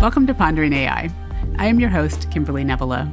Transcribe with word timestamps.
Welcome 0.00 0.28
to 0.28 0.34
Pondering 0.34 0.74
AI. 0.74 1.10
I 1.56 1.66
am 1.66 1.80
your 1.80 1.90
host, 1.90 2.30
Kimberly 2.30 2.62
Nevala. 2.62 3.12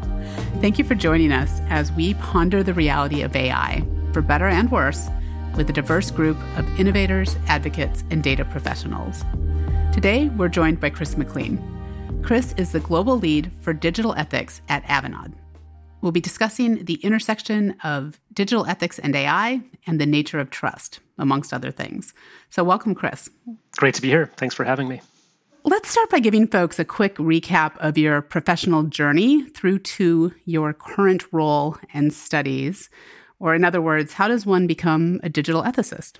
Thank 0.61 0.77
you 0.77 0.85
for 0.85 0.93
joining 0.93 1.31
us 1.31 1.59
as 1.67 1.91
we 1.91 2.13
ponder 2.13 2.61
the 2.61 2.75
reality 2.75 3.23
of 3.23 3.35
AI, 3.35 3.83
for 4.13 4.21
better 4.21 4.45
and 4.45 4.69
worse, 4.69 5.09
with 5.55 5.67
a 5.67 5.73
diverse 5.73 6.11
group 6.11 6.37
of 6.57 6.79
innovators, 6.79 7.37
advocates, 7.47 8.03
and 8.11 8.21
data 8.21 8.45
professionals. 8.45 9.25
Today, 9.93 10.29
we're 10.37 10.47
joined 10.47 10.79
by 10.79 10.91
Chris 10.91 11.15
McClean. 11.15 11.57
Chris 12.23 12.53
is 12.55 12.71
the 12.71 12.79
global 12.81 13.17
lead 13.17 13.51
for 13.61 13.73
digital 13.73 14.13
ethics 14.13 14.61
at 14.69 14.83
Avanade. 14.83 15.33
We'll 16.01 16.11
be 16.11 16.21
discussing 16.21 16.85
the 16.85 17.01
intersection 17.01 17.77
of 17.83 18.19
digital 18.31 18.67
ethics 18.67 18.99
and 18.99 19.15
AI 19.15 19.61
and 19.87 19.99
the 19.99 20.05
nature 20.05 20.39
of 20.39 20.51
trust, 20.51 20.99
amongst 21.17 21.51
other 21.51 21.71
things. 21.71 22.13
So, 22.51 22.63
welcome, 22.63 22.93
Chris. 22.93 23.27
Great 23.75 23.95
to 23.95 24.03
be 24.03 24.09
here. 24.09 24.31
Thanks 24.37 24.53
for 24.53 24.65
having 24.65 24.87
me. 24.87 25.01
Let's 25.67 25.89
start 25.89 26.11
by 26.11 26.19
giving 26.19 26.45
folks 26.45 26.77
a 26.77 26.85
quick 26.85 27.15
recap 27.15 27.75
of 27.77 27.97
your 27.97 28.21
professional 28.21 28.83
journey 28.83 29.49
through 29.49 29.79
to 29.79 30.31
your 30.45 30.73
current 30.73 31.23
role 31.31 31.77
and 31.91 32.13
studies. 32.13 32.87
Or, 33.39 33.55
in 33.55 33.65
other 33.65 33.81
words, 33.81 34.13
how 34.13 34.27
does 34.27 34.45
one 34.45 34.67
become 34.67 35.19
a 35.23 35.29
digital 35.29 35.63
ethicist? 35.63 36.17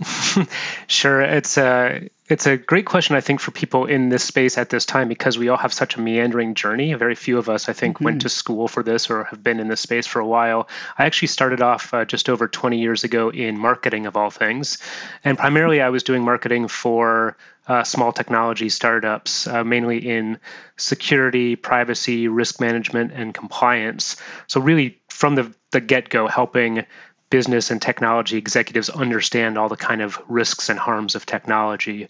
sure, 0.86 1.20
it's 1.20 1.58
a 1.58 2.08
it's 2.28 2.46
a 2.46 2.56
great 2.56 2.86
question 2.86 3.14
I 3.14 3.20
think 3.20 3.40
for 3.40 3.50
people 3.50 3.84
in 3.86 4.08
this 4.08 4.24
space 4.24 4.56
at 4.56 4.70
this 4.70 4.86
time 4.86 5.08
because 5.08 5.36
we 5.36 5.48
all 5.48 5.56
have 5.58 5.72
such 5.72 5.96
a 5.96 6.00
meandering 6.00 6.54
journey. 6.54 6.94
Very 6.94 7.14
few 7.14 7.38
of 7.38 7.48
us 7.48 7.68
I 7.68 7.72
think 7.72 7.96
mm-hmm. 7.96 8.04
went 8.04 8.22
to 8.22 8.28
school 8.28 8.68
for 8.68 8.82
this 8.82 9.10
or 9.10 9.24
have 9.24 9.42
been 9.42 9.60
in 9.60 9.68
this 9.68 9.80
space 9.80 10.06
for 10.06 10.20
a 10.20 10.26
while. 10.26 10.68
I 10.98 11.04
actually 11.04 11.28
started 11.28 11.60
off 11.60 11.92
uh, 11.92 12.04
just 12.04 12.28
over 12.28 12.48
20 12.48 12.80
years 12.80 13.04
ago 13.04 13.30
in 13.30 13.58
marketing 13.58 14.06
of 14.06 14.16
all 14.16 14.30
things, 14.30 14.78
and 15.24 15.38
primarily 15.38 15.80
I 15.80 15.90
was 15.90 16.02
doing 16.02 16.24
marketing 16.24 16.68
for 16.68 17.36
uh, 17.68 17.84
small 17.84 18.12
technology 18.12 18.68
startups, 18.68 19.46
uh, 19.46 19.62
mainly 19.62 19.98
in 19.98 20.38
security, 20.76 21.54
privacy, 21.54 22.26
risk 22.26 22.60
management, 22.60 23.12
and 23.12 23.32
compliance. 23.32 24.16
So 24.48 24.60
really 24.60 25.00
from 25.08 25.34
the 25.36 25.54
the 25.70 25.80
get 25.80 26.08
go, 26.08 26.26
helping 26.26 26.84
business 27.32 27.70
and 27.70 27.80
technology 27.80 28.36
executives 28.36 28.90
understand 28.90 29.56
all 29.56 29.70
the 29.70 29.76
kind 29.76 30.02
of 30.02 30.20
risks 30.28 30.68
and 30.68 30.78
harms 30.78 31.14
of 31.14 31.24
technology 31.24 32.06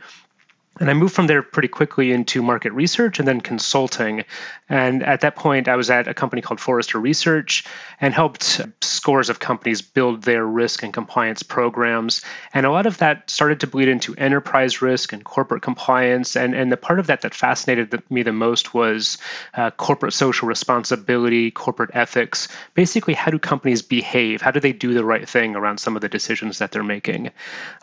and 0.80 0.88
I 0.88 0.94
moved 0.94 1.14
from 1.14 1.26
there 1.26 1.42
pretty 1.42 1.68
quickly 1.68 2.12
into 2.12 2.42
market 2.42 2.72
research 2.72 3.18
and 3.18 3.28
then 3.28 3.42
consulting. 3.42 4.24
And 4.70 5.02
at 5.02 5.20
that 5.20 5.36
point, 5.36 5.68
I 5.68 5.76
was 5.76 5.90
at 5.90 6.08
a 6.08 6.14
company 6.14 6.40
called 6.40 6.60
Forrester 6.60 6.98
Research 6.98 7.64
and 8.00 8.14
helped 8.14 8.60
scores 8.80 9.28
of 9.28 9.38
companies 9.38 9.82
build 9.82 10.22
their 10.22 10.46
risk 10.46 10.82
and 10.82 10.92
compliance 10.92 11.42
programs. 11.42 12.22
And 12.54 12.64
a 12.64 12.70
lot 12.70 12.86
of 12.86 12.98
that 12.98 13.28
started 13.28 13.60
to 13.60 13.66
bleed 13.66 13.88
into 13.88 14.14
enterprise 14.16 14.80
risk 14.80 15.12
and 15.12 15.22
corporate 15.22 15.62
compliance. 15.62 16.36
And, 16.36 16.54
and 16.54 16.72
the 16.72 16.78
part 16.78 16.98
of 16.98 17.06
that 17.08 17.20
that 17.20 17.34
fascinated 17.34 18.02
me 18.10 18.22
the 18.22 18.32
most 18.32 18.72
was 18.72 19.18
uh, 19.54 19.72
corporate 19.72 20.14
social 20.14 20.48
responsibility, 20.48 21.50
corporate 21.50 21.90
ethics. 21.92 22.48
Basically, 22.74 23.12
how 23.12 23.30
do 23.30 23.38
companies 23.38 23.82
behave? 23.82 24.40
How 24.40 24.50
do 24.50 24.58
they 24.58 24.72
do 24.72 24.94
the 24.94 25.04
right 25.04 25.28
thing 25.28 25.54
around 25.54 25.78
some 25.78 25.96
of 25.96 26.02
the 26.02 26.08
decisions 26.08 26.58
that 26.58 26.72
they're 26.72 26.82
making? 26.82 27.30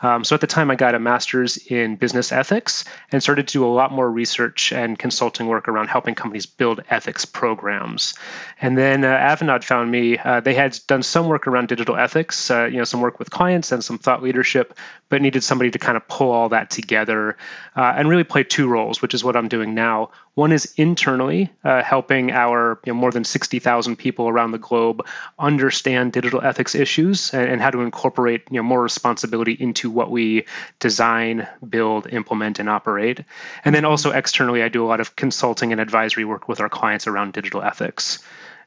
Um, 0.02 0.24
so 0.24 0.34
at 0.34 0.42
the 0.42 0.48
time, 0.48 0.72
I 0.72 0.76
got 0.76 0.96
a 0.96 1.00
master's 1.00 1.58
in 1.58 1.96
business 1.96 2.32
ethics 2.32 2.79
and 3.12 3.22
started 3.22 3.48
to 3.48 3.54
do 3.54 3.66
a 3.66 3.68
lot 3.68 3.92
more 3.92 4.10
research 4.10 4.72
and 4.72 4.98
consulting 4.98 5.48
work 5.48 5.68
around 5.68 5.88
helping 5.88 6.16
companies 6.16 6.46
build 6.46 6.82
ethics 6.90 7.26
programs. 7.26 8.14
And 8.62 8.78
then 8.78 9.04
uh, 9.04 9.18
Avanade 9.18 9.64
found 9.64 9.92
me. 9.92 10.18
Uh, 10.18 10.40
they 10.40 10.54
had 10.54 10.78
done 10.88 11.04
some 11.04 11.28
work 11.28 11.48
around 11.48 11.68
digital 11.68 11.96
ethics, 11.96 12.52
uh, 12.52 12.66
you 12.66 12.78
know, 12.78 12.84
some 12.84 13.02
work 13.02 13.20
with 13.20 13.30
clients 13.30 13.72
and 13.72 13.84
some 13.84 13.98
thought 13.98 14.22
leadership, 14.24 14.78
but 15.10 15.22
needed 15.22 15.44
somebody 15.44 15.72
to 15.72 15.80
kind 15.80 15.98
of 15.98 16.08
pull 16.08 16.32
all 16.32 16.50
that 16.50 16.70
together 16.70 17.38
uh, 17.76 17.94
and 17.96 18.10
really 18.10 18.24
play 18.24 18.44
two 18.44 18.68
roles, 18.68 19.02
which 19.02 19.14
is 19.14 19.24
what 19.24 19.36
I'm 19.36 19.48
doing 19.48 19.74
now. 19.74 20.12
One 20.40 20.54
is 20.54 20.74
internally 20.78 21.52
uh, 21.66 21.84
helping 21.84 22.32
our 22.32 22.80
you 22.86 22.94
know, 22.94 22.98
more 22.98 23.12
than 23.12 23.26
60,000 23.26 23.98
people 23.98 24.30
around 24.30 24.52
the 24.52 24.58
globe 24.58 25.06
understand 25.38 26.14
digital 26.14 26.42
ethics 26.42 26.76
issues 26.76 27.34
and, 27.34 27.52
and, 27.52 27.62
how 27.62 27.72
to 27.72 27.82
incorporate 27.82 28.44
you 28.50 28.56
know, 28.56 28.64
more 28.64 28.82
responsibility 28.82 29.52
into 29.52 29.92
what 29.92 30.10
we 30.10 30.46
design, 30.80 31.46
build, 31.68 32.08
implement, 32.08 32.58
and 32.58 32.70
operate. 32.70 33.20
And 33.66 33.76
then 33.76 33.84
also 33.84 34.12
externally, 34.12 34.64
I 34.64 34.70
do 34.70 34.86
a 34.86 34.88
lot 34.88 35.02
of 35.02 35.18
consulting 35.18 35.74
and 35.74 35.82
advisory 35.82 36.24
work 36.24 36.48
with 36.48 36.62
our 36.62 36.70
clients 36.70 37.06
around 37.06 37.34
digital 37.34 37.62
ethics. 37.62 38.20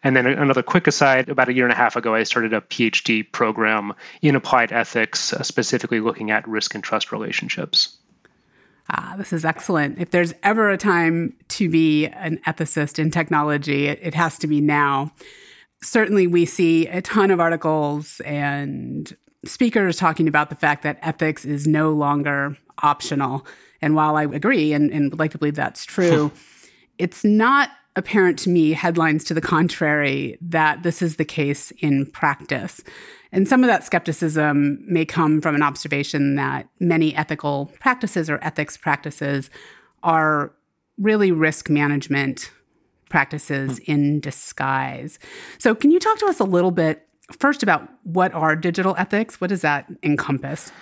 And 0.04 0.14
then 0.14 0.26
another 0.26 0.62
quick 0.62 0.86
aside 0.86 1.30
about 1.30 1.48
a 1.48 1.54
year 1.54 1.64
and 1.64 1.72
a 1.72 1.76
half 1.76 1.96
ago, 1.96 2.14
I 2.14 2.24
started 2.24 2.52
a 2.52 2.60
PhD 2.60 3.32
program 3.32 3.94
in 4.20 4.36
applied 4.36 4.72
ethics, 4.72 5.32
uh, 5.32 5.42
specifically 5.42 6.00
looking 6.00 6.32
at 6.32 6.46
risk 6.46 6.74
and 6.74 6.84
trust 6.84 7.12
relationships. 7.12 7.96
Ah, 8.90 9.14
this 9.16 9.32
is 9.32 9.44
excellent. 9.44 9.98
If 9.98 10.10
there's 10.10 10.34
ever 10.42 10.70
a 10.70 10.76
time 10.76 11.36
to 11.48 11.68
be 11.68 12.06
an 12.06 12.40
ethicist 12.46 12.98
in 12.98 13.10
technology, 13.10 13.86
it, 13.86 13.98
it 14.02 14.14
has 14.14 14.38
to 14.38 14.46
be 14.46 14.60
now. 14.60 15.12
Certainly, 15.82 16.26
we 16.28 16.44
see 16.44 16.86
a 16.88 17.02
ton 17.02 17.30
of 17.30 17.40
articles 17.40 18.20
and 18.20 19.16
speakers 19.44 19.96
talking 19.96 20.28
about 20.28 20.50
the 20.50 20.56
fact 20.56 20.82
that 20.82 20.98
ethics 21.02 21.44
is 21.44 21.66
no 21.66 21.90
longer 21.92 22.56
optional. 22.82 23.46
And 23.80 23.94
while 23.94 24.16
I 24.16 24.24
agree 24.24 24.72
and, 24.72 24.90
and 24.90 25.10
would 25.10 25.18
like 25.18 25.32
to 25.32 25.38
believe 25.38 25.56
that's 25.56 25.84
true, 25.84 26.30
it's 26.98 27.24
not 27.24 27.70
apparent 27.96 28.38
to 28.40 28.50
me, 28.50 28.72
headlines 28.72 29.24
to 29.24 29.34
the 29.34 29.40
contrary, 29.40 30.38
that 30.40 30.82
this 30.82 31.02
is 31.02 31.16
the 31.16 31.24
case 31.24 31.70
in 31.78 32.06
practice. 32.06 32.80
And 33.32 33.48
some 33.48 33.62
of 33.64 33.68
that 33.68 33.84
skepticism 33.84 34.84
may 34.86 35.04
come 35.04 35.40
from 35.40 35.54
an 35.54 35.62
observation 35.62 36.36
that 36.36 36.68
many 36.80 37.14
ethical 37.16 37.72
practices 37.80 38.28
or 38.28 38.38
ethics 38.42 38.76
practices 38.76 39.50
are 40.02 40.52
really 40.98 41.32
risk 41.32 41.70
management 41.70 42.50
practices 43.08 43.80
mm. 43.80 43.84
in 43.84 44.20
disguise. 44.20 45.18
So, 45.58 45.74
can 45.74 45.90
you 45.90 45.98
talk 45.98 46.18
to 46.18 46.26
us 46.26 46.40
a 46.40 46.44
little 46.44 46.70
bit 46.70 47.06
first 47.38 47.62
about 47.62 47.88
what 48.04 48.32
are 48.34 48.56
digital 48.56 48.94
ethics? 48.98 49.40
What 49.40 49.48
does 49.48 49.62
that 49.62 49.86
encompass? 50.02 50.72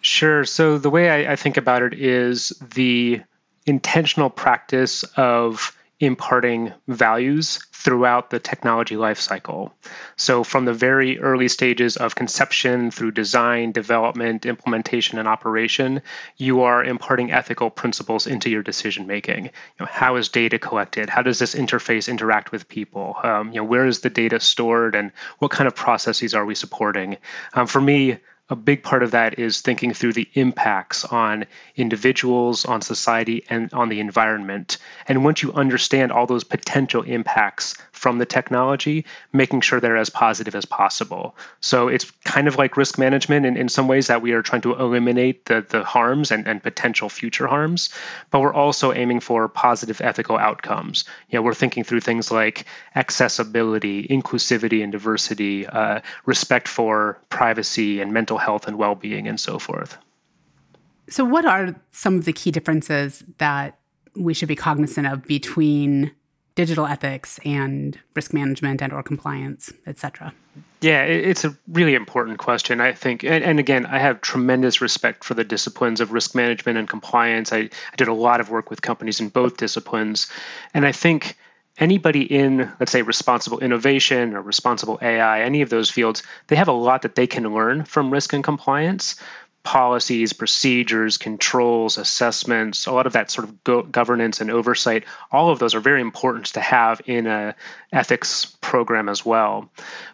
Sure. 0.00 0.44
So, 0.44 0.78
the 0.78 0.90
way 0.90 1.10
I, 1.10 1.32
I 1.32 1.36
think 1.36 1.56
about 1.56 1.82
it 1.82 1.94
is 1.94 2.50
the 2.74 3.20
intentional 3.66 4.30
practice 4.30 5.02
of 5.16 5.76
imparting 6.00 6.72
values 6.88 7.60
throughout 7.72 8.30
the 8.30 8.38
technology 8.38 8.94
lifecycle. 8.94 9.70
So, 10.16 10.44
from 10.44 10.64
the 10.64 10.72
very 10.72 11.18
early 11.18 11.48
stages 11.48 11.96
of 11.96 12.14
conception 12.14 12.90
through 12.90 13.12
design, 13.12 13.72
development, 13.72 14.44
implementation, 14.44 15.18
and 15.18 15.28
operation, 15.28 16.02
you 16.36 16.62
are 16.62 16.84
imparting 16.84 17.32
ethical 17.32 17.70
principles 17.70 18.26
into 18.26 18.50
your 18.50 18.62
decision 18.62 19.06
making. 19.06 19.44
You 19.44 19.50
know, 19.80 19.86
how 19.90 20.16
is 20.16 20.28
data 20.28 20.58
collected? 20.58 21.08
How 21.08 21.22
does 21.22 21.38
this 21.38 21.54
interface 21.54 22.08
interact 22.08 22.50
with 22.52 22.68
people? 22.68 23.16
Um, 23.22 23.48
you 23.48 23.60
know, 23.60 23.64
where 23.64 23.86
is 23.86 24.00
the 24.00 24.10
data 24.10 24.40
stored, 24.40 24.94
and 24.94 25.12
what 25.38 25.50
kind 25.50 25.68
of 25.68 25.74
processes 25.74 26.34
are 26.34 26.44
we 26.44 26.54
supporting? 26.54 27.18
Um, 27.54 27.66
for 27.66 27.80
me, 27.80 28.18
a 28.50 28.56
big 28.56 28.82
part 28.82 29.02
of 29.02 29.12
that 29.12 29.38
is 29.38 29.60
thinking 29.60 29.94
through 29.94 30.12
the 30.12 30.28
impacts 30.34 31.04
on 31.04 31.46
individuals, 31.76 32.64
on 32.64 32.82
society, 32.82 33.44
and 33.48 33.72
on 33.72 33.88
the 33.88 34.00
environment. 34.00 34.76
And 35.06 35.24
once 35.24 35.42
you 35.42 35.52
understand 35.52 36.10
all 36.10 36.26
those 36.26 36.44
potential 36.44 37.02
impacts 37.02 37.76
from 37.92 38.18
the 38.18 38.26
technology, 38.26 39.04
making 39.32 39.60
sure 39.60 39.78
they're 39.78 39.96
as 39.96 40.08
positive 40.08 40.54
as 40.54 40.64
possible. 40.64 41.36
So 41.60 41.88
it's 41.88 42.10
kind 42.24 42.48
of 42.48 42.56
like 42.56 42.78
risk 42.78 42.98
management 42.98 43.44
in, 43.44 43.56
in 43.56 43.68
some 43.68 43.88
ways 43.88 44.08
that 44.08 44.22
we 44.22 44.32
are 44.32 44.42
trying 44.42 44.62
to 44.62 44.74
eliminate 44.74 45.44
the, 45.44 45.64
the 45.68 45.84
harms 45.84 46.30
and, 46.30 46.48
and 46.48 46.62
potential 46.62 47.10
future 47.10 47.46
harms, 47.46 47.90
but 48.30 48.40
we're 48.40 48.54
also 48.54 48.92
aiming 48.92 49.20
for 49.20 49.46
positive 49.48 50.00
ethical 50.00 50.38
outcomes. 50.38 51.04
You 51.28 51.38
know, 51.38 51.42
we're 51.42 51.54
thinking 51.54 51.84
through 51.84 52.00
things 52.00 52.30
like 52.30 52.64
accessibility, 52.96 54.08
inclusivity 54.08 54.82
and 54.82 54.90
diversity, 54.90 55.66
uh, 55.66 56.00
respect 56.24 56.68
for 56.68 57.18
privacy 57.28 58.00
and 58.00 58.12
mental 58.12 58.38
health 58.40 58.66
and 58.66 58.76
well 58.78 58.94
being, 58.94 59.28
and 59.28 59.38
so 59.38 59.58
forth. 59.58 59.96
So, 61.08 61.24
what 61.24 61.44
are 61.44 61.74
some 61.92 62.16
of 62.16 62.24
the 62.24 62.32
key 62.32 62.50
differences 62.50 63.24
that 63.38 63.78
we 64.16 64.34
should 64.34 64.48
be 64.48 64.56
cognizant 64.56 65.06
of 65.06 65.24
between 65.24 66.12
digital 66.54 66.86
ethics 66.86 67.38
and 67.44 67.98
risk 68.14 68.32
management 68.32 68.82
and 68.82 68.92
or 68.92 69.02
compliance, 69.02 69.72
et 69.86 69.98
cetera? 69.98 70.32
Yeah, 70.80 71.02
it's 71.02 71.44
a 71.44 71.56
really 71.68 71.94
important 71.94 72.38
question, 72.38 72.80
I 72.80 72.92
think. 72.92 73.22
And, 73.22 73.44
and, 73.44 73.58
again, 73.58 73.86
I 73.86 73.98
have 73.98 74.20
tremendous 74.20 74.80
respect 74.80 75.24
for 75.24 75.34
the 75.34 75.44
disciplines 75.44 76.00
of 76.00 76.12
risk 76.12 76.34
management 76.34 76.78
and 76.78 76.88
compliance. 76.88 77.52
I, 77.52 77.58
I 77.58 77.96
did 77.96 78.08
a 78.08 78.14
lot 78.14 78.40
of 78.40 78.50
work 78.50 78.70
with 78.70 78.82
companies 78.82 79.20
in 79.20 79.28
both 79.28 79.56
disciplines. 79.58 80.30
And 80.74 80.86
I 80.86 80.92
think 80.92 81.36
anybody 81.80 82.22
in, 82.22 82.70
let's 82.78 82.92
say, 82.92 83.02
responsible 83.02 83.58
innovation 83.58 84.34
or 84.34 84.42
responsible 84.42 84.98
AI, 85.02 85.42
any 85.42 85.62
of 85.62 85.70
those 85.70 85.90
fields, 85.90 86.22
they 86.46 86.56
have 86.56 86.68
a 86.68 86.72
lot 86.72 87.02
that 87.02 87.14
they 87.14 87.26
can 87.26 87.52
learn 87.52 87.84
from 87.84 88.12
risk 88.12 88.32
and 88.32 88.44
compliance. 88.44 89.16
Policies, 89.62 90.32
procedures, 90.32 91.18
controls, 91.18 91.98
assessments, 91.98 92.86
a 92.86 92.92
lot 92.92 93.06
of 93.06 93.12
that 93.12 93.30
sort 93.30 93.46
of 93.46 93.62
go- 93.62 93.82
governance 93.82 94.40
and 94.40 94.50
oversight, 94.50 95.04
all 95.30 95.50
of 95.50 95.58
those 95.58 95.74
are 95.74 95.80
very 95.80 96.00
important 96.00 96.46
to 96.46 96.60
have 96.60 97.02
in 97.04 97.26
a 97.26 97.54
ethics 97.92 98.46
program 98.62 99.08
as 99.08 99.24
well. 99.24 99.70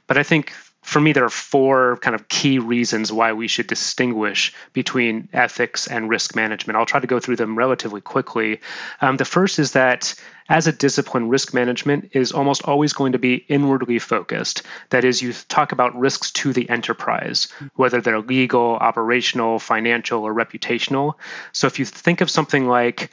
But 0.08 0.18
I 0.18 0.24
think 0.24 0.52
for 0.86 1.00
me, 1.00 1.12
there 1.12 1.24
are 1.24 1.28
four 1.28 1.96
kind 1.96 2.14
of 2.14 2.28
key 2.28 2.60
reasons 2.60 3.12
why 3.12 3.32
we 3.32 3.48
should 3.48 3.66
distinguish 3.66 4.54
between 4.72 5.28
ethics 5.32 5.88
and 5.88 6.08
risk 6.08 6.36
management. 6.36 6.76
I'll 6.76 6.86
try 6.86 7.00
to 7.00 7.08
go 7.08 7.18
through 7.18 7.36
them 7.36 7.58
relatively 7.58 8.00
quickly. 8.00 8.60
Um, 9.00 9.16
the 9.16 9.24
first 9.24 9.58
is 9.58 9.72
that 9.72 10.14
as 10.48 10.68
a 10.68 10.72
discipline, 10.72 11.28
risk 11.28 11.52
management 11.52 12.10
is 12.12 12.30
almost 12.30 12.62
always 12.62 12.92
going 12.92 13.12
to 13.12 13.18
be 13.18 13.34
inwardly 13.48 13.98
focused. 13.98 14.62
That 14.90 15.04
is, 15.04 15.20
you 15.20 15.32
talk 15.32 15.72
about 15.72 15.98
risks 15.98 16.30
to 16.32 16.52
the 16.52 16.70
enterprise, 16.70 17.48
whether 17.74 18.00
they're 18.00 18.20
legal, 18.20 18.76
operational, 18.76 19.58
financial, 19.58 20.22
or 20.22 20.32
reputational. 20.32 21.14
So 21.50 21.66
if 21.66 21.80
you 21.80 21.84
think 21.84 22.20
of 22.20 22.30
something 22.30 22.68
like 22.68 23.10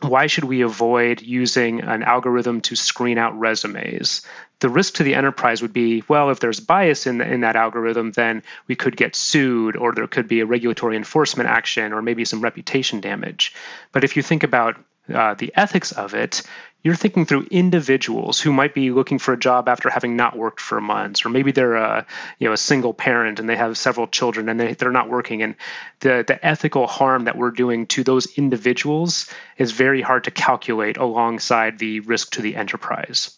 why 0.00 0.28
should 0.28 0.44
we 0.44 0.62
avoid 0.62 1.22
using 1.22 1.80
an 1.80 2.02
algorithm 2.02 2.60
to 2.62 2.76
screen 2.76 3.18
out 3.18 3.38
resumes? 3.38 4.22
The 4.60 4.68
risk 4.68 4.94
to 4.94 5.02
the 5.02 5.14
enterprise 5.14 5.60
would 5.62 5.72
be 5.72 6.04
well, 6.08 6.30
if 6.30 6.40
there's 6.40 6.60
bias 6.60 7.06
in, 7.06 7.18
the, 7.18 7.32
in 7.32 7.40
that 7.40 7.56
algorithm, 7.56 8.12
then 8.12 8.42
we 8.68 8.76
could 8.76 8.96
get 8.96 9.16
sued, 9.16 9.76
or 9.76 9.92
there 9.92 10.06
could 10.06 10.28
be 10.28 10.40
a 10.40 10.46
regulatory 10.46 10.96
enforcement 10.96 11.48
action, 11.48 11.92
or 11.92 12.02
maybe 12.02 12.24
some 12.24 12.40
reputation 12.40 13.00
damage. 13.00 13.54
But 13.92 14.04
if 14.04 14.16
you 14.16 14.22
think 14.22 14.44
about 14.44 14.76
uh, 15.12 15.34
the 15.34 15.52
ethics 15.54 15.92
of 15.92 16.14
it, 16.14 16.42
you're 16.82 16.94
thinking 16.94 17.26
through 17.26 17.48
individuals 17.50 18.40
who 18.40 18.52
might 18.52 18.72
be 18.72 18.90
looking 18.90 19.18
for 19.18 19.32
a 19.32 19.38
job 19.38 19.68
after 19.68 19.90
having 19.90 20.16
not 20.16 20.36
worked 20.36 20.60
for 20.60 20.80
months, 20.80 21.26
or 21.26 21.28
maybe 21.28 21.50
they're 21.50 21.76
a 21.76 22.06
you 22.38 22.46
know 22.46 22.52
a 22.52 22.56
single 22.58 22.94
parent 22.94 23.40
and 23.40 23.48
they 23.48 23.56
have 23.56 23.76
several 23.76 24.06
children 24.06 24.48
and 24.48 24.60
they, 24.60 24.74
they're 24.74 24.92
not 24.92 25.08
working. 25.08 25.42
And 25.42 25.56
the 26.00 26.24
the 26.26 26.44
ethical 26.44 26.86
harm 26.86 27.24
that 27.24 27.36
we're 27.36 27.50
doing 27.50 27.86
to 27.88 28.04
those 28.04 28.26
individuals 28.38 29.28
is 29.56 29.72
very 29.72 30.02
hard 30.02 30.24
to 30.24 30.30
calculate 30.30 30.96
alongside 30.96 31.78
the 31.78 32.00
risk 32.00 32.32
to 32.32 32.42
the 32.42 32.54
enterprise. 32.54 33.36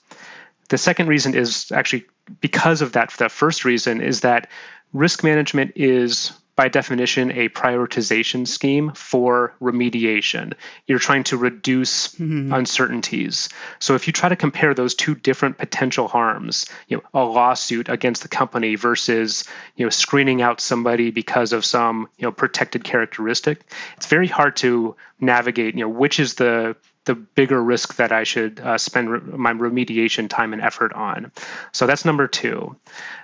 The 0.68 0.78
second 0.78 1.08
reason 1.08 1.34
is 1.34 1.72
actually 1.72 2.04
because 2.40 2.82
of 2.82 2.92
that. 2.92 3.10
The 3.10 3.28
first 3.28 3.64
reason 3.64 4.02
is 4.02 4.20
that 4.20 4.48
risk 4.92 5.24
management 5.24 5.72
is 5.76 6.32
by 6.60 6.68
definition, 6.68 7.30
a 7.30 7.48
prioritization 7.48 8.46
scheme 8.46 8.92
for 8.92 9.54
remediation. 9.62 10.52
You're 10.86 10.98
trying 10.98 11.24
to 11.24 11.38
reduce 11.38 12.08
mm-hmm. 12.08 12.52
uncertainties. 12.52 13.48
So 13.78 13.94
if 13.94 14.06
you 14.06 14.12
try 14.12 14.28
to 14.28 14.36
compare 14.36 14.74
those 14.74 14.94
two 14.94 15.14
different 15.14 15.56
potential 15.56 16.06
harms, 16.06 16.66
you 16.86 16.98
know, 16.98 17.02
a 17.14 17.24
lawsuit 17.24 17.88
against 17.88 18.20
the 18.20 18.28
company 18.28 18.74
versus, 18.74 19.44
you 19.74 19.86
know, 19.86 19.90
screening 19.90 20.42
out 20.42 20.60
somebody 20.60 21.10
because 21.10 21.54
of 21.54 21.64
some, 21.64 22.10
you 22.18 22.26
know, 22.26 22.32
protected 22.32 22.84
characteristic, 22.84 23.62
it's 23.96 24.04
very 24.04 24.28
hard 24.28 24.56
to 24.56 24.96
navigate, 25.18 25.76
you 25.76 25.80
know, 25.80 25.88
which 25.88 26.20
is 26.20 26.34
the 26.34 26.76
the 27.06 27.14
bigger 27.14 27.64
risk 27.64 27.96
that 27.96 28.12
I 28.12 28.24
should 28.24 28.60
uh, 28.60 28.76
spend 28.76 29.08
re- 29.10 29.20
my 29.20 29.54
remediation 29.54 30.28
time 30.28 30.52
and 30.52 30.60
effort 30.60 30.92
on. 30.92 31.32
So 31.72 31.86
that's 31.86 32.04
number 32.04 32.28
two. 32.28 32.76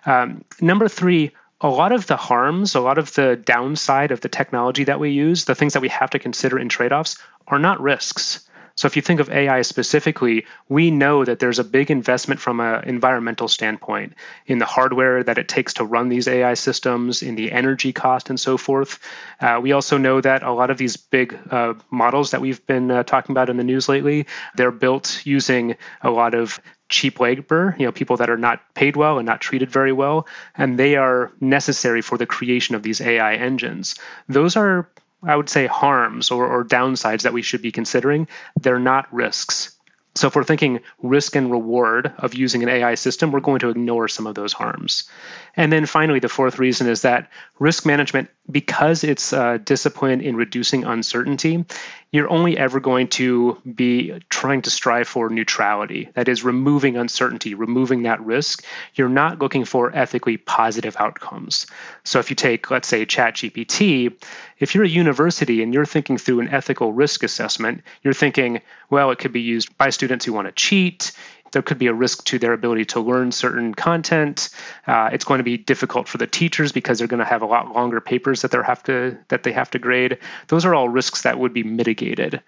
Um, 0.06 0.42
number 0.62 0.88
three, 0.88 1.32
a 1.60 1.68
lot 1.68 1.92
of 1.92 2.06
the 2.06 2.16
harms, 2.16 2.74
a 2.74 2.80
lot 2.80 2.98
of 2.98 3.14
the 3.14 3.36
downside 3.36 4.10
of 4.10 4.20
the 4.20 4.28
technology 4.28 4.84
that 4.84 5.00
we 5.00 5.10
use, 5.10 5.44
the 5.44 5.54
things 5.54 5.72
that 5.72 5.82
we 5.82 5.88
have 5.88 6.10
to 6.10 6.18
consider 6.18 6.58
in 6.58 6.68
trade 6.68 6.92
offs, 6.92 7.16
are 7.46 7.58
not 7.58 7.80
risks. 7.80 8.46
So 8.76 8.84
if 8.84 8.94
you 8.94 9.00
think 9.00 9.20
of 9.20 9.30
AI 9.30 9.62
specifically, 9.62 10.44
we 10.68 10.90
know 10.90 11.24
that 11.24 11.38
there's 11.38 11.58
a 11.58 11.64
big 11.64 11.90
investment 11.90 12.40
from 12.40 12.60
an 12.60 12.84
environmental 12.84 13.48
standpoint 13.48 14.12
in 14.46 14.58
the 14.58 14.66
hardware 14.66 15.24
that 15.24 15.38
it 15.38 15.48
takes 15.48 15.74
to 15.74 15.84
run 15.84 16.10
these 16.10 16.28
AI 16.28 16.52
systems, 16.52 17.22
in 17.22 17.36
the 17.36 17.52
energy 17.52 17.94
cost, 17.94 18.28
and 18.28 18.38
so 18.38 18.58
forth. 18.58 18.98
Uh, 19.40 19.60
we 19.62 19.72
also 19.72 19.96
know 19.96 20.20
that 20.20 20.42
a 20.42 20.52
lot 20.52 20.68
of 20.68 20.76
these 20.76 20.98
big 20.98 21.38
uh, 21.50 21.72
models 21.90 22.32
that 22.32 22.42
we've 22.42 22.66
been 22.66 22.90
uh, 22.90 23.02
talking 23.02 23.32
about 23.32 23.48
in 23.48 23.56
the 23.56 23.64
news 23.64 23.88
lately, 23.88 24.26
they're 24.56 24.70
built 24.70 25.24
using 25.24 25.76
a 26.02 26.10
lot 26.10 26.34
of 26.34 26.60
cheap 26.88 27.20
labor, 27.20 27.74
you 27.78 27.86
know, 27.86 27.92
people 27.92 28.16
that 28.18 28.30
are 28.30 28.36
not 28.36 28.74
paid 28.74 28.96
well 28.96 29.18
and 29.18 29.26
not 29.26 29.40
treated 29.40 29.70
very 29.70 29.92
well, 29.92 30.26
and 30.56 30.78
they 30.78 30.96
are 30.96 31.32
necessary 31.40 32.02
for 32.02 32.16
the 32.16 32.26
creation 32.26 32.74
of 32.74 32.82
these 32.82 33.00
AI 33.00 33.34
engines. 33.34 33.96
Those 34.28 34.56
are 34.56 34.88
I 35.22 35.34
would 35.34 35.48
say, 35.48 35.66
harms 35.66 36.30
or, 36.30 36.46
or 36.46 36.64
downsides 36.64 37.22
that 37.22 37.32
we 37.32 37.42
should 37.42 37.62
be 37.62 37.72
considering. 37.72 38.28
They're 38.60 38.78
not 38.78 39.12
risks. 39.12 39.76
So, 40.14 40.28
if 40.28 40.36
we're 40.36 40.44
thinking 40.44 40.80
risk 41.02 41.36
and 41.36 41.50
reward 41.50 42.10
of 42.16 42.34
using 42.34 42.62
an 42.62 42.70
AI 42.70 42.94
system, 42.94 43.32
we're 43.32 43.40
going 43.40 43.58
to 43.58 43.68
ignore 43.68 44.08
some 44.08 44.26
of 44.26 44.34
those 44.34 44.54
harms. 44.54 45.10
And 45.54 45.70
then 45.70 45.84
finally, 45.84 46.20
the 46.20 46.30
fourth 46.30 46.58
reason 46.58 46.88
is 46.88 47.02
that 47.02 47.30
risk 47.58 47.84
management, 47.84 48.30
because 48.50 49.04
it's 49.04 49.34
a 49.34 49.58
discipline 49.58 50.22
in 50.22 50.36
reducing 50.36 50.84
uncertainty, 50.84 51.66
you're 52.12 52.30
only 52.30 52.56
ever 52.56 52.80
going 52.80 53.08
to 53.08 53.60
be 53.74 54.20
trying 54.28 54.62
to 54.62 54.70
strive 54.70 55.08
for 55.08 55.28
neutrality. 55.28 56.08
That 56.14 56.28
is, 56.28 56.44
removing 56.44 56.96
uncertainty, 56.96 57.54
removing 57.54 58.04
that 58.04 58.20
risk. 58.20 58.64
You're 58.94 59.08
not 59.08 59.40
looking 59.40 59.64
for 59.64 59.94
ethically 59.94 60.36
positive 60.36 60.96
outcomes. 60.98 61.66
So, 62.04 62.18
if 62.18 62.30
you 62.30 62.36
take, 62.36 62.70
let's 62.70 62.88
say, 62.88 63.04
ChatGPT, 63.04 64.14
if 64.58 64.74
you're 64.74 64.84
a 64.84 64.88
university 64.88 65.62
and 65.62 65.74
you're 65.74 65.84
thinking 65.84 66.16
through 66.16 66.40
an 66.40 66.48
ethical 66.48 66.92
risk 66.92 67.22
assessment, 67.22 67.82
you're 68.02 68.14
thinking, 68.14 68.62
well, 68.88 69.10
it 69.10 69.18
could 69.18 69.32
be 69.32 69.42
used 69.42 69.76
by 69.76 69.90
students 69.90 70.24
who 70.24 70.32
want 70.32 70.46
to 70.46 70.52
cheat. 70.52 71.12
There 71.52 71.62
could 71.62 71.78
be 71.78 71.87
a 71.87 71.94
risk 71.94 72.25
to 72.25 72.38
their 72.38 72.52
ability 72.52 72.84
to 72.87 73.00
learn 73.00 73.32
certain 73.32 73.75
content. 73.75 74.50
Uh, 74.87 75.10
it's 75.12 75.25
going 75.25 75.38
to 75.38 75.44
be 75.44 75.56
difficult 75.56 76.08
for 76.08 76.19
the 76.19 76.26
teachers 76.26 76.72
because 76.72 76.98
they're 76.98 77.08
going 77.08 77.19
to 77.19 77.25
have 77.25 77.43
a 77.43 77.46
lot 77.46 77.72
longer 77.72 78.00
papers 78.00 78.43
that 78.43 78.50
they 78.50 78.58
have 78.64 78.82
to 78.84 79.16
that 79.28 79.43
they 79.43 79.52
have 79.52 79.70
to 79.70 79.78
grade. 79.78 80.19
Those 80.48 80.64
are 80.64 80.75
all 80.75 80.88
risks 80.88 81.22
that 81.22 81.38
would 81.38 81.52
be 81.52 81.62
mitigated. 81.62 82.43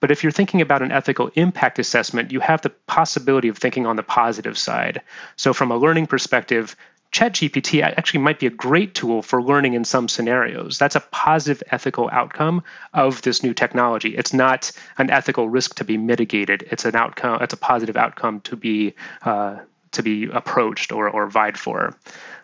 But 0.00 0.10
if 0.10 0.22
you're 0.22 0.32
thinking 0.32 0.62
about 0.62 0.82
an 0.82 0.92
ethical 0.92 1.30
impact 1.34 1.78
assessment, 1.78 2.32
you 2.32 2.40
have 2.40 2.62
the 2.62 2.70
possibility 2.70 3.48
of 3.48 3.58
thinking 3.58 3.86
on 3.86 3.96
the 3.96 4.02
positive 4.02 4.56
side. 4.56 5.02
So, 5.36 5.52
from 5.52 5.70
a 5.70 5.76
learning 5.76 6.06
perspective, 6.06 6.74
ChatGPT 7.12 7.82
actually 7.82 8.20
might 8.20 8.38
be 8.38 8.46
a 8.46 8.50
great 8.50 8.94
tool 8.94 9.20
for 9.22 9.42
learning 9.42 9.74
in 9.74 9.84
some 9.84 10.08
scenarios. 10.08 10.78
That's 10.78 10.94
a 10.94 11.00
positive 11.00 11.62
ethical 11.70 12.08
outcome 12.12 12.62
of 12.94 13.20
this 13.22 13.42
new 13.42 13.52
technology. 13.52 14.16
It's 14.16 14.32
not 14.32 14.70
an 14.96 15.10
ethical 15.10 15.48
risk 15.48 15.76
to 15.76 15.84
be 15.84 15.96
mitigated. 15.96 16.68
It's 16.70 16.84
an 16.84 16.94
outcome. 16.94 17.42
It's 17.42 17.52
a 17.52 17.56
positive 17.56 17.96
outcome 17.96 18.40
to 18.42 18.56
be 18.56 18.94
uh, 19.22 19.58
to 19.92 20.02
be 20.04 20.28
approached 20.32 20.92
or 20.92 21.08
or 21.08 21.26
vied 21.26 21.58
for. 21.58 21.96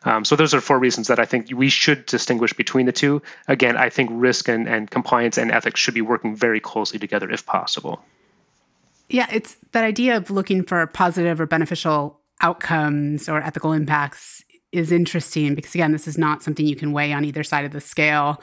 Um, 0.03 0.25
so 0.25 0.35
those 0.35 0.53
are 0.53 0.61
four 0.61 0.79
reasons 0.79 1.09
that 1.09 1.21
I 1.21 1.25
think 1.27 1.49
we 1.53 1.69
should 1.69 2.07
distinguish 2.07 2.53
between 2.53 2.87
the 2.87 2.93
two. 2.93 3.23
Again, 3.49 3.77
I 3.77 3.91
think 3.91 4.11
risk 4.13 4.49
and, 4.49 4.69
and 4.69 4.91
compliance 4.91 5.39
and 5.39 5.51
ethics 5.51 5.81
should 5.81 5.95
be 5.95 6.01
working 6.03 6.35
very 6.35 6.61
closely 6.61 6.99
together 6.99 7.31
if 7.31 7.47
possible. 7.47 8.05
Yeah, 9.09 9.27
it's 9.33 9.57
that 9.73 9.85
idea 9.85 10.17
of 10.17 10.31
looking 10.31 10.65
for 10.65 10.85
positive 10.87 11.41
or 11.41 11.47
beneficial 11.47 12.21
outcomes 12.41 13.29
or 13.29 13.41
ethical 13.41 13.73
impacts 13.73 14.45
is 14.73 14.93
interesting 14.93 15.55
because 15.55 15.75
again, 15.75 15.93
this 15.93 16.09
is 16.09 16.19
not 16.19 16.43
something 16.43 16.67
you 16.67 16.77
can 16.77 16.93
weigh 16.93 17.13
on 17.13 17.25
either 17.25 17.43
side 17.43 17.65
of 17.65 17.73
the 17.73 17.81
scale. 17.81 18.41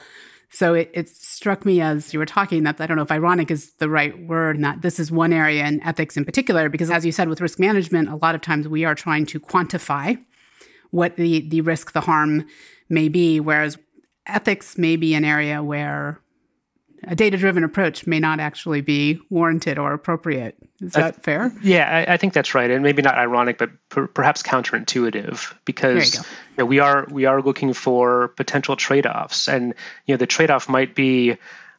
So 0.50 0.74
it, 0.74 0.90
it, 0.94 1.08
struck 1.08 1.64
me 1.64 1.80
as 1.80 2.12
you 2.12 2.20
were 2.20 2.26
talking 2.26 2.62
that 2.62 2.80
I 2.80 2.86
don't 2.86 2.96
know 2.96 3.02
if 3.02 3.10
ironic 3.10 3.50
is 3.50 3.72
the 3.74 3.88
right 3.88 4.16
word, 4.26 4.54
and 4.54 4.64
that 4.64 4.82
this 4.82 5.00
is 5.00 5.10
one 5.10 5.32
area 5.32 5.66
in 5.66 5.82
ethics 5.82 6.16
in 6.16 6.24
particular, 6.24 6.68
because 6.68 6.90
as 6.92 7.04
you 7.04 7.10
said, 7.10 7.28
with 7.28 7.40
risk 7.40 7.58
management, 7.58 8.08
a 8.08 8.16
lot 8.16 8.36
of 8.36 8.40
times 8.40 8.68
we 8.68 8.84
are 8.84 8.94
trying 8.94 9.26
to 9.26 9.40
quantify 9.40 10.16
what 10.92 11.16
the, 11.16 11.40
the 11.48 11.60
risk, 11.60 11.92
the 11.92 12.02
harm 12.02 12.46
may 12.88 13.08
be, 13.08 13.40
whereas 13.40 13.78
ethics 14.26 14.78
may 14.78 14.94
be 14.94 15.14
an 15.14 15.24
area 15.24 15.60
where 15.60 16.20
a 17.06 17.14
data 17.14 17.36
driven 17.36 17.64
approach 17.64 18.06
may 18.06 18.20
not 18.20 18.40
actually 18.40 18.80
be 18.80 19.20
warranted 19.30 19.78
or 19.78 19.92
appropriate. 19.92 20.56
Is 20.80 20.92
that 20.92 21.22
fair? 21.22 21.52
Yeah, 21.62 22.04
I, 22.08 22.14
I, 22.14 22.16
think 22.16 22.32
that's 22.32 22.54
right, 22.54 22.70
and 22.70 22.82
maybe 22.82 23.00
not 23.00 23.16
ironic, 23.16 23.58
but 23.58 23.70
per, 23.88 24.06
perhaps 24.06 24.42
counterintuitive 24.42 25.54
because 25.64 26.14
you 26.14 26.20
you 26.20 26.26
know, 26.58 26.66
we 26.66 26.78
are 26.80 27.06
we 27.10 27.24
are 27.24 27.40
looking 27.40 27.72
for 27.72 28.28
potential 28.28 28.76
trade 28.76 29.06
offs, 29.06 29.48
and 29.48 29.74
you 30.06 30.14
know 30.14 30.18
the 30.18 30.26
trade 30.26 30.50
off 30.50 30.68
might 30.68 30.94
be 30.94 31.36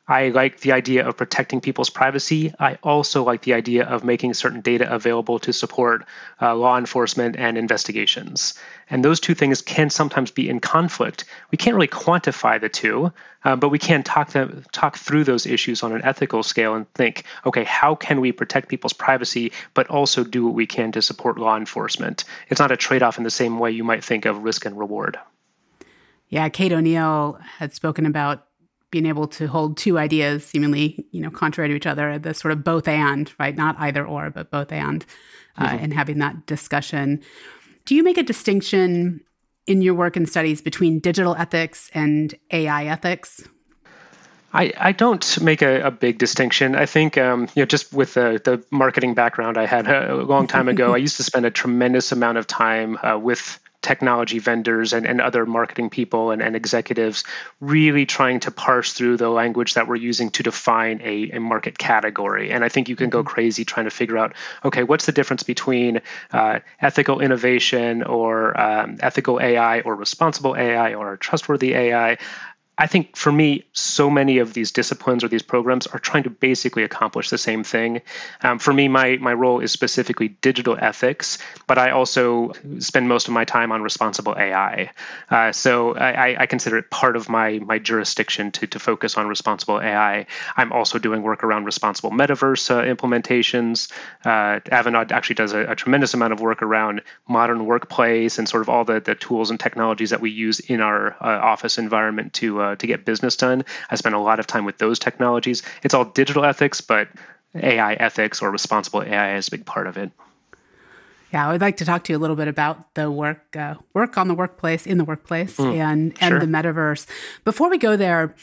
I 0.08 0.30
like 0.30 0.60
the 0.60 0.72
idea 0.72 1.08
of 1.08 1.18
protecting 1.18 1.62
people's 1.62 1.90
privacy. 1.90 2.54
I 2.60 2.78
also 2.84 3.24
like 3.24 3.42
the 3.42 3.54
idea 3.54 3.86
of 3.86 4.04
making 4.04 4.36
certain 4.36 4.62
data 4.62 4.94
available 4.94 5.40
to 5.40 5.54
support 5.54 6.06
uh, 6.42 6.56
law 6.56 6.78
enforcement 6.78 7.36
and 7.38 7.58
investigations. 7.58 8.54
And 8.90 9.04
those 9.04 9.20
two 9.20 9.34
things 9.34 9.62
can 9.62 9.90
sometimes 9.90 10.32
be 10.32 10.48
in 10.48 10.60
conflict. 10.60 11.26
We 11.52 11.58
can't 11.58 11.76
really 11.76 11.88
quantify 11.88 12.62
the 12.62 12.70
two, 12.70 13.12
uh, 13.44 13.56
but 13.56 13.70
we 13.70 13.80
can 13.80 14.04
talk 14.04 14.32
them, 14.32 14.64
talk 14.72 14.98
through 14.98 15.24
those 15.24 15.46
issues 15.46 15.82
on 15.82 15.92
an 15.92 16.04
ethical 16.04 16.44
scale 16.44 16.76
and 16.76 16.92
think, 16.94 17.24
okay, 17.46 17.64
how 17.64 17.96
can 17.96 18.22
we 18.22 18.32
protect 18.32 18.70
people's 18.70 18.94
privacy, 18.94 19.52
but 19.74 19.88
also 19.88 20.24
do 20.24 20.46
what 20.46 20.54
we 20.54 20.68
can 20.68 20.92
to 20.92 21.02
support 21.02 21.40
law 21.40 21.58
enforcement? 21.58 22.26
It's 22.50 22.60
not 22.60 22.72
a 22.72 22.78
trade-off 22.78 23.18
in 23.18 23.24
the 23.24 23.32
same 23.32 23.60
way 23.60 23.72
you 23.72 23.84
might 23.84 24.04
think 24.04 24.26
of 24.26 24.44
risk 24.44 24.66
and 24.66 24.78
reward. 24.78 25.18
Yeah, 26.30 26.50
Kate 26.50 26.72
O'Neill 26.72 27.40
had 27.58 27.74
spoken 27.74 28.06
about 28.06 28.46
being 28.92 29.06
able 29.06 29.28
to 29.28 29.48
hold 29.48 29.78
two 29.78 29.98
ideas 29.98 30.46
seemingly, 30.46 31.06
you 31.12 31.22
know, 31.22 31.30
contrary 31.30 31.70
to 31.70 31.76
each 31.76 31.86
other, 31.86 32.18
the 32.18 32.34
sort 32.34 32.52
of 32.52 32.64
both 32.64 32.88
and, 32.88 33.34
right? 33.40 33.56
Not 33.56 33.76
either 33.80 34.06
or, 34.06 34.30
but 34.30 34.52
both 34.52 34.72
and, 34.72 35.06
uh, 35.58 35.68
mm-hmm. 35.68 35.84
and 35.84 35.94
having 35.94 36.20
that 36.20 36.46
discussion. 36.46 37.22
Do 37.86 37.94
you 37.94 38.04
make 38.04 38.18
a 38.18 38.24
distinction 38.24 39.22
in 39.68 39.82
your 39.82 39.94
work 39.94 40.16
and 40.16 40.28
studies 40.28 40.62
between 40.62 41.00
digital 41.00 41.36
ethics 41.36 41.90
and 41.94 42.34
AI 42.52 42.86
ethics? 42.86 43.44
I, 44.54 44.74
I 44.78 44.92
don't 44.94 45.42
make 45.42 45.62
a, 45.62 45.82
a 45.82 45.92
big 45.92 46.18
distinction. 46.18 46.76
I 46.76 46.86
think, 46.86 47.18
um, 47.18 47.42
you 47.56 47.62
know, 47.62 47.66
just 47.66 47.94
with 47.94 48.14
the, 48.14 48.42
the 48.44 48.64
marketing 48.72 49.14
background 49.14 49.58
I 49.58 49.66
had 49.66 49.88
a 49.88 50.16
long 50.16 50.48
time 50.48 50.68
ago, 50.68 50.94
I 50.96 50.98
used 50.98 51.18
to 51.18 51.24
spend 51.24 51.46
a 51.46 51.52
tremendous 51.52 52.12
amount 52.12 52.38
of 52.38 52.48
time 52.48 52.98
uh, 53.04 53.20
with 53.20 53.60
technology 53.86 54.40
vendors 54.40 54.94
and, 54.94 55.06
and 55.06 55.22
other 55.22 55.46
marketing 55.46 55.92
people 55.92 56.32
and, 56.32 56.42
and 56.42 56.56
executives 56.56 57.24
really 57.62 58.04
trying 58.04 58.40
to 58.40 58.50
parse 58.50 58.94
through 58.94 59.16
the 59.16 59.30
language 59.30 59.76
that 59.76 59.88
we're 59.88 59.96
using 59.96 60.32
to 60.32 60.42
define 60.42 61.00
a, 61.04 61.30
a 61.30 61.40
market 61.40 61.78
category. 61.78 62.52
And 62.52 62.66
I 62.66 62.70
think 62.70 62.90
you 62.90 62.96
can 62.96 63.12
go 63.12 63.20
mm-hmm. 63.20 63.28
crazy 63.28 63.64
trying 63.64 63.86
to 63.86 63.92
figure 63.92 64.18
out 64.18 64.34
okay, 64.64 64.82
what's 64.82 65.06
the 65.06 65.12
difference 65.12 65.44
between 65.44 66.02
uh, 66.34 66.60
ethical 66.82 67.22
innovation 67.22 68.02
or 68.02 68.60
um, 68.60 68.98
ethical 69.02 69.40
AI 69.40 69.82
or 69.82 69.96
responsible 69.96 70.56
AI 70.56 70.96
or 70.96 71.18
trustworthy 71.18 71.76
AI? 71.76 72.18
I 72.78 72.88
think 72.88 73.16
for 73.16 73.32
me, 73.32 73.64
so 73.72 74.10
many 74.10 74.40
of 74.40 74.54
these 74.54 74.72
disciplines 74.72 75.24
or 75.24 75.30
these 75.30 75.44
programs 75.44 75.88
are 75.88 76.00
trying 76.00 76.24
to 76.24 76.30
basically 76.30 76.84
accomplish 76.84 77.30
the 77.30 77.38
same 77.38 77.64
thing. 77.64 78.02
Um, 78.42 78.60
for 78.60 78.74
me, 78.74 78.90
my 78.90 79.18
my 79.18 79.34
role 79.34 79.62
is 79.62 79.72
specifically 79.72 80.28
digital 80.28 80.78
ethics, 80.80 81.38
but 81.68 81.78
I 81.78 81.92
also 81.92 82.52
spend 82.80 83.08
most 83.08 83.28
of 83.28 83.34
my 83.34 83.46
time 83.46 83.72
on 83.72 83.82
responsible 83.82 84.36
AI. 84.38 84.92
Uh, 85.30 85.54
so 85.54 85.96
I, 85.96 86.42
I, 86.42 86.46
consider 86.48 86.78
it 86.78 86.90
part 86.90 87.16
of 87.16 87.30
my 87.30 87.60
my 87.60 87.80
jurisdiction 87.80 88.52
to 88.52 88.68
to 88.68 88.80
focus 88.80 89.18
on 89.18 89.28
responsible 89.28 89.80
AI. 89.80 90.26
I'm 90.58 90.74
also 90.74 91.00
doing 91.00 91.22
work 91.22 91.44
around 91.44 91.64
responsible 91.64 92.12
metaverse 92.12 92.72
uh, 92.72 92.84
implementations. 92.84 93.90
Uh, 94.24 94.60
Avanade 94.70 95.12
actually 95.12 95.36
does 95.36 95.54
a, 95.54 95.72
a, 95.72 95.76
tremendous 95.76 96.14
amount 96.14 96.34
of 96.34 96.42
work 96.42 96.62
around 96.62 97.02
modern 97.28 97.66
workplace 97.66 98.38
and 98.38 98.50
sort 98.50 98.62
of 98.62 98.70
all 98.70 98.84
the 98.84 99.00
the 99.00 99.16
tools 99.16 99.50
and 99.50 99.60
technologies 99.60 100.10
that 100.10 100.20
we 100.20 100.32
use 100.32 100.60
in 100.60 100.82
our 100.82 101.16
uh, 101.22 101.40
office 101.42 101.78
environment 101.78 102.34
to 102.34 102.65
uh, 102.66 102.76
to 102.76 102.88
get 102.88 103.06
business 103.06 103.36
done. 103.36 103.64
I 103.90 103.96
spend 103.96 104.16
a 104.16 104.20
lot 104.20 104.40
of 104.40 104.48
time 104.48 104.66
with 104.66 104.78
those 104.78 105.00
technologies. 105.00 105.64
It's 105.84 105.94
all 105.94 106.06
digital 106.06 106.46
ethics, 106.46 106.82
but 106.82 107.08
AI 107.56 107.94
ethics 107.94 108.42
or 108.42 108.52
responsible 108.52 109.04
AI 109.04 109.38
is 109.38 109.48
a 109.48 109.52
big 109.52 109.66
part 109.66 109.88
of 109.88 109.98
it. 109.98 110.12
Yeah, 111.32 111.48
I 111.48 111.52
would 111.52 111.62
like 111.62 111.78
to 111.78 111.86
talk 111.86 112.04
to 112.06 112.14
you 112.14 112.18
a 112.18 112.22
little 112.22 112.36
bit 112.36 112.48
about 112.48 112.94
the 112.96 113.12
work 113.12 113.56
uh, 113.56 113.76
work 113.94 114.18
on 114.18 114.28
the 114.28 114.34
workplace 114.34 114.86
in 114.86 114.98
the 114.98 115.04
workplace 115.04 115.58
mm, 115.58 115.76
and 115.76 116.16
and 116.22 116.32
sure. 116.32 116.40
the 116.40 116.46
metaverse. 116.46 117.08
Before 117.44 117.70
we 117.70 117.78
go 117.78 117.98
there, 117.98 118.36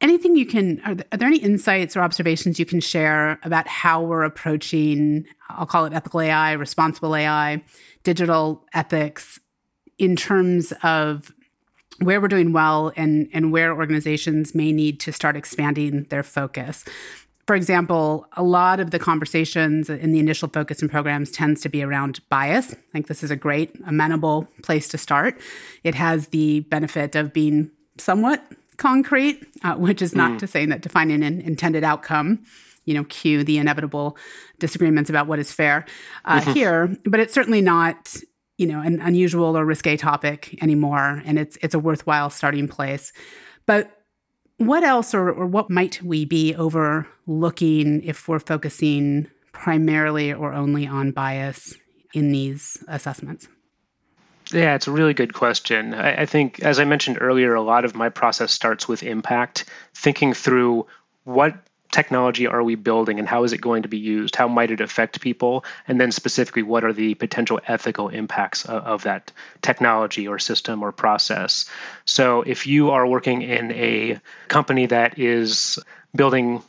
anything 0.00 0.36
you 0.36 0.46
can 0.46 0.80
are 0.84 0.94
there, 0.94 1.06
are 1.10 1.18
there, 1.18 1.28
any 1.28 1.38
insights 1.38 1.96
or 1.96 2.00
observations 2.00 2.58
you 2.58 2.66
can 2.66 2.80
share 2.80 3.40
about 3.42 3.66
how 3.66 4.02
we're 4.02 4.22
approaching 4.22 5.26
I'll 5.48 5.66
call 5.66 5.84
it 5.84 5.92
ethical 5.92 6.20
AI, 6.20 6.52
responsible 6.52 7.16
AI, 7.16 7.62
digital 8.04 8.64
ethics 8.72 9.40
in 9.98 10.16
terms 10.16 10.72
of 10.82 11.32
where 11.98 12.20
we're 12.20 12.28
doing 12.28 12.52
well 12.52 12.92
and, 12.96 13.28
and 13.32 13.52
where 13.52 13.74
organizations 13.74 14.54
may 14.54 14.72
need 14.72 15.00
to 15.00 15.12
start 15.12 15.36
expanding 15.36 16.04
their 16.04 16.22
focus. 16.22 16.84
For 17.46 17.56
example, 17.56 18.26
a 18.36 18.42
lot 18.42 18.78
of 18.78 18.92
the 18.92 18.98
conversations 18.98 19.90
in 19.90 20.12
the 20.12 20.20
initial 20.20 20.48
focus 20.48 20.80
and 20.80 20.90
programs 20.90 21.30
tends 21.30 21.60
to 21.62 21.68
be 21.68 21.82
around 21.82 22.20
bias. 22.28 22.72
I 22.72 22.92
think 22.92 23.08
this 23.08 23.22
is 23.22 23.30
a 23.30 23.36
great, 23.36 23.74
amenable 23.86 24.48
place 24.62 24.88
to 24.88 24.98
start. 24.98 25.40
It 25.82 25.94
has 25.96 26.28
the 26.28 26.60
benefit 26.60 27.16
of 27.16 27.32
being 27.32 27.70
somewhat 27.98 28.44
concrete, 28.76 29.44
uh, 29.64 29.74
which 29.74 30.00
is 30.00 30.14
not 30.14 30.32
mm. 30.32 30.38
to 30.38 30.46
say 30.46 30.66
that 30.66 30.82
defining 30.82 31.22
an 31.22 31.40
intended 31.40 31.84
outcome, 31.84 32.44
you 32.84 32.94
know, 32.94 33.04
cue 33.04 33.44
the 33.44 33.58
inevitable 33.58 34.16
disagreements 34.58 35.10
about 35.10 35.26
what 35.26 35.38
is 35.38 35.52
fair 35.52 35.84
uh, 36.24 36.40
mm-hmm. 36.40 36.52
here, 36.52 36.96
but 37.04 37.20
it's 37.20 37.34
certainly 37.34 37.60
not 37.60 38.16
you 38.62 38.68
know 38.68 38.80
an 38.80 39.00
unusual 39.00 39.58
or 39.58 39.64
risque 39.64 39.96
topic 39.96 40.56
anymore 40.62 41.20
and 41.26 41.36
it's 41.36 41.58
it's 41.62 41.74
a 41.74 41.80
worthwhile 41.80 42.30
starting 42.30 42.68
place 42.68 43.12
but 43.66 44.04
what 44.58 44.84
else 44.84 45.12
or, 45.12 45.28
or 45.30 45.46
what 45.46 45.68
might 45.68 46.00
we 46.00 46.24
be 46.24 46.54
overlooking 46.54 48.00
if 48.04 48.28
we're 48.28 48.38
focusing 48.38 49.28
primarily 49.50 50.32
or 50.32 50.52
only 50.52 50.86
on 50.86 51.10
bias 51.10 51.74
in 52.14 52.30
these 52.30 52.82
assessments 52.86 53.48
yeah, 54.52 54.74
it's 54.74 54.86
a 54.86 54.92
really 54.92 55.14
good 55.14 55.32
question. 55.32 55.94
I, 55.94 56.22
I, 56.22 56.26
think, 56.26 56.60
as 56.60 56.78
I 56.78 56.84
mentioned 56.84 57.18
earlier, 57.22 57.54
a 57.54 57.62
lot 57.62 57.86
of 57.86 57.94
my 57.94 58.10
process 58.10 58.52
starts 58.52 58.86
with 58.86 59.02
impact, 59.02 59.64
thinking 59.94 60.34
through 60.34 60.86
what 61.24 61.54
technology 61.92 62.46
are 62.46 62.62
we 62.62 62.74
building 62.74 63.18
and 63.18 63.28
how 63.28 63.44
is 63.44 63.52
it 63.52 63.60
going 63.60 63.82
to 63.82 63.88
be 63.88 63.98
used? 63.98 64.34
How 64.34 64.48
might 64.48 64.70
it 64.70 64.80
affect 64.80 65.20
people? 65.20 65.64
And 65.86 66.00
then 66.00 66.10
specifically, 66.10 66.62
what 66.62 66.84
are 66.84 66.92
the 66.92 67.14
potential 67.14 67.60
ethical 67.66 68.08
impacts 68.08 68.64
of, 68.64 68.82
of 68.82 69.02
that 69.04 69.30
technology 69.60 70.26
or 70.26 70.38
system 70.38 70.82
or 70.82 70.90
process? 70.90 71.70
So 72.04 72.42
if 72.42 72.66
you 72.66 72.90
are 72.90 73.06
working 73.06 73.42
in 73.42 73.70
a 73.72 74.20
company 74.48 74.86
that 74.86 75.18
is 75.18 75.78
building 76.14 76.62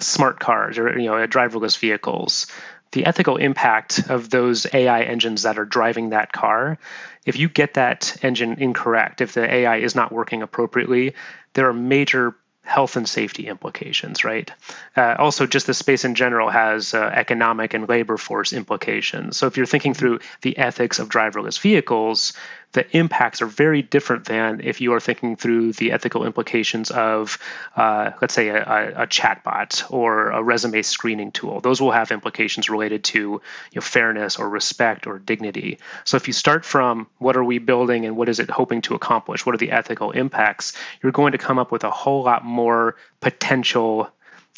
smart 0.00 0.38
cars 0.38 0.78
or 0.78 0.96
you 0.98 1.06
know 1.06 1.26
driverless 1.26 1.76
vehicles 1.76 2.46
the 2.92 3.04
ethical 3.04 3.36
impact 3.36 4.08
of 4.08 4.30
those 4.30 4.66
AI 4.72 5.02
engines 5.02 5.42
that 5.42 5.58
are 5.58 5.64
driving 5.64 6.10
that 6.10 6.32
car, 6.32 6.78
if 7.26 7.38
you 7.38 7.48
get 7.48 7.74
that 7.74 8.16
engine 8.22 8.54
incorrect, 8.54 9.20
if 9.20 9.34
the 9.34 9.52
AI 9.52 9.76
is 9.78 9.94
not 9.94 10.10
working 10.10 10.42
appropriately, 10.42 11.14
there 11.52 11.68
are 11.68 11.74
major 11.74 12.34
health 12.68 12.96
and 12.96 13.08
safety 13.08 13.48
implications, 13.48 14.24
right? 14.24 14.50
Uh, 14.94 15.14
also, 15.18 15.46
just 15.46 15.66
the 15.66 15.74
space 15.74 16.04
in 16.04 16.14
general 16.14 16.50
has 16.50 16.92
uh, 16.92 16.98
economic 16.98 17.72
and 17.72 17.88
labor 17.88 18.18
force 18.18 18.52
implications. 18.52 19.36
So, 19.38 19.46
if 19.46 19.56
you're 19.56 19.66
thinking 19.66 19.94
through 19.94 20.20
the 20.42 20.58
ethics 20.58 20.98
of 20.98 21.08
driverless 21.08 21.58
vehicles, 21.58 22.34
the 22.72 22.96
impacts 22.96 23.40
are 23.40 23.46
very 23.46 23.80
different 23.80 24.26
than 24.26 24.60
if 24.62 24.80
you 24.80 24.92
are 24.92 25.00
thinking 25.00 25.36
through 25.36 25.72
the 25.72 25.92
ethical 25.92 26.26
implications 26.26 26.90
of, 26.90 27.38
uh, 27.74 28.10
let's 28.20 28.34
say, 28.34 28.48
a, 28.48 29.02
a, 29.02 29.06
chatbot 29.06 29.90
or 29.90 30.30
a 30.30 30.42
resume 30.42 30.82
screening 30.82 31.32
tool. 31.32 31.60
Those 31.60 31.80
will 31.80 31.92
have 31.92 32.12
implications 32.12 32.68
related 32.68 33.04
to 33.04 33.18
you 33.18 33.40
know, 33.74 33.80
fairness 33.80 34.36
or 34.36 34.48
respect 34.48 35.06
or 35.06 35.18
dignity. 35.18 35.78
So 36.04 36.18
if 36.18 36.26
you 36.26 36.34
start 36.34 36.64
from 36.64 37.06
what 37.16 37.36
are 37.36 37.44
we 37.44 37.58
building 37.58 38.04
and 38.04 38.16
what 38.16 38.28
is 38.28 38.38
it 38.38 38.50
hoping 38.50 38.82
to 38.82 38.94
accomplish, 38.94 39.46
what 39.46 39.54
are 39.54 39.58
the 39.58 39.70
ethical 39.70 40.10
impacts, 40.10 40.74
you're 41.02 41.12
going 41.12 41.32
to 41.32 41.38
come 41.38 41.58
up 41.58 41.72
with 41.72 41.84
a 41.84 41.90
whole 41.90 42.22
lot 42.22 42.44
more 42.44 42.96
potential 43.20 44.10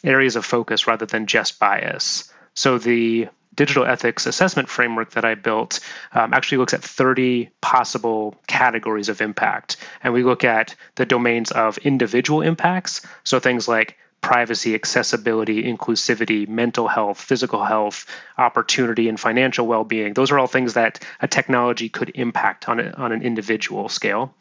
areas 0.03 0.35
of 0.35 0.45
focus 0.45 0.87
rather 0.87 1.07
than 1.07 1.27
just 1.27 1.61
bias. 1.61 2.33
So 2.55 2.79
the 2.79 3.29
digital 3.61 3.85
ethics 3.85 4.25
assessment 4.25 4.71
framework 4.71 5.11
that 5.11 5.27
I 5.27 5.35
built 5.35 5.81
um, 6.13 6.33
actually 6.33 6.57
looks 6.57 6.73
at 6.73 6.83
30 6.83 7.51
possible 7.61 8.35
categories 8.47 9.11
of 9.11 9.21
impact. 9.21 9.77
And 10.03 10.15
we 10.15 10.23
look 10.23 10.45
at 10.45 10.75
the 10.95 11.05
domains 11.05 11.51
of 11.51 11.77
individual 11.77 12.41
impacts. 12.41 13.05
So 13.23 13.39
things 13.39 13.69
like 13.69 13.99
privacy, 14.21 14.75
accessibility, 14.75 15.65
inclusivity, 15.65 16.47
mental 16.47 16.89
health, 16.89 17.21
physical 17.21 17.65
health, 17.65 18.07
opportunity, 18.37 19.09
and 19.09 19.19
financial 19.19 19.67
well 19.67 19.85
being. 19.85 20.15
Those 20.15 20.31
are 20.31 20.39
all 20.39 20.47
things 20.47 20.75
that 20.75 21.05
a 21.21 21.29
technology 21.29 21.89
could 21.89 22.13
impact 22.15 22.69
on, 22.69 22.81
a, 22.81 22.91
on 22.91 23.13
an 23.13 23.23
individual 23.23 23.89
scale. 23.89 24.35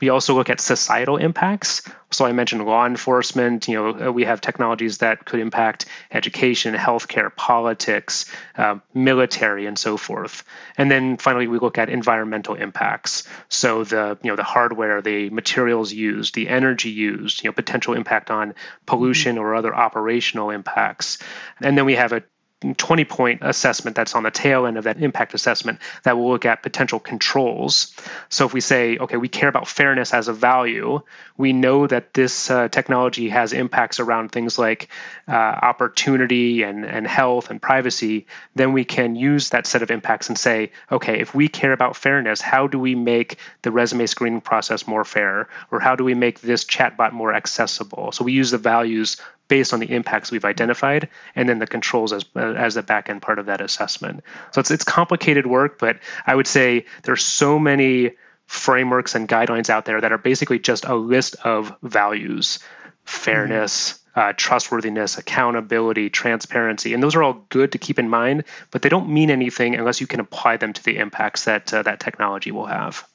We 0.00 0.08
also 0.08 0.34
look 0.34 0.50
at 0.50 0.60
societal 0.60 1.16
impacts. 1.16 1.82
So 2.10 2.26
I 2.26 2.32
mentioned 2.32 2.66
law 2.66 2.84
enforcement. 2.84 3.68
You 3.68 3.74
know, 3.74 4.08
uh, 4.08 4.12
we 4.12 4.24
have 4.24 4.40
technologies 4.40 4.98
that 4.98 5.24
could 5.24 5.40
impact 5.40 5.86
education, 6.10 6.74
healthcare, 6.74 7.34
politics, 7.34 8.26
uh, 8.56 8.80
military, 8.92 9.66
and 9.66 9.78
so 9.78 9.96
forth. 9.96 10.44
And 10.76 10.90
then 10.90 11.16
finally, 11.16 11.46
we 11.46 11.58
look 11.58 11.78
at 11.78 11.88
environmental 11.88 12.54
impacts. 12.56 13.22
So 13.48 13.84
the 13.84 14.18
you 14.22 14.30
know 14.30 14.36
the 14.36 14.42
hardware, 14.42 15.00
the 15.00 15.30
materials 15.30 15.92
used, 15.92 16.34
the 16.34 16.48
energy 16.48 16.90
used, 16.90 17.42
you 17.42 17.48
know, 17.48 17.54
potential 17.54 17.94
impact 17.94 18.30
on 18.30 18.54
pollution 18.84 19.21
or 19.38 19.54
other 19.54 19.74
operational 19.74 20.50
impacts. 20.50 21.18
And 21.60 21.76
then 21.76 21.84
we 21.84 21.94
have 21.94 22.12
a 22.12 22.22
20 22.62 23.04
point 23.04 23.40
assessment 23.42 23.96
that's 23.96 24.14
on 24.14 24.22
the 24.22 24.30
tail 24.30 24.66
end 24.66 24.78
of 24.78 24.84
that 24.84 25.02
impact 25.02 25.34
assessment 25.34 25.78
that 26.04 26.16
will 26.16 26.30
look 26.30 26.44
at 26.44 26.62
potential 26.62 26.98
controls. 26.98 27.94
So 28.28 28.46
if 28.46 28.52
we 28.52 28.60
say, 28.60 28.98
okay, 28.98 29.16
we 29.16 29.28
care 29.28 29.48
about 29.48 29.68
fairness 29.68 30.14
as 30.14 30.28
a 30.28 30.32
value, 30.32 31.00
we 31.36 31.52
know 31.52 31.86
that 31.86 32.14
this 32.14 32.50
uh, 32.50 32.68
technology 32.68 33.28
has 33.28 33.52
impacts 33.52 34.00
around 34.00 34.30
things 34.30 34.58
like 34.58 34.88
uh, 35.28 35.32
opportunity 35.32 36.62
and, 36.62 36.84
and 36.84 37.06
health 37.06 37.50
and 37.50 37.60
privacy, 37.60 38.26
then 38.54 38.72
we 38.72 38.84
can 38.84 39.16
use 39.16 39.50
that 39.50 39.66
set 39.66 39.82
of 39.82 39.90
impacts 39.90 40.28
and 40.28 40.38
say, 40.38 40.72
okay, 40.90 41.20
if 41.20 41.34
we 41.34 41.48
care 41.48 41.72
about 41.72 41.96
fairness, 41.96 42.40
how 42.40 42.66
do 42.66 42.78
we 42.78 42.94
make 42.94 43.38
the 43.62 43.70
resume 43.70 44.06
screening 44.06 44.40
process 44.40 44.86
more 44.86 45.04
fair? 45.04 45.48
Or 45.70 45.80
how 45.80 45.96
do 45.96 46.04
we 46.04 46.14
make 46.14 46.40
this 46.40 46.64
chatbot 46.64 47.12
more 47.12 47.34
accessible? 47.34 48.12
So 48.12 48.24
we 48.24 48.32
use 48.32 48.50
the 48.50 48.58
values 48.58 49.16
based 49.52 49.74
on 49.74 49.80
the 49.80 49.92
impacts 49.92 50.30
we've 50.30 50.46
identified, 50.46 51.10
and 51.36 51.46
then 51.46 51.58
the 51.58 51.66
controls 51.66 52.14
as 52.14 52.24
as 52.34 52.72
the 52.72 52.82
back 52.82 53.10
end 53.10 53.20
part 53.20 53.38
of 53.38 53.46
that 53.46 53.60
assessment. 53.60 54.24
So 54.52 54.60
it's 54.62 54.70
it's 54.70 54.82
complicated 54.82 55.46
work, 55.46 55.78
but 55.78 55.98
I 56.26 56.34
would 56.34 56.46
say 56.46 56.86
there's 57.02 57.22
so 57.22 57.58
many 57.58 58.12
frameworks 58.46 59.14
and 59.14 59.28
guidelines 59.28 59.68
out 59.68 59.84
there 59.84 60.00
that 60.00 60.10
are 60.10 60.16
basically 60.16 60.58
just 60.58 60.86
a 60.86 60.94
list 60.94 61.36
of 61.44 61.76
values, 61.82 62.60
fairness. 63.04 63.74
Mm-hmm. 63.92 63.98
Uh, 64.14 64.30
trustworthiness, 64.36 65.16
accountability, 65.16 66.10
transparency, 66.10 66.92
and 66.92 67.02
those 67.02 67.14
are 67.14 67.22
all 67.22 67.46
good 67.48 67.72
to 67.72 67.78
keep 67.78 67.98
in 67.98 68.10
mind, 68.10 68.44
but 68.70 68.82
they 68.82 68.90
don't 68.90 69.08
mean 69.08 69.30
anything 69.30 69.74
unless 69.74 70.02
you 70.02 70.06
can 70.06 70.20
apply 70.20 70.58
them 70.58 70.74
to 70.74 70.84
the 70.84 70.98
impacts 70.98 71.46
that 71.46 71.72
uh, 71.72 71.82
that 71.82 71.98
technology 71.98 72.50
will 72.50 72.66
have. 72.66 73.08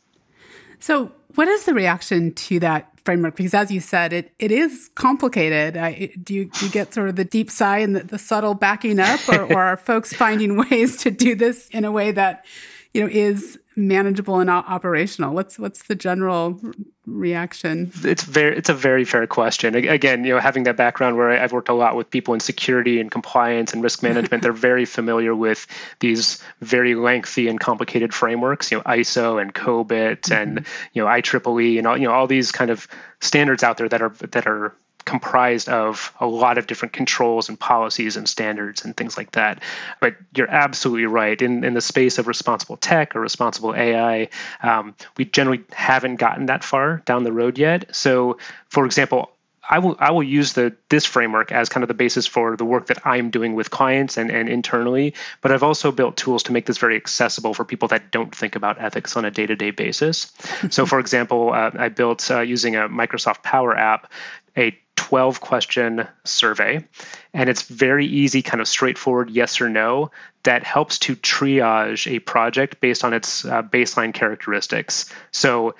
So, 0.79 1.11
what 1.35 1.47
is 1.47 1.65
the 1.65 1.73
reaction 1.73 2.33
to 2.33 2.59
that 2.59 2.91
framework? 3.03 3.35
Because, 3.35 3.53
as 3.53 3.71
you 3.71 3.79
said, 3.79 4.13
it 4.13 4.33
it 4.39 4.51
is 4.51 4.89
complicated. 4.95 5.77
I, 5.77 6.11
do 6.21 6.33
you 6.33 6.45
do 6.45 6.65
you 6.65 6.71
get 6.71 6.93
sort 6.93 7.09
of 7.09 7.15
the 7.15 7.25
deep 7.25 7.51
sigh 7.51 7.79
and 7.79 7.95
the, 7.95 8.03
the 8.03 8.19
subtle 8.19 8.53
backing 8.53 8.99
up, 8.99 9.19
or, 9.29 9.43
or 9.53 9.63
are 9.63 9.77
folks 9.77 10.13
finding 10.13 10.57
ways 10.69 10.97
to 10.97 11.11
do 11.11 11.35
this 11.35 11.67
in 11.69 11.85
a 11.85 11.91
way 11.91 12.11
that 12.11 12.45
you 12.93 13.01
know 13.01 13.09
is 13.11 13.59
manageable 13.77 14.39
and 14.39 14.49
operational? 14.49 15.33
What's 15.33 15.57
what's 15.59 15.83
the 15.83 15.95
general 15.95 16.59
reaction? 17.05 17.91
It's 18.03 18.23
very 18.23 18.57
it's 18.57 18.69
a 18.69 18.73
very 18.73 19.05
fair 19.05 19.27
question. 19.27 19.75
Again, 19.75 20.25
you 20.25 20.33
know, 20.33 20.39
having 20.39 20.63
that 20.63 20.75
background 20.75 21.15
where 21.15 21.31
I've 21.31 21.53
worked 21.53 21.69
a 21.69 21.73
lot 21.73 21.95
with 21.95 22.09
people 22.09 22.33
in 22.33 22.39
security 22.39 22.99
and 22.99 23.11
compliance 23.11 23.73
and 23.73 23.83
risk 23.83 24.01
management, 24.01 24.41
they're 24.43 24.51
very 24.51 24.85
familiar 24.85 25.35
with 25.35 25.67
these 25.99 26.43
very 26.61 26.95
lengthy 26.95 27.47
and 27.47 27.59
complicated 27.59 28.13
frameworks. 28.13 28.71
You 28.71 28.79
know, 28.79 28.83
ISO 28.83 29.41
and 29.41 29.53
COBIT 29.53 30.21
mm-hmm. 30.21 30.33
and 30.33 30.65
you 30.93 31.03
know 31.03 31.07
IEEE 31.07 31.77
and 31.77 31.87
all 31.87 31.97
you 31.97 32.07
know 32.07 32.13
all 32.13 32.27
these 32.27 32.51
kind 32.51 32.71
of 32.71 32.87
standards 33.21 33.63
out 33.63 33.77
there 33.77 33.87
that 33.87 34.01
are 34.01 34.09
that 34.09 34.47
are 34.47 34.73
comprised 35.07 35.69
of 35.69 36.13
a 36.19 36.27
lot 36.27 36.57
of 36.57 36.67
different 36.67 36.93
controls 36.93 37.47
and 37.47 37.57
policies 37.57 38.17
and 38.17 38.27
standards 38.27 38.83
and 38.83 38.95
things 38.95 39.17
like 39.17 39.31
that. 39.31 39.63
But 40.01 40.17
you're 40.35 40.51
absolutely 40.51 41.05
right. 41.05 41.41
In, 41.41 41.63
in 41.63 41.73
the 41.73 41.81
space 41.81 42.17
of 42.19 42.27
responsible 42.27 42.75
tech 42.75 43.15
or 43.15 43.21
responsible 43.21 43.73
AI, 43.73 44.27
um, 44.61 44.93
we 45.15 45.23
generally 45.23 45.63
haven't 45.71 46.17
gotten 46.17 46.47
that 46.47 46.63
far 46.63 47.01
down 47.05 47.23
the 47.23 47.31
road 47.31 47.57
yet. 47.57 47.95
So, 47.95 48.37
for 48.67 48.85
example, 48.85 49.31
I 49.69 49.79
will 49.79 49.95
I 49.99 50.11
will 50.11 50.23
use 50.23 50.53
the 50.53 50.75
this 50.89 51.05
framework 51.05 51.51
as 51.51 51.69
kind 51.69 51.83
of 51.83 51.87
the 51.87 51.93
basis 51.93 52.25
for 52.25 52.55
the 52.55 52.65
work 52.65 52.87
that 52.87 53.05
I'm 53.05 53.29
doing 53.29 53.53
with 53.53 53.69
clients 53.69 54.17
and, 54.17 54.29
and 54.29 54.47
internally. 54.49 55.13
But 55.41 55.51
I've 55.51 55.63
also 55.63 55.91
built 55.91 56.17
tools 56.17 56.43
to 56.43 56.53
make 56.53 56.65
this 56.65 56.77
very 56.77 56.95
accessible 56.95 57.53
for 57.53 57.65
people 57.65 57.87
that 57.89 58.11
don't 58.11 58.33
think 58.33 58.55
about 58.55 58.81
ethics 58.81 59.17
on 59.17 59.25
a 59.25 59.31
day-to-day 59.31 59.71
basis. 59.71 60.31
so, 60.69 60.85
for 60.85 60.99
example, 61.05 61.51
uh, 61.53 61.71
I 61.77 61.89
built 61.89 62.29
uh, 62.31 62.41
using 62.41 62.75
a 62.75 62.87
Microsoft 62.89 63.43
Power 63.43 63.75
App 63.75 64.11
a 64.57 64.77
12 64.97 65.39
question 65.39 66.07
survey 66.25 66.85
and 67.33 67.49
it's 67.49 67.61
very 67.61 68.05
easy 68.05 68.41
kind 68.41 68.59
of 68.59 68.67
straightforward 68.67 69.29
yes 69.29 69.61
or 69.61 69.69
no 69.69 70.11
that 70.43 70.63
helps 70.63 70.99
to 70.99 71.15
triage 71.15 72.09
a 72.09 72.19
project 72.19 72.81
based 72.81 73.03
on 73.03 73.13
its 73.13 73.45
uh, 73.45 73.61
baseline 73.63 74.13
characteristics. 74.13 75.13
So 75.31 75.75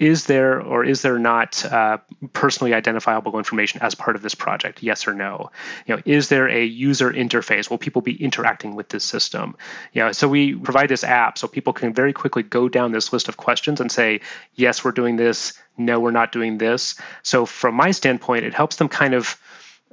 is 0.00 0.24
there 0.24 0.60
or 0.60 0.82
is 0.82 1.02
there 1.02 1.18
not 1.18 1.62
uh, 1.64 1.98
personally 2.32 2.72
identifiable 2.72 3.36
information 3.36 3.82
as 3.82 3.94
part 3.94 4.16
of 4.16 4.22
this 4.22 4.34
project? 4.34 4.82
Yes 4.82 5.06
or 5.06 5.12
no? 5.12 5.50
You 5.86 5.96
know 5.96 6.02
is 6.06 6.28
there 6.28 6.48
a 6.48 6.64
user 6.64 7.12
interface? 7.12 7.68
Will 7.68 7.78
people 7.78 8.00
be 8.00 8.20
interacting 8.20 8.74
with 8.74 8.88
this 8.88 9.04
system? 9.04 9.56
You 9.92 10.02
know 10.02 10.12
so 10.12 10.26
we 10.26 10.54
provide 10.54 10.88
this 10.88 11.04
app 11.04 11.36
so 11.36 11.46
people 11.46 11.74
can 11.74 11.92
very 11.92 12.14
quickly 12.14 12.42
go 12.42 12.68
down 12.68 12.92
this 12.92 13.12
list 13.12 13.28
of 13.28 13.36
questions 13.36 13.80
and 13.80 13.92
say 13.92 14.22
yes 14.54 14.82
we're 14.82 14.92
doing 14.92 15.16
this. 15.16 15.52
No 15.76 16.00
we're 16.00 16.10
not 16.10 16.32
doing 16.32 16.56
this. 16.56 16.98
So 17.22 17.44
from 17.44 17.74
my 17.74 17.90
standpoint 17.90 18.46
it 18.46 18.54
helps 18.54 18.76
them 18.76 18.88
kind 18.88 19.12
of 19.12 19.38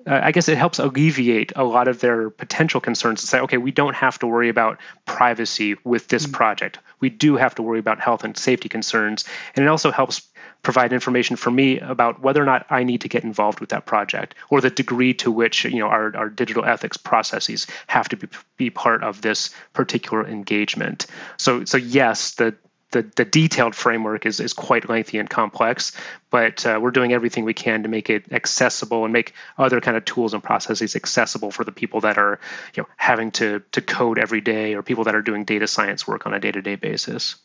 uh, 0.08 0.22
I 0.24 0.32
guess 0.32 0.48
it 0.48 0.58
helps 0.58 0.80
alleviate 0.80 1.52
a 1.56 1.64
lot 1.64 1.88
of 1.88 2.00
their 2.00 2.30
potential 2.30 2.80
concerns 2.80 3.22
to 3.22 3.28
say, 3.28 3.40
okay, 3.42 3.58
we 3.58 3.72
don't 3.72 3.96
have 3.96 4.18
to 4.20 4.28
worry 4.28 4.50
about 4.50 4.80
privacy 5.06 5.76
with 5.84 6.08
this 6.08 6.24
mm-hmm. 6.24 6.34
project. 6.34 6.80
We 7.00 7.10
do 7.10 7.36
have 7.36 7.56
to 7.56 7.62
worry 7.62 7.80
about 7.80 8.00
health 8.00 8.24
and 8.24 8.36
safety 8.38 8.70
concerns. 8.70 9.26
And 9.56 9.66
it 9.66 9.68
also 9.68 9.92
helps 9.92 10.22
provide 10.64 10.92
information 10.92 11.36
for 11.36 11.52
me 11.52 11.80
about 11.80 12.22
whether 12.22 12.42
or 12.42 12.46
not 12.46 12.66
I 12.70 12.84
need 12.84 13.02
to 13.02 13.10
get 13.10 13.24
involved 13.24 13.60
with 13.60 13.70
that 13.70 13.86
project 13.86 14.36
or 14.50 14.60
the 14.60 14.70
degree 14.70 15.14
to 15.16 15.32
which 15.32 15.66
you 15.66 15.80
know 15.80 15.88
our, 15.88 16.16
our 16.18 16.30
digital 16.30 16.66
ethics 16.66 16.98
processes 16.98 17.68
have 17.86 18.10
to 18.10 18.18
be, 18.18 18.28
be 18.58 18.70
part 18.70 19.04
of 19.04 19.22
this 19.22 19.52
particular 19.74 20.28
engagement. 20.28 21.06
So 21.38 21.64
so 21.66 21.78
yes, 21.78 22.32
the 22.36 22.56
the, 22.92 23.10
the 23.16 23.26
detailed 23.26 23.76
framework 23.76 24.26
is, 24.26 24.40
is 24.40 24.54
quite 24.54 24.88
lengthy 24.88 25.18
and 25.18 25.30
complex, 25.30 25.92
but 26.30 26.66
uh, 26.66 26.80
we're 26.82 26.92
doing 26.92 27.12
everything 27.12 27.44
we 27.44 27.54
can 27.54 27.84
to 27.84 27.90
make 27.90 28.10
it 28.10 28.32
accessible 28.32 29.04
and 29.04 29.12
make 29.12 29.34
other 29.58 29.82
kind 29.82 29.98
of 29.98 30.06
tools 30.06 30.34
and 30.34 30.42
processes 30.42 30.96
accessible 30.96 31.52
for 31.52 31.66
the 31.66 31.72
people 31.72 32.02
that 32.02 32.18
are 32.18 32.40
you 32.76 32.84
know 32.84 32.90
having 32.96 33.32
to 33.32 33.62
to 33.74 33.82
code 33.82 34.18
every 34.18 34.40
day 34.40 34.74
or 34.74 34.84
people 34.84 35.04
that 35.04 35.16
are 35.16 35.22
doing 35.22 35.44
data 35.44 35.68
science 35.68 36.08
work 36.08 36.26
on 36.26 36.34
a 36.34 36.40
day-to-day 36.40 36.76
basis. 36.76 37.36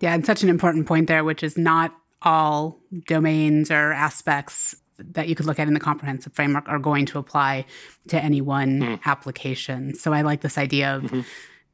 Yeah, 0.00 0.14
and 0.14 0.24
such 0.24 0.42
an 0.42 0.48
important 0.48 0.86
point 0.86 1.06
there, 1.06 1.24
which 1.24 1.42
is 1.42 1.58
not 1.58 1.94
all 2.22 2.78
domains 3.06 3.70
or 3.70 3.92
aspects 3.92 4.74
that 4.98 5.28
you 5.28 5.34
could 5.34 5.44
look 5.44 5.58
at 5.58 5.68
in 5.68 5.74
the 5.74 5.80
comprehensive 5.80 6.32
framework 6.32 6.66
are 6.68 6.78
going 6.78 7.04
to 7.04 7.18
apply 7.18 7.66
to 8.08 8.22
any 8.22 8.40
one 8.40 8.80
mm. 8.80 9.00
application. 9.04 9.94
So 9.94 10.14
I 10.14 10.22
like 10.22 10.40
this 10.40 10.56
idea 10.56 10.96
of 10.96 11.02
mm-hmm 11.02 11.20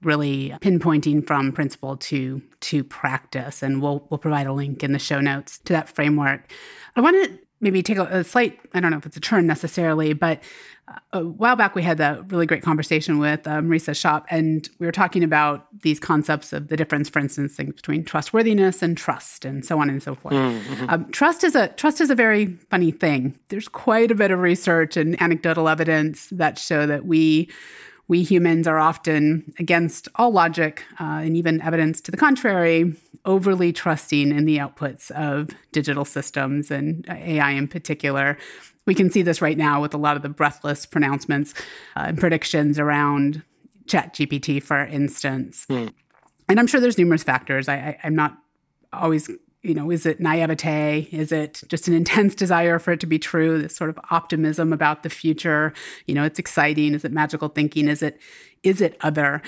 really 0.02 0.50
pinpointing 0.60 1.26
from 1.26 1.52
principle 1.52 1.96
to 1.96 2.42
to 2.60 2.84
practice. 2.84 3.62
And 3.62 3.82
we'll 3.82 4.06
we'll 4.10 4.18
provide 4.18 4.46
a 4.46 4.52
link 4.52 4.82
in 4.82 4.92
the 4.92 4.98
show 4.98 5.20
notes 5.20 5.58
to 5.60 5.72
that 5.72 5.88
framework. 5.88 6.52
I 6.96 7.00
want 7.00 7.24
to 7.24 7.38
maybe 7.62 7.82
take 7.82 7.96
a, 7.96 8.02
a 8.04 8.24
slight 8.24 8.58
i 8.74 8.80
don't 8.80 8.90
know 8.90 8.98
if 8.98 9.06
it's 9.06 9.16
a 9.16 9.20
turn 9.20 9.46
necessarily 9.46 10.12
but 10.12 10.42
uh, 10.88 10.98
a 11.12 11.24
while 11.24 11.56
back 11.56 11.74
we 11.74 11.82
had 11.82 12.00
a 12.00 12.22
really 12.28 12.44
great 12.44 12.62
conversation 12.62 13.18
with 13.18 13.46
uh, 13.46 13.60
marisa 13.60 13.92
Tschopp 13.92 14.24
and 14.28 14.68
we 14.78 14.84
were 14.84 14.92
talking 14.92 15.24
about 15.24 15.66
these 15.82 15.98
concepts 15.98 16.52
of 16.52 16.68
the 16.68 16.76
difference 16.76 17.08
for 17.08 17.20
instance 17.20 17.56
between 17.56 18.04
trustworthiness 18.04 18.82
and 18.82 18.98
trust 18.98 19.44
and 19.44 19.64
so 19.64 19.78
on 19.78 19.88
and 19.88 20.02
so 20.02 20.14
forth. 20.16 20.34
Mm-hmm. 20.34 20.90
um, 20.90 21.10
trust 21.12 21.44
is 21.44 21.54
a 21.54 21.68
trust 21.68 22.00
is 22.00 22.10
a 22.10 22.14
very 22.14 22.46
funny 22.68 22.90
thing. 22.90 23.38
There's 23.48 23.68
quite 23.68 24.10
a 24.10 24.14
bit 24.14 24.32
of 24.32 24.40
research 24.40 24.96
and 24.96 25.20
anecdotal 25.22 25.68
evidence 25.68 26.26
that 26.32 26.58
show 26.58 26.84
that 26.86 27.06
we 27.06 27.48
we 28.08 28.22
humans 28.22 28.66
are 28.66 28.78
often, 28.78 29.54
against 29.58 30.08
all 30.16 30.32
logic 30.32 30.84
uh, 31.00 31.20
and 31.24 31.36
even 31.36 31.60
evidence 31.60 32.00
to 32.02 32.10
the 32.10 32.16
contrary, 32.16 32.94
overly 33.24 33.72
trusting 33.72 34.32
in 34.32 34.44
the 34.44 34.58
outputs 34.58 35.10
of 35.12 35.50
digital 35.70 36.04
systems 36.04 36.70
and 36.70 37.06
AI 37.08 37.50
in 37.52 37.68
particular. 37.68 38.36
We 38.86 38.94
can 38.94 39.10
see 39.10 39.22
this 39.22 39.40
right 39.40 39.56
now 39.56 39.80
with 39.80 39.94
a 39.94 39.98
lot 39.98 40.16
of 40.16 40.22
the 40.22 40.28
breathless 40.28 40.86
pronouncements 40.86 41.54
uh, 41.96 42.06
and 42.08 42.18
predictions 42.18 42.78
around 42.78 43.42
ChatGPT, 43.86 44.62
for 44.62 44.84
instance. 44.84 45.66
Mm. 45.70 45.92
And 46.48 46.58
I'm 46.58 46.66
sure 46.66 46.80
there's 46.80 46.98
numerous 46.98 47.22
factors. 47.22 47.68
I, 47.68 47.74
I, 47.74 47.98
I'm 48.04 48.16
not 48.16 48.36
always 48.92 49.30
you 49.62 49.75
know, 49.75 49.90
is 49.90 50.07
it 50.07 50.20
naivete? 50.20 51.09
Is 51.12 51.31
it 51.31 51.62
just 51.68 51.87
an 51.87 51.94
intense 51.94 52.35
desire 52.35 52.79
for 52.79 52.92
it 52.92 53.01
to 53.01 53.07
be 53.07 53.18
true? 53.18 53.62
This 53.62 53.77
sort 53.77 53.90
of 53.90 53.98
optimism 54.11 54.72
about 54.72 55.03
the 55.03 55.11
future. 55.11 55.72
You 56.07 56.14
know, 56.14 56.25
it's 56.25 56.38
exciting. 56.38 56.94
Is 56.94 57.05
it 57.05 57.12
magical 57.12 57.48
thinking? 57.48 57.88
Is 57.88 58.03
it 58.03 58.20
is 58.62 58.81
it 58.81 58.96
other? 59.01 59.42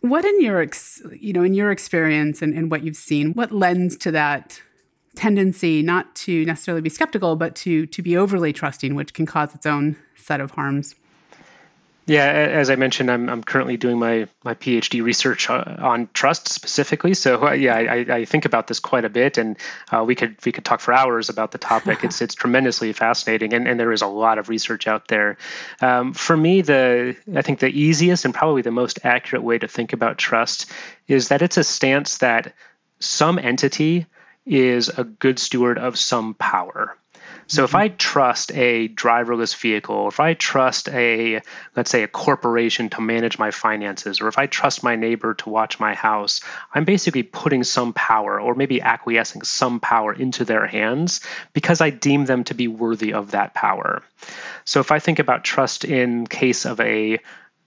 What 0.00 0.24
in 0.24 0.40
your 0.40 0.60
ex, 0.60 1.02
you 1.12 1.32
know 1.32 1.42
in 1.42 1.54
your 1.54 1.70
experience 1.70 2.42
and, 2.42 2.54
and 2.54 2.70
what 2.70 2.82
you've 2.82 2.96
seen, 2.96 3.32
what 3.34 3.52
lends 3.52 3.96
to 3.98 4.10
that 4.12 4.60
tendency 5.14 5.82
not 5.82 6.14
to 6.16 6.44
necessarily 6.46 6.80
be 6.80 6.88
skeptical, 6.88 7.36
but 7.36 7.54
to 7.56 7.86
to 7.86 8.02
be 8.02 8.16
overly 8.16 8.52
trusting, 8.52 8.94
which 8.94 9.12
can 9.12 9.26
cause 9.26 9.54
its 9.54 9.66
own 9.66 9.96
set 10.16 10.40
of 10.40 10.52
harms? 10.52 10.94
Yeah, 12.04 12.24
as 12.24 12.68
I 12.68 12.74
mentioned, 12.74 13.12
I'm, 13.12 13.28
I'm 13.28 13.44
currently 13.44 13.76
doing 13.76 13.96
my, 13.96 14.26
my 14.42 14.54
PhD 14.54 15.04
research 15.04 15.48
uh, 15.48 15.76
on 15.78 16.08
trust 16.12 16.48
specifically. 16.48 17.14
So 17.14 17.46
uh, 17.46 17.52
yeah, 17.52 17.76
I, 17.76 17.94
I, 18.08 18.24
think 18.24 18.44
about 18.44 18.66
this 18.66 18.80
quite 18.80 19.04
a 19.04 19.08
bit, 19.08 19.38
and 19.38 19.56
uh, 19.92 20.02
we 20.04 20.16
could 20.16 20.36
we 20.44 20.50
could 20.50 20.64
talk 20.64 20.80
for 20.80 20.92
hours 20.92 21.28
about 21.28 21.52
the 21.52 21.58
topic. 21.58 21.98
it's 22.02 22.20
it's 22.20 22.34
tremendously 22.34 22.92
fascinating, 22.92 23.54
and, 23.54 23.68
and 23.68 23.78
there 23.78 23.92
is 23.92 24.02
a 24.02 24.08
lot 24.08 24.38
of 24.38 24.48
research 24.48 24.88
out 24.88 25.06
there. 25.06 25.38
Um, 25.80 26.12
for 26.12 26.36
me, 26.36 26.62
the 26.62 27.16
I 27.36 27.42
think 27.42 27.60
the 27.60 27.68
easiest 27.68 28.24
and 28.24 28.34
probably 28.34 28.62
the 28.62 28.72
most 28.72 28.98
accurate 29.04 29.44
way 29.44 29.58
to 29.58 29.68
think 29.68 29.92
about 29.92 30.18
trust 30.18 30.72
is 31.06 31.28
that 31.28 31.40
it's 31.40 31.56
a 31.56 31.64
stance 31.64 32.18
that 32.18 32.52
some 32.98 33.38
entity 33.38 34.06
is 34.44 34.88
a 34.88 35.04
good 35.04 35.38
steward 35.38 35.78
of 35.78 35.96
some 35.96 36.34
power. 36.34 36.96
So 37.46 37.64
if 37.64 37.70
mm-hmm. 37.70 37.76
I 37.78 37.88
trust 37.88 38.52
a 38.52 38.88
driverless 38.88 39.56
vehicle, 39.56 39.94
or 39.94 40.08
if 40.08 40.20
I 40.20 40.34
trust 40.34 40.88
a, 40.88 41.40
let's 41.76 41.90
say, 41.90 42.02
a 42.02 42.08
corporation 42.08 42.88
to 42.90 43.00
manage 43.00 43.38
my 43.38 43.50
finances, 43.50 44.20
or 44.20 44.28
if 44.28 44.38
I 44.38 44.46
trust 44.46 44.82
my 44.82 44.96
neighbor 44.96 45.34
to 45.34 45.50
watch 45.50 45.80
my 45.80 45.94
house, 45.94 46.40
I'm 46.74 46.84
basically 46.84 47.22
putting 47.22 47.64
some 47.64 47.92
power 47.92 48.40
or 48.40 48.54
maybe 48.54 48.80
acquiescing 48.80 49.42
some 49.42 49.80
power 49.80 50.12
into 50.12 50.44
their 50.44 50.66
hands 50.66 51.20
because 51.52 51.80
I 51.80 51.90
deem 51.90 52.24
them 52.24 52.44
to 52.44 52.54
be 52.54 52.68
worthy 52.68 53.12
of 53.12 53.32
that 53.32 53.54
power. 53.54 54.02
So 54.64 54.80
if 54.80 54.92
I 54.92 54.98
think 54.98 55.18
about 55.18 55.44
trust 55.44 55.84
in 55.84 56.26
case 56.26 56.64
of 56.64 56.80
a 56.80 57.18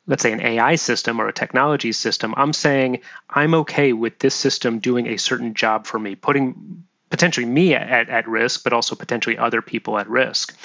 let's 0.07 0.23
say 0.23 0.31
an 0.31 0.41
AI 0.41 0.75
system 0.75 1.19
or 1.19 1.27
a 1.27 1.33
technology 1.33 1.91
system, 1.91 2.33
I'm 2.37 2.53
saying 2.53 3.01
I'm 3.29 3.55
okay 3.55 3.93
with 3.93 4.19
this 4.19 4.35
system 4.35 4.79
doing 4.79 5.07
a 5.07 5.17
certain 5.17 5.53
job 5.53 5.87
for 5.87 5.97
me, 5.97 6.15
putting 6.15 6.83
potentially 7.09 7.45
me 7.45 7.73
at, 7.73 8.09
at 8.09 8.27
risk, 8.27 8.63
but 8.63 8.73
also 8.73 8.95
potentially 8.95 9.37
other 9.37 9.61
people 9.61 9.97
at 9.97 10.09
risk. 10.09 10.57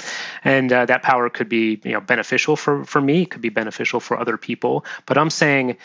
And 0.45 0.73
uh, 0.73 0.87
that 0.87 1.03
power 1.03 1.29
could 1.31 1.49
be 1.49 1.81
you 1.85 1.93
know 1.93 2.01
beneficial 2.01 2.57
for, 2.57 2.85
for 2.85 3.01
me, 3.01 3.27
could 3.27 3.43
be 3.43 3.51
beneficial 3.51 4.01
for 4.01 4.19
other 4.19 4.37
people. 4.37 4.85
But 5.07 5.19
I'm 5.19 5.31
saying 5.31 5.77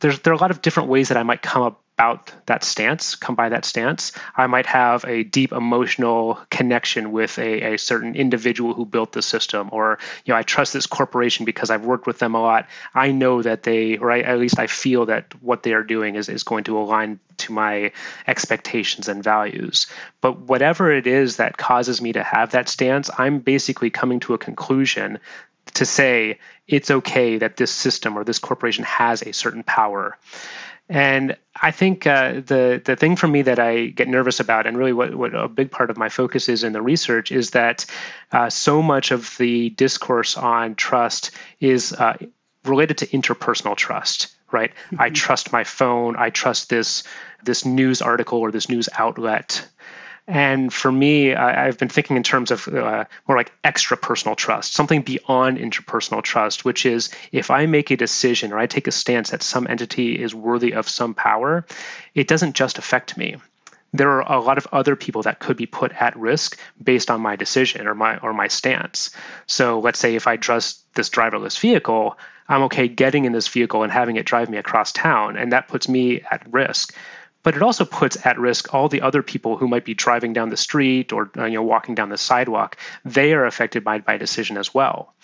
there's 0.00 0.20
there 0.20 0.32
are 0.32 0.36
a 0.36 0.40
lot 0.40 0.50
of 0.50 0.62
different 0.62 0.88
ways 0.88 1.08
that 1.08 1.18
I 1.18 1.22
might 1.22 1.42
come 1.42 1.62
up 1.62 1.79
about 2.00 2.32
that 2.46 2.64
stance, 2.64 3.14
come 3.14 3.34
by 3.34 3.50
that 3.50 3.66
stance. 3.66 4.12
I 4.34 4.46
might 4.46 4.64
have 4.64 5.04
a 5.04 5.22
deep 5.22 5.52
emotional 5.52 6.40
connection 6.50 7.12
with 7.12 7.38
a, 7.38 7.74
a 7.74 7.78
certain 7.78 8.14
individual 8.16 8.72
who 8.72 8.86
built 8.86 9.12
the 9.12 9.20
system, 9.20 9.68
or 9.70 9.98
you 10.24 10.32
know, 10.32 10.38
I 10.38 10.42
trust 10.42 10.72
this 10.72 10.86
corporation 10.86 11.44
because 11.44 11.68
I've 11.68 11.84
worked 11.84 12.06
with 12.06 12.18
them 12.18 12.34
a 12.34 12.40
lot. 12.40 12.68
I 12.94 13.10
know 13.10 13.42
that 13.42 13.64
they, 13.64 13.98
or 13.98 14.10
at 14.12 14.38
least 14.38 14.58
I 14.58 14.66
feel 14.66 15.06
that 15.06 15.34
what 15.42 15.62
they 15.62 15.74
are 15.74 15.82
doing 15.82 16.14
is, 16.14 16.30
is 16.30 16.42
going 16.42 16.64
to 16.64 16.78
align 16.78 17.20
to 17.38 17.52
my 17.52 17.92
expectations 18.26 19.08
and 19.08 19.22
values. 19.22 19.86
But 20.22 20.38
whatever 20.40 20.90
it 20.90 21.06
is 21.06 21.36
that 21.36 21.58
causes 21.58 22.00
me 22.00 22.14
to 22.14 22.22
have 22.22 22.52
that 22.52 22.70
stance, 22.70 23.10
I'm 23.18 23.40
basically 23.40 23.90
coming 23.90 24.20
to 24.20 24.32
a 24.32 24.38
conclusion 24.38 25.18
to 25.74 25.84
say 25.84 26.38
it's 26.66 26.90
okay 26.90 27.38
that 27.38 27.56
this 27.58 27.70
system 27.70 28.16
or 28.16 28.24
this 28.24 28.38
corporation 28.38 28.84
has 28.84 29.22
a 29.22 29.32
certain 29.32 29.62
power. 29.62 30.16
And 30.90 31.36
I 31.54 31.70
think 31.70 32.04
uh, 32.04 32.40
the 32.44 32.82
the 32.84 32.96
thing 32.96 33.14
for 33.14 33.28
me 33.28 33.42
that 33.42 33.60
I 33.60 33.86
get 33.86 34.08
nervous 34.08 34.40
about, 34.40 34.66
and 34.66 34.76
really 34.76 34.92
what, 34.92 35.14
what 35.14 35.34
a 35.36 35.46
big 35.46 35.70
part 35.70 35.88
of 35.88 35.96
my 35.96 36.08
focus 36.08 36.48
is 36.48 36.64
in 36.64 36.72
the 36.72 36.82
research, 36.82 37.30
is 37.30 37.50
that 37.50 37.86
uh, 38.32 38.50
so 38.50 38.82
much 38.82 39.12
of 39.12 39.36
the 39.38 39.70
discourse 39.70 40.36
on 40.36 40.74
trust 40.74 41.30
is 41.60 41.92
uh, 41.92 42.16
related 42.64 42.98
to 42.98 43.06
interpersonal 43.06 43.76
trust. 43.76 44.36
Right? 44.50 44.72
Mm-hmm. 44.86 45.00
I 45.00 45.10
trust 45.10 45.52
my 45.52 45.62
phone. 45.62 46.16
I 46.18 46.30
trust 46.30 46.68
this 46.68 47.04
this 47.44 47.64
news 47.64 48.02
article 48.02 48.40
or 48.40 48.50
this 48.50 48.68
news 48.68 48.88
outlet. 48.98 49.64
And 50.30 50.72
for 50.72 50.92
me, 50.92 51.34
I, 51.34 51.64
have 51.66 51.76
been 51.76 51.88
thinking 51.88 52.16
in 52.16 52.22
terms 52.22 52.52
of 52.52 52.68
uh, 52.68 53.04
more 53.26 53.36
like 53.36 53.50
extra 53.64 53.96
personal 53.96 54.36
trust, 54.36 54.74
something 54.74 55.02
beyond 55.02 55.58
interpersonal 55.58 56.22
trust, 56.22 56.64
which 56.64 56.86
is 56.86 57.10
if 57.32 57.50
I 57.50 57.66
make 57.66 57.90
a 57.90 57.96
decision 57.96 58.52
or 58.52 58.58
I 58.58 58.66
take 58.66 58.86
a 58.86 58.92
stance 58.92 59.30
that 59.30 59.42
some 59.42 59.66
entity 59.66 60.22
is 60.22 60.32
worthy 60.32 60.74
of 60.74 60.88
some 60.88 61.14
power, 61.14 61.66
it 62.14 62.28
doesn't 62.28 62.54
just 62.54 62.78
affect 62.78 63.16
me. 63.16 63.38
There 63.92 64.08
are 64.08 64.32
a 64.32 64.40
lot 64.40 64.56
of 64.56 64.68
other 64.70 64.94
people 64.94 65.22
that 65.22 65.40
could 65.40 65.56
be 65.56 65.66
put 65.66 65.90
at 66.00 66.16
risk 66.16 66.56
based 66.80 67.10
on 67.10 67.20
my 67.20 67.34
decision 67.34 67.88
or 67.88 67.96
my 67.96 68.18
or 68.18 68.32
my 68.32 68.46
stance. 68.46 69.10
So 69.48 69.80
let's 69.80 69.98
say 69.98 70.14
if 70.14 70.28
I 70.28 70.36
trust 70.36 70.84
this 70.94 71.10
driverless 71.10 71.58
vehicle, 71.58 72.16
I'm 72.48 72.62
okay 72.62 72.86
getting 72.86 73.24
in 73.24 73.32
this 73.32 73.48
vehicle 73.48 73.82
and 73.82 73.90
having 73.90 74.14
it 74.14 74.26
drive 74.26 74.48
me 74.48 74.58
across 74.58 74.92
town, 74.92 75.36
and 75.36 75.50
that 75.50 75.66
puts 75.66 75.88
me 75.88 76.20
at 76.30 76.52
risk 76.52 76.94
but 77.42 77.56
it 77.56 77.62
also 77.62 77.84
puts 77.84 78.24
at 78.26 78.38
risk 78.38 78.74
all 78.74 78.88
the 78.88 79.02
other 79.02 79.22
people 79.22 79.56
who 79.56 79.68
might 79.68 79.84
be 79.84 79.94
driving 79.94 80.32
down 80.32 80.50
the 80.50 80.56
street 80.56 81.12
or 81.12 81.30
you 81.36 81.50
know 81.50 81.62
walking 81.62 81.94
down 81.94 82.08
the 82.08 82.18
sidewalk. 82.18 82.76
They 83.04 83.32
are 83.32 83.46
affected 83.46 83.84
by 83.84 83.98
by 83.98 84.18
decision 84.18 84.56
as 84.56 84.74
well 84.74 85.14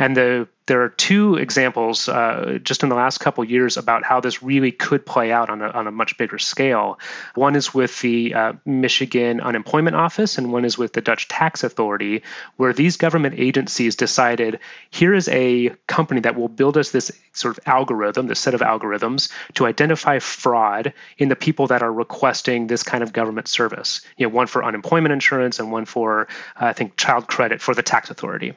and 0.00 0.16
the 0.16 0.48
there 0.70 0.82
are 0.82 0.88
two 0.88 1.34
examples 1.34 2.08
uh, 2.08 2.60
just 2.62 2.84
in 2.84 2.90
the 2.90 2.94
last 2.94 3.18
couple 3.18 3.42
years 3.42 3.76
about 3.76 4.04
how 4.04 4.20
this 4.20 4.40
really 4.40 4.70
could 4.70 5.04
play 5.04 5.32
out 5.32 5.50
on 5.50 5.62
a, 5.62 5.68
on 5.68 5.88
a 5.88 5.90
much 5.90 6.16
bigger 6.16 6.38
scale. 6.38 7.00
One 7.34 7.56
is 7.56 7.74
with 7.74 8.00
the 8.02 8.34
uh, 8.34 8.52
Michigan 8.64 9.40
Unemployment 9.40 9.96
Office, 9.96 10.38
and 10.38 10.52
one 10.52 10.64
is 10.64 10.78
with 10.78 10.92
the 10.92 11.00
Dutch 11.00 11.26
Tax 11.26 11.64
Authority, 11.64 12.22
where 12.56 12.72
these 12.72 12.98
government 12.98 13.34
agencies 13.36 13.96
decided 13.96 14.60
here 14.90 15.12
is 15.12 15.28
a 15.28 15.70
company 15.88 16.20
that 16.20 16.36
will 16.36 16.46
build 16.46 16.78
us 16.78 16.92
this 16.92 17.10
sort 17.32 17.58
of 17.58 17.64
algorithm, 17.66 18.28
this 18.28 18.38
set 18.38 18.54
of 18.54 18.60
algorithms 18.60 19.32
to 19.54 19.66
identify 19.66 20.20
fraud 20.20 20.94
in 21.18 21.28
the 21.28 21.36
people 21.36 21.66
that 21.66 21.82
are 21.82 21.92
requesting 21.92 22.68
this 22.68 22.84
kind 22.84 23.02
of 23.02 23.12
government 23.12 23.48
service. 23.48 24.02
You 24.16 24.28
know, 24.28 24.34
one 24.34 24.46
for 24.46 24.64
unemployment 24.64 25.12
insurance 25.12 25.58
and 25.58 25.72
one 25.72 25.84
for, 25.84 26.28
uh, 26.60 26.66
I 26.66 26.74
think, 26.74 26.96
child 26.96 27.26
credit 27.26 27.60
for 27.60 27.74
the 27.74 27.82
tax 27.82 28.08
authority. 28.08 28.54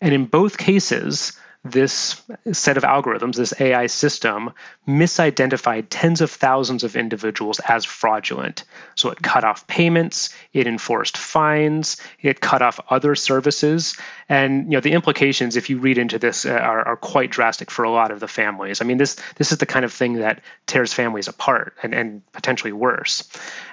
And 0.00 0.14
in 0.14 0.26
both 0.26 0.58
cases, 0.58 1.32
this 1.64 2.22
set 2.52 2.76
of 2.76 2.82
algorithms, 2.82 3.36
this 3.36 3.58
AI 3.58 3.86
system, 3.86 4.52
misidentified 4.86 5.86
tens 5.88 6.20
of 6.20 6.30
thousands 6.30 6.84
of 6.84 6.94
individuals 6.94 7.58
as 7.60 7.86
fraudulent. 7.86 8.64
So 8.96 9.08
it 9.08 9.22
cut 9.22 9.44
off 9.44 9.66
payments, 9.66 10.34
it 10.52 10.66
enforced 10.66 11.16
fines, 11.16 11.96
it 12.20 12.42
cut 12.42 12.60
off 12.60 12.80
other 12.90 13.14
services, 13.14 13.96
and 14.28 14.64
you 14.64 14.72
know 14.72 14.80
the 14.80 14.92
implications, 14.92 15.56
if 15.56 15.70
you 15.70 15.78
read 15.78 15.96
into 15.96 16.18
this, 16.18 16.44
uh, 16.44 16.50
are, 16.50 16.86
are 16.86 16.96
quite 16.96 17.30
drastic 17.30 17.70
for 17.70 17.84
a 17.84 17.90
lot 17.90 18.10
of 18.10 18.20
the 18.20 18.28
families. 18.28 18.82
I 18.82 18.84
mean, 18.84 18.98
this 18.98 19.16
this 19.36 19.50
is 19.50 19.56
the 19.56 19.66
kind 19.66 19.86
of 19.86 19.92
thing 19.92 20.14
that 20.14 20.42
tears 20.66 20.92
families 20.92 21.28
apart 21.28 21.74
and, 21.82 21.94
and 21.94 22.32
potentially 22.32 22.72
worse. 22.72 23.26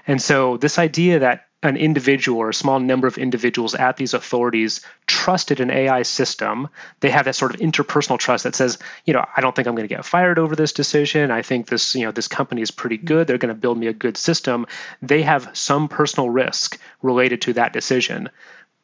And 0.08 0.22
so 0.22 0.56
this 0.56 0.80
idea 0.80 1.20
that 1.20 1.48
an 1.64 1.78
individual 1.78 2.40
or 2.40 2.50
a 2.50 2.54
small 2.54 2.80
number 2.80 3.08
of 3.08 3.18
individuals 3.18 3.76
at 3.76 3.96
these 3.98 4.14
authorities 4.14 4.82
trusted 5.06 5.60
an 5.60 5.70
AI 5.70 6.02
system. 6.02 6.68
They 7.02 7.12
have 7.12 7.26
that 7.26 7.36
sort 7.36 7.54
of 7.54 7.60
interpersonal 7.60 8.18
trust 8.18 8.46
that 8.46 8.56
says, 8.56 8.80
you 9.06 9.14
know, 9.14 9.24
I 9.36 9.42
don't 9.42 9.56
think 9.56 9.68
I'm 9.68 9.76
going 9.76 9.88
to 9.88 9.96
get 9.96 10.06
fired 10.06 10.40
over 10.40 10.56
this 10.56 10.74
decision. 10.74 11.30
I 11.30 11.44
think 11.44 11.68
this, 11.68 11.94
you 11.94 12.06
know, 12.06 12.12
this 12.12 12.28
company 12.28 12.62
is 12.62 12.72
pretty 12.72 12.98
good. 12.98 13.28
They're 13.28 13.38
going 13.38 13.54
to 13.54 13.60
build 13.60 13.78
me 13.78 13.88
a 13.88 13.94
good 13.94 14.18
system. 14.18 14.66
They 15.02 15.22
have 15.22 15.52
some 15.54 15.88
personal 15.88 16.30
risk 16.30 16.80
related 17.04 17.44
to 17.44 17.54
that 17.54 17.74
decision. 17.74 18.30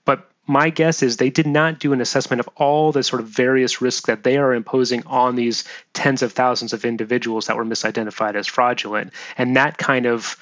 But 0.06 0.30
my 0.46 0.70
guess 0.70 1.02
is 1.02 1.18
they 1.18 1.32
did 1.32 1.48
not 1.48 1.80
do 1.80 1.94
an 1.94 2.02
assessment 2.02 2.40
of 2.40 2.50
all 2.56 2.92
the 2.92 3.02
sort 3.04 3.22
of 3.22 3.28
various 3.28 3.82
risks 3.82 4.06
that 4.06 4.24
they 4.24 4.38
are 4.38 4.54
imposing 4.54 5.06
on 5.08 5.36
these 5.36 5.63
tens 5.94 6.22
of 6.22 6.32
thousands 6.32 6.74
of 6.74 6.86
individuals 6.86 7.48
that 7.48 7.58
were 7.58 7.66
misidentified 7.66 8.36
as 8.36 8.46
fraudulent. 8.46 9.12
And 9.38 9.58
that 9.58 9.80
kind 9.80 10.06
of 10.06 10.38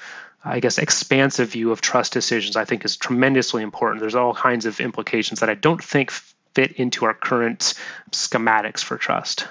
I 0.46 0.60
guess, 0.60 0.78
expansive 0.78 1.50
view 1.50 1.72
of 1.72 1.80
trust 1.80 2.12
decisions, 2.12 2.56
I 2.56 2.64
think 2.64 2.84
is 2.84 2.96
tremendously 2.96 3.62
important. 3.62 4.00
There's 4.00 4.14
all 4.14 4.32
kinds 4.32 4.64
of 4.64 4.80
implications 4.80 5.40
that 5.40 5.50
I 5.50 5.54
don't 5.54 5.82
think 5.82 6.12
fit 6.54 6.72
into 6.72 7.04
our 7.04 7.14
current 7.14 7.74
schematics 8.12 8.82
for 8.82 8.96
trust. 8.96 9.48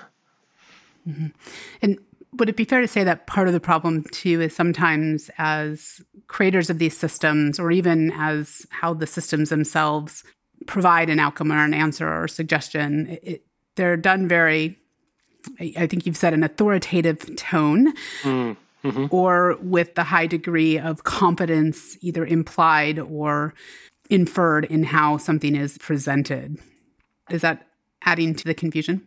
Mm-hmm. 1.08 1.28
And 1.82 2.00
would 2.34 2.50
it 2.50 2.56
be 2.56 2.64
fair 2.64 2.82
to 2.82 2.88
say 2.88 3.04
that 3.04 3.28
part 3.28 3.48
of 3.48 3.54
the 3.54 3.60
problem 3.60 4.06
too 4.12 4.42
is 4.42 4.56
sometimes 4.56 5.30
as 5.38 6.02
creators 6.28 6.70
of 6.70 6.80
these 6.80 6.98
systems, 6.98 7.60
or 7.60 7.72
even 7.72 8.12
as 8.12 8.66
how 8.70 8.94
the 8.94 9.08
systems 9.08 9.50
themselves 9.50 10.24
provide 10.66 11.10
an 11.10 11.20
outcome 11.20 11.52
or 11.52 11.64
an 11.64 11.74
answer 11.74 12.08
or 12.08 12.24
a 12.24 12.30
suggestion, 12.30 13.20
it, 13.22 13.46
they're 13.76 13.98
done 13.98 14.28
very, 14.28 14.80
I 15.60 15.88
think 15.88 16.06
you've 16.06 16.18
said, 16.18 16.34
an 16.34 16.44
authoritative 16.44 17.36
tone. 17.36 17.94
Mm 18.24 18.56
mm-hmm. 18.86 19.08
or 19.10 19.58
with 19.62 19.96
the 19.96 20.04
high 20.04 20.28
degree 20.28 20.78
of 20.78 21.04
confidence, 21.04 21.98
either 22.02 22.26
implied 22.26 23.00
or 23.00 23.54
inferred 24.10 24.66
in 24.66 24.84
how 24.84 25.18
something 25.18 25.56
is 25.56 25.78
presented. 25.78 26.60
Is 27.30 27.42
that 27.42 27.68
adding 28.04 28.36
to 28.36 28.46
the 28.46 28.54
confusion? 28.54 29.06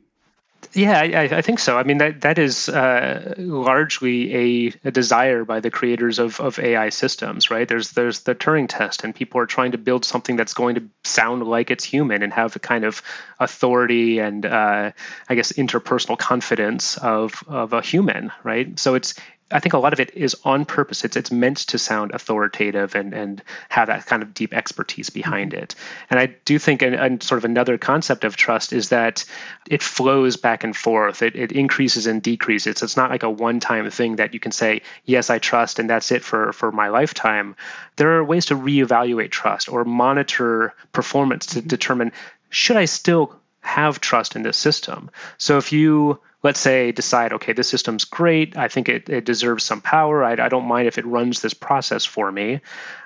Yeah, 0.75 1.01
I, 1.01 1.23
I, 1.39 1.43
think 1.43 1.61
so. 1.61 1.79
I 1.79 1.85
mean, 1.85 1.99
that 1.99 2.21
that 2.23 2.39
is 2.39 2.69
uh, 2.69 3.35
largely 3.39 4.35
a, 4.67 4.73
a, 4.85 4.91
desire 4.91 5.45
by 5.45 5.61
the 5.61 5.71
creators 5.71 6.19
of, 6.19 6.41
of 6.41 6.59
AI 6.59 6.91
systems, 6.91 7.51
right? 7.51 7.67
There's 7.67 7.93
there's 7.93 8.21
the 8.21 8.35
Turing 8.35 8.67
test, 8.69 9.03
and 9.03 9.15
people 9.15 9.41
are 9.41 9.47
trying 9.47 9.73
to 9.73 9.79
build 9.79 10.05
something 10.05 10.37
that's 10.37 10.55
going 10.55 10.75
to 10.75 10.83
sound 11.05 11.45
like 11.45 11.71
it's 11.71 11.85
human 11.85 12.23
and 12.23 12.33
have 12.33 12.55
a 12.57 12.59
kind 12.59 12.85
of 12.85 13.03
authority 13.39 14.19
and 14.19 14.45
uh, 14.45 14.93
I 15.29 15.35
guess 15.35 15.53
interpersonal 15.53 16.19
confidence 16.19 16.99
of 16.99 17.43
of 17.47 17.73
a 17.73 17.81
human, 17.81 18.31
right? 18.43 18.79
So 18.79 18.95
it's 18.95 19.15
I 19.51 19.61
think 19.61 19.73
a 19.73 19.79
lot 19.79 19.95
of 19.95 20.01
it 20.01 20.15
is 20.15 20.37
on 20.45 20.67
purpose. 20.67 21.05
It's 21.05 21.17
it's 21.17 21.33
meant 21.33 21.59
to 21.69 21.79
sound 21.79 22.13
authoritative 22.13 22.95
and 22.95 23.15
and 23.15 23.43
have 23.71 23.89
that 23.89 24.05
kind 24.05 24.23
of 24.23 24.35
deep 24.35 24.53
expertise 24.53 25.09
behind 25.09 25.53
mm-hmm. 25.53 25.63
it. 25.63 25.75
And 26.11 26.21
I 26.21 26.27
do 26.45 26.59
think, 26.59 26.83
and, 26.83 26.95
and, 26.95 27.23
sort 27.23 27.39
of 27.39 27.45
another 27.47 27.79
concept 27.79 28.25
of 28.25 28.37
trust 28.37 28.73
is 28.73 28.91
that 28.91 29.25
it 29.69 29.83
flows 29.83 30.37
back 30.37 30.65
and 30.65 30.77
forth. 30.77 31.23
It 31.23 31.35
it 31.35 31.53
increases 31.53 32.07
and 32.07 32.23
decreases. 32.23 32.83
It's 32.83 32.97
not 32.97 33.11
like 33.11 33.23
a 33.23 33.31
one 33.31 33.59
time 33.59 33.89
thing 33.91 34.17
that 34.17 34.35
you 34.35 34.41
can 34.41 34.53
say 34.53 34.83
yes, 35.05 35.31
I 35.31 35.39
trust, 35.39 35.79
and 35.79 35.89
that's 35.89 36.13
it 36.13 36.23
for 36.23 36.53
for 36.53 36.71
my 36.71 36.89
lifetime. 36.89 37.57
There 37.97 38.19
are 38.19 38.25
ways 38.25 38.47
to 38.47 38.55
reevaluate 38.55 39.31
trust 39.31 39.71
or 39.71 39.85
monitor 39.85 40.75
performance 40.93 41.47
to 41.47 41.61
mm-hmm. 41.61 41.69
determine 41.69 42.13
should 42.51 42.77
I 42.77 42.87
still 42.87 43.38
have 43.61 44.01
trust 44.01 44.37
in 44.37 44.43
this 44.43 44.57
system. 44.57 45.11
So 45.37 45.59
if 45.59 45.73
you 45.73 46.21
let's 46.43 46.61
say 46.61 46.93
decide 46.93 47.33
okay 47.33 47.53
this 47.53 47.69
system's 47.69 48.05
great 48.05 48.57
i 48.57 48.69
think 48.69 48.89
it, 48.89 49.09
it 49.09 49.25
deserves 49.25 49.65
some 49.65 49.81
power 49.81 50.25
I, 50.25 50.33
I 50.33 50.49
don't 50.49 50.69
mind 50.69 50.89
if 50.89 50.99
it 50.99 51.07
runs 51.07 51.41
this 51.41 51.55
process 51.55 52.05
for 52.05 52.31
me 52.31 52.61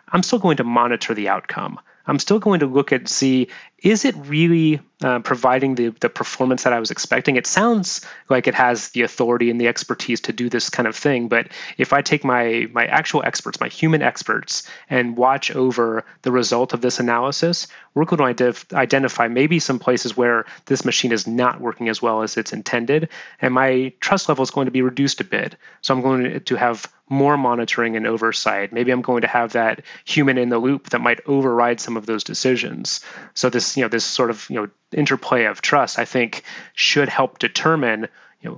i'm 0.08 0.22
still 0.22 0.38
going 0.38 0.58
to 0.58 0.64
monitor 0.64 1.14
the 1.14 1.28
outcome 1.28 1.80
i'm 2.06 2.18
still 2.18 2.38
going 2.38 2.60
to 2.60 2.66
look 2.66 2.92
at 2.92 3.08
see 3.08 3.48
is 3.82 4.04
it 4.04 4.14
really 4.16 4.80
uh, 5.02 5.18
providing 5.18 5.74
the, 5.74 5.88
the 5.88 6.08
performance 6.08 6.62
that 6.62 6.72
I 6.72 6.78
was 6.78 6.92
expecting? 6.92 7.34
It 7.34 7.48
sounds 7.48 8.00
like 8.30 8.46
it 8.46 8.54
has 8.54 8.90
the 8.90 9.02
authority 9.02 9.50
and 9.50 9.60
the 9.60 9.66
expertise 9.66 10.20
to 10.22 10.32
do 10.32 10.48
this 10.48 10.70
kind 10.70 10.86
of 10.86 10.94
thing, 10.94 11.26
but 11.26 11.48
if 11.76 11.92
I 11.92 12.02
take 12.02 12.24
my 12.24 12.68
my 12.72 12.86
actual 12.86 13.22
experts, 13.24 13.60
my 13.60 13.68
human 13.68 14.00
experts, 14.00 14.62
and 14.88 15.16
watch 15.16 15.50
over 15.50 16.04
the 16.22 16.30
result 16.30 16.72
of 16.72 16.80
this 16.80 17.00
analysis, 17.00 17.66
we're 17.94 18.04
going 18.04 18.36
to 18.36 18.54
identify 18.72 19.26
maybe 19.26 19.58
some 19.58 19.80
places 19.80 20.16
where 20.16 20.46
this 20.66 20.84
machine 20.84 21.12
is 21.12 21.26
not 21.26 21.60
working 21.60 21.88
as 21.88 22.00
well 22.00 22.22
as 22.22 22.36
it's 22.36 22.52
intended, 22.52 23.08
and 23.40 23.52
my 23.52 23.92
trust 24.00 24.28
level 24.28 24.44
is 24.44 24.50
going 24.50 24.66
to 24.66 24.70
be 24.70 24.82
reduced 24.82 25.20
a 25.20 25.24
bit. 25.24 25.56
So 25.80 25.92
I'm 25.92 26.02
going 26.02 26.40
to 26.40 26.54
have 26.54 26.86
more 27.12 27.36
monitoring 27.36 27.94
and 27.94 28.06
oversight. 28.06 28.72
Maybe 28.72 28.90
I'm 28.90 29.02
going 29.02 29.20
to 29.20 29.28
have 29.28 29.52
that 29.52 29.82
human 30.04 30.38
in 30.38 30.48
the 30.48 30.58
loop 30.58 30.90
that 30.90 31.00
might 31.00 31.20
override 31.26 31.78
some 31.78 31.96
of 31.96 32.06
those 32.06 32.24
decisions. 32.24 33.04
So 33.34 33.50
this, 33.50 33.76
you 33.76 33.82
know, 33.82 33.88
this 33.88 34.04
sort 34.04 34.30
of, 34.30 34.48
you 34.48 34.56
know, 34.56 34.68
interplay 34.92 35.44
of 35.44 35.60
trust, 35.60 35.98
I 35.98 36.06
think 36.06 36.42
should 36.74 37.08
help 37.08 37.38
determine, 37.38 38.08
you 38.40 38.50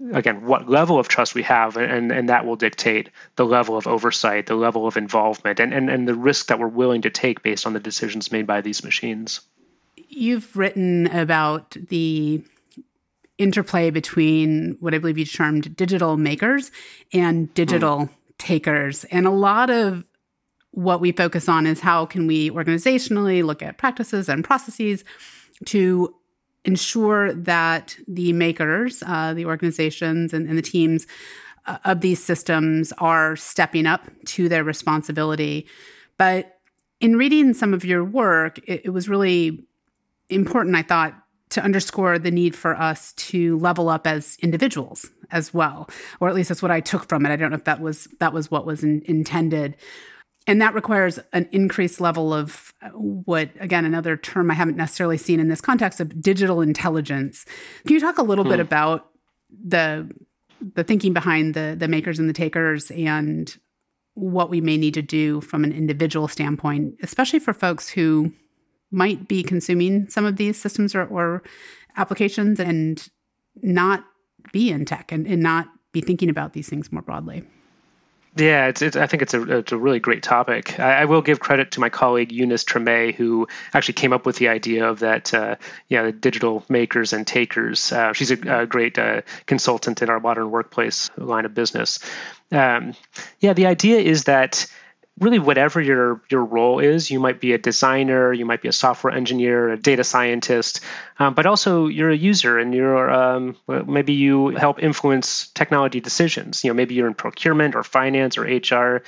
know, 0.00 0.12
again, 0.12 0.44
what 0.44 0.68
level 0.68 0.98
of 0.98 1.08
trust 1.08 1.34
we 1.34 1.42
have, 1.42 1.76
and, 1.76 2.12
and 2.12 2.28
that 2.28 2.44
will 2.44 2.56
dictate 2.56 3.08
the 3.36 3.46
level 3.46 3.76
of 3.76 3.86
oversight, 3.86 4.46
the 4.46 4.54
level 4.54 4.86
of 4.86 4.96
involvement, 4.96 5.58
and, 5.58 5.72
and, 5.72 5.90
and 5.90 6.06
the 6.06 6.14
risk 6.14 6.48
that 6.48 6.58
we're 6.58 6.68
willing 6.68 7.02
to 7.02 7.10
take 7.10 7.42
based 7.42 7.66
on 7.66 7.72
the 7.72 7.80
decisions 7.80 8.30
made 8.30 8.46
by 8.46 8.60
these 8.60 8.84
machines. 8.84 9.40
You've 10.08 10.56
written 10.56 11.06
about 11.06 11.70
the 11.70 12.42
interplay 13.38 13.90
between 13.90 14.76
what 14.80 14.94
I 14.94 14.98
believe 14.98 15.18
you 15.18 15.24
termed 15.24 15.76
digital 15.76 16.16
makers 16.16 16.70
and 17.12 17.52
digital 17.54 17.98
mm. 17.98 18.10
takers. 18.38 19.04
And 19.04 19.26
a 19.26 19.30
lot 19.30 19.70
of 19.70 20.04
what 20.72 21.00
we 21.00 21.12
focus 21.12 21.48
on 21.48 21.66
is 21.66 21.80
how 21.80 22.04
can 22.04 22.26
we 22.26 22.50
organizationally 22.50 23.42
look 23.44 23.62
at 23.62 23.78
practices 23.78 24.28
and 24.28 24.44
processes 24.44 25.04
to 25.66 26.14
ensure 26.64 27.32
that 27.32 27.96
the 28.06 28.32
makers, 28.32 29.02
uh, 29.06 29.32
the 29.32 29.46
organizations 29.46 30.34
and, 30.34 30.46
and 30.48 30.58
the 30.58 30.62
teams 30.62 31.06
uh, 31.66 31.78
of 31.84 32.00
these 32.00 32.22
systems 32.22 32.92
are 32.98 33.36
stepping 33.36 33.86
up 33.86 34.10
to 34.26 34.48
their 34.48 34.64
responsibility. 34.64 35.66
But 36.18 36.58
in 37.00 37.16
reading 37.16 37.54
some 37.54 37.72
of 37.72 37.84
your 37.84 38.04
work, 38.04 38.58
it, 38.68 38.82
it 38.84 38.90
was 38.90 39.08
really 39.08 39.64
important, 40.28 40.76
I 40.76 40.82
thought, 40.82 41.14
to 41.50 41.62
underscore 41.62 42.18
the 42.18 42.30
need 42.30 42.54
for 42.54 42.74
us 42.76 43.12
to 43.14 43.58
level 43.58 43.88
up 43.88 44.06
as 44.06 44.36
individuals 44.40 45.06
as 45.30 45.52
well 45.52 45.88
or 46.20 46.28
at 46.28 46.34
least 46.34 46.48
that's 46.48 46.62
what 46.62 46.70
i 46.70 46.80
took 46.80 47.08
from 47.08 47.24
it. 47.26 47.30
I 47.30 47.36
don't 47.36 47.50
know 47.50 47.56
if 47.56 47.64
that 47.64 47.80
was 47.80 48.08
that 48.20 48.32
was 48.32 48.50
what 48.50 48.66
was 48.66 48.82
in, 48.82 49.02
intended. 49.04 49.76
And 50.46 50.62
that 50.62 50.72
requires 50.72 51.18
an 51.34 51.46
increased 51.52 52.00
level 52.00 52.32
of 52.32 52.72
uh, 52.80 52.88
what 52.90 53.50
again 53.60 53.84
another 53.84 54.16
term 54.16 54.50
i 54.50 54.54
haven't 54.54 54.76
necessarily 54.76 55.18
seen 55.18 55.40
in 55.40 55.48
this 55.48 55.60
context 55.60 56.00
of 56.00 56.20
digital 56.20 56.60
intelligence. 56.60 57.44
Can 57.86 57.94
you 57.94 58.00
talk 58.00 58.18
a 58.18 58.22
little 58.22 58.44
hmm. 58.44 58.50
bit 58.50 58.60
about 58.60 59.10
the 59.50 60.10
the 60.74 60.84
thinking 60.84 61.12
behind 61.12 61.54
the 61.54 61.76
the 61.78 61.88
makers 61.88 62.18
and 62.18 62.28
the 62.28 62.34
takers 62.34 62.90
and 62.90 63.56
what 64.14 64.50
we 64.50 64.60
may 64.60 64.76
need 64.76 64.94
to 64.94 65.02
do 65.02 65.40
from 65.40 65.62
an 65.62 65.72
individual 65.72 66.26
standpoint 66.26 66.94
especially 67.02 67.38
for 67.38 67.52
folks 67.52 67.88
who 67.88 68.32
might 68.90 69.28
be 69.28 69.42
consuming 69.42 70.08
some 70.08 70.24
of 70.24 70.36
these 70.36 70.60
systems 70.60 70.94
or, 70.94 71.04
or 71.04 71.42
applications 71.96 72.58
and 72.60 73.08
not 73.62 74.04
be 74.52 74.70
in 74.70 74.84
tech 74.84 75.12
and, 75.12 75.26
and 75.26 75.42
not 75.42 75.68
be 75.92 76.00
thinking 76.00 76.30
about 76.30 76.52
these 76.52 76.68
things 76.68 76.92
more 76.92 77.02
broadly 77.02 77.44
yeah, 78.40 78.66
it's, 78.68 78.82
it's, 78.82 78.96
I 78.96 79.06
think 79.06 79.22
it's 79.22 79.34
a, 79.34 79.58
it's 79.58 79.72
a 79.72 79.76
really 79.76 80.00
great 80.00 80.22
topic. 80.22 80.78
I, 80.78 81.02
I, 81.02 81.04
will 81.06 81.22
give 81.22 81.40
credit 81.40 81.72
to 81.72 81.80
my 81.80 81.88
colleague 81.88 82.32
Eunice 82.32 82.64
Treme, 82.64 83.14
who 83.14 83.48
actually 83.72 83.94
came 83.94 84.12
up 84.12 84.26
with 84.26 84.36
the 84.36 84.48
idea 84.48 84.88
of 84.88 85.00
that, 85.00 85.32
uh, 85.34 85.56
yeah, 85.88 86.04
the 86.04 86.12
digital 86.12 86.64
makers 86.68 87.12
and 87.12 87.26
takers. 87.26 87.92
Uh, 87.92 88.12
she's 88.12 88.30
a, 88.30 88.60
a 88.60 88.66
great 88.66 88.98
uh, 88.98 89.22
consultant 89.46 90.02
in 90.02 90.10
our 90.10 90.20
modern 90.20 90.50
workplace 90.50 91.10
line 91.16 91.44
of 91.44 91.54
business. 91.54 91.98
Um, 92.52 92.94
yeah, 93.40 93.52
the 93.54 93.66
idea 93.66 93.98
is 93.98 94.24
that 94.24 94.66
really 95.20 95.38
whatever 95.38 95.80
your 95.80 96.20
your 96.30 96.44
role 96.44 96.78
is 96.78 97.10
you 97.10 97.20
might 97.20 97.40
be 97.40 97.52
a 97.52 97.58
designer 97.58 98.32
you 98.32 98.44
might 98.44 98.62
be 98.62 98.68
a 98.68 98.72
software 98.72 99.12
engineer 99.12 99.70
a 99.70 99.76
data 99.76 100.04
scientist 100.04 100.80
um, 101.20 101.34
but 101.34 101.46
also 101.46 101.88
you're 101.88 102.10
a 102.10 102.16
user 102.16 102.58
and 102.58 102.72
you're 102.72 103.10
um, 103.10 103.56
maybe 103.66 104.12
you 104.12 104.48
help 104.48 104.82
influence 104.82 105.48
technology 105.48 106.00
decisions. 106.00 106.62
You 106.62 106.70
know 106.70 106.74
maybe 106.74 106.94
you're 106.94 107.08
in 107.08 107.14
procurement 107.14 107.74
or 107.74 107.82
finance 107.82 108.38
or 108.38 108.44
hr 108.44 109.02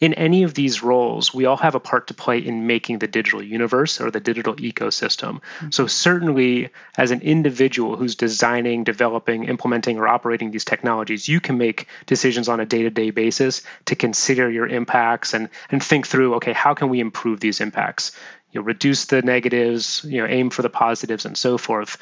in 0.00 0.14
any 0.14 0.42
of 0.42 0.54
these 0.54 0.82
roles 0.82 1.32
we 1.32 1.46
all 1.46 1.56
have 1.56 1.74
a 1.74 1.80
part 1.80 2.08
to 2.08 2.14
play 2.14 2.38
in 2.38 2.66
making 2.66 2.98
the 2.98 3.06
digital 3.06 3.42
universe 3.42 4.00
or 4.00 4.10
the 4.10 4.20
digital 4.20 4.54
ecosystem. 4.56 5.40
Mm-hmm. 5.40 5.70
so 5.70 5.86
certainly 5.86 6.70
as 6.98 7.10
an 7.10 7.22
individual 7.22 7.96
who's 7.96 8.14
designing 8.14 8.84
developing 8.84 9.44
implementing 9.44 9.98
or 9.98 10.06
operating 10.08 10.50
these 10.50 10.64
technologies 10.64 11.28
you 11.28 11.40
can 11.40 11.56
make 11.56 11.86
decisions 12.06 12.48
on 12.48 12.60
a 12.60 12.66
day-to-day 12.66 13.10
basis 13.10 13.62
to 13.86 13.96
consider 13.96 14.50
your 14.50 14.66
impacts 14.66 15.32
and 15.34 15.48
and 15.70 15.82
think 15.82 16.06
through 16.06 16.34
okay 16.34 16.52
how 16.52 16.74
can 16.74 16.88
we 16.88 17.00
improve 17.00 17.40
these 17.40 17.60
impacts 17.60 18.12
you 18.52 18.60
know, 18.60 18.64
reduce 18.64 19.06
the 19.06 19.22
negatives 19.22 20.04
you 20.04 20.20
know 20.20 20.26
aim 20.28 20.50
for 20.50 20.62
the 20.62 20.70
positives 20.70 21.24
and 21.24 21.36
so 21.36 21.58
forth 21.58 21.98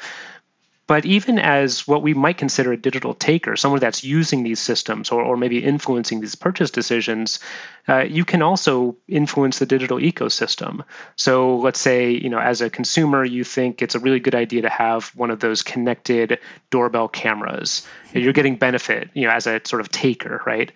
but 0.85 1.05
even 1.05 1.39
as 1.39 1.87
what 1.87 2.01
we 2.01 2.13
might 2.13 2.37
consider 2.37 2.73
a 2.73 2.77
digital 2.77 3.13
taker, 3.13 3.55
someone 3.55 3.79
that's 3.79 4.03
using 4.03 4.43
these 4.43 4.59
systems 4.59 5.11
or, 5.11 5.23
or 5.23 5.37
maybe 5.37 5.63
influencing 5.63 6.19
these 6.19 6.35
purchase 6.35 6.71
decisions, 6.71 7.39
uh, 7.87 8.03
you 8.03 8.25
can 8.25 8.41
also 8.41 8.97
influence 9.07 9.59
the 9.59 9.65
digital 9.65 9.97
ecosystem. 9.97 10.83
So 11.15 11.55
let's 11.57 11.79
say, 11.79 12.11
you 12.11 12.29
know, 12.29 12.39
as 12.39 12.59
a 12.59 12.69
consumer, 12.69 13.23
you 13.23 13.45
think 13.45 13.81
it's 13.81 13.95
a 13.95 13.99
really 13.99 14.19
good 14.19 14.35
idea 14.35 14.63
to 14.63 14.69
have 14.69 15.07
one 15.15 15.31
of 15.31 15.39
those 15.39 15.61
connected 15.61 16.39
doorbell 16.69 17.07
cameras. 17.07 17.87
You're 18.13 18.33
getting 18.33 18.57
benefit, 18.57 19.09
you 19.13 19.27
know, 19.27 19.33
as 19.33 19.47
a 19.47 19.61
sort 19.63 19.79
of 19.79 19.89
taker, 19.89 20.41
right? 20.45 20.71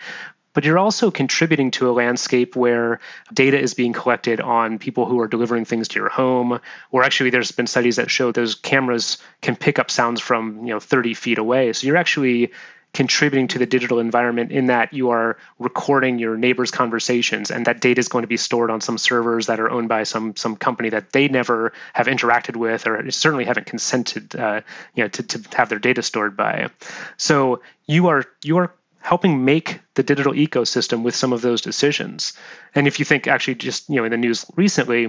But 0.58 0.66
you're 0.66 0.80
also 0.80 1.12
contributing 1.12 1.70
to 1.70 1.88
a 1.88 1.94
landscape 1.94 2.56
where 2.56 3.00
data 3.32 3.60
is 3.60 3.76
being 3.76 3.94
collected 3.94 4.42
on 4.42 4.80
people 4.80 5.06
who 5.06 5.20
are 5.20 5.28
delivering 5.28 5.66
things 5.66 5.88
to 5.90 6.00
your 6.00 6.10
home. 6.10 6.60
Or 6.90 7.04
actually, 7.04 7.30
there's 7.30 7.52
been 7.52 7.68
studies 7.68 7.98
that 7.98 8.10
show 8.10 8.32
those 8.32 8.56
cameras 8.56 9.20
can 9.44 9.56
pick 9.56 9.78
up 9.78 9.92
sounds 9.92 10.20
from 10.20 10.66
you 10.66 10.74
know 10.74 10.80
30 10.80 11.14
feet 11.14 11.38
away. 11.38 11.74
So 11.74 11.86
you're 11.86 11.96
actually 11.96 12.54
contributing 12.92 13.50
to 13.50 13.60
the 13.60 13.68
digital 13.68 14.00
environment 14.00 14.52
in 14.52 14.66
that 14.66 14.94
you 14.94 15.12
are 15.12 15.38
recording 15.60 16.18
your 16.18 16.36
neighbors' 16.36 16.72
conversations, 16.72 17.52
and 17.52 17.68
that 17.68 17.80
data 17.80 18.00
is 18.00 18.08
going 18.08 18.24
to 18.24 18.28
be 18.28 18.38
stored 18.38 18.72
on 18.72 18.82
some 18.82 18.98
servers 18.98 19.46
that 19.46 19.60
are 19.60 19.70
owned 19.70 19.90
by 19.90 20.02
some 20.02 20.36
some 20.36 20.56
company 20.56 20.90
that 20.90 21.12
they 21.12 21.28
never 21.28 21.72
have 21.94 22.08
interacted 22.08 22.56
with, 22.56 22.88
or 22.88 23.12
certainly 23.12 23.46
haven't 23.46 23.68
consented, 23.68 24.36
uh, 24.36 24.62
you 24.96 25.04
know, 25.04 25.08
to, 25.08 25.22
to 25.22 25.56
have 25.56 25.70
their 25.70 25.78
data 25.78 26.02
stored 26.02 26.36
by. 26.36 26.72
So 27.16 27.62
you 27.86 28.08
are 28.08 28.24
you 28.44 28.58
are 28.58 28.74
helping 29.08 29.46
make 29.46 29.80
the 29.94 30.04
digital 30.04 30.34
ecosystem 30.34 31.02
with 31.02 31.16
some 31.16 31.32
of 31.32 31.42
those 31.42 31.62
decisions. 31.62 32.34
And 32.76 32.88
if 32.88 33.00
you 33.00 33.06
think 33.06 33.26
actually 33.26 33.56
just, 33.56 33.90
you 33.90 33.96
know, 33.96 34.04
in 34.04 34.12
the 34.12 34.18
news 34.18 34.46
recently, 34.58 35.04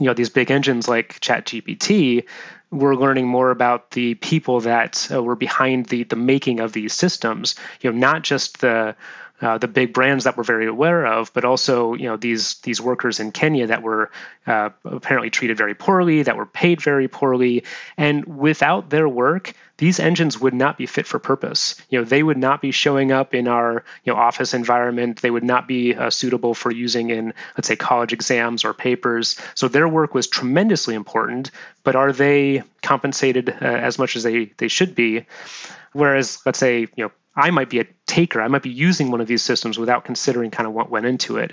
you 0.00 0.06
know, 0.06 0.12
these 0.12 0.28
big 0.28 0.50
engines 0.50 0.88
like 0.88 1.20
ChatGPT, 1.20 2.24
we're 2.72 2.96
learning 2.96 3.28
more 3.28 3.52
about 3.52 3.92
the 3.92 4.14
people 4.16 4.62
that 4.62 5.08
uh, 5.12 5.22
were 5.22 5.36
behind 5.36 5.86
the 5.86 6.02
the 6.02 6.16
making 6.16 6.58
of 6.58 6.72
these 6.72 6.94
systems. 6.94 7.54
You 7.80 7.92
know, 7.92 7.98
not 7.98 8.22
just 8.22 8.60
the 8.60 8.96
uh, 9.42 9.58
the 9.58 9.68
big 9.68 9.92
brands 9.92 10.24
that 10.24 10.36
we're 10.36 10.44
very 10.44 10.66
aware 10.66 11.04
of, 11.04 11.32
but 11.34 11.44
also 11.44 11.94
you 11.94 12.04
know 12.04 12.16
these 12.16 12.54
these 12.60 12.80
workers 12.80 13.18
in 13.20 13.32
Kenya 13.32 13.66
that 13.66 13.82
were 13.82 14.10
uh, 14.46 14.70
apparently 14.84 15.30
treated 15.30 15.56
very 15.58 15.74
poorly, 15.74 16.22
that 16.22 16.36
were 16.36 16.46
paid 16.46 16.80
very 16.80 17.08
poorly, 17.08 17.64
and 17.96 18.24
without 18.24 18.88
their 18.88 19.08
work, 19.08 19.54
these 19.78 19.98
engines 19.98 20.38
would 20.40 20.54
not 20.54 20.78
be 20.78 20.86
fit 20.86 21.08
for 21.08 21.18
purpose. 21.18 21.74
You 21.90 21.98
know, 21.98 22.04
they 22.04 22.22
would 22.22 22.38
not 22.38 22.62
be 22.62 22.70
showing 22.70 23.10
up 23.10 23.34
in 23.34 23.48
our 23.48 23.84
you 24.04 24.12
know 24.12 24.18
office 24.18 24.54
environment. 24.54 25.20
They 25.20 25.30
would 25.30 25.44
not 25.44 25.66
be 25.66 25.94
uh, 25.94 26.10
suitable 26.10 26.54
for 26.54 26.70
using 26.70 27.10
in 27.10 27.34
let's 27.56 27.66
say 27.66 27.76
college 27.76 28.12
exams 28.12 28.64
or 28.64 28.72
papers. 28.72 29.36
So 29.54 29.66
their 29.66 29.88
work 29.88 30.14
was 30.14 30.28
tremendously 30.28 30.94
important, 30.94 31.50
but 31.82 31.96
are 31.96 32.12
they 32.12 32.62
compensated 32.80 33.50
uh, 33.50 33.64
as 33.64 33.98
much 33.98 34.14
as 34.14 34.22
they 34.22 34.52
they 34.56 34.68
should 34.68 34.94
be? 34.94 35.26
Whereas, 35.92 36.38
let's 36.46 36.58
say, 36.58 36.80
you 36.80 37.04
know, 37.04 37.12
I 37.34 37.50
might 37.50 37.70
be 37.70 37.80
a 37.80 37.86
taker. 38.06 38.40
I 38.42 38.48
might 38.48 38.62
be 38.62 38.70
using 38.70 39.10
one 39.10 39.20
of 39.20 39.26
these 39.26 39.42
systems 39.42 39.78
without 39.78 40.04
considering 40.04 40.50
kind 40.50 40.66
of 40.66 40.74
what 40.74 40.90
went 40.90 41.06
into 41.06 41.38
it. 41.38 41.52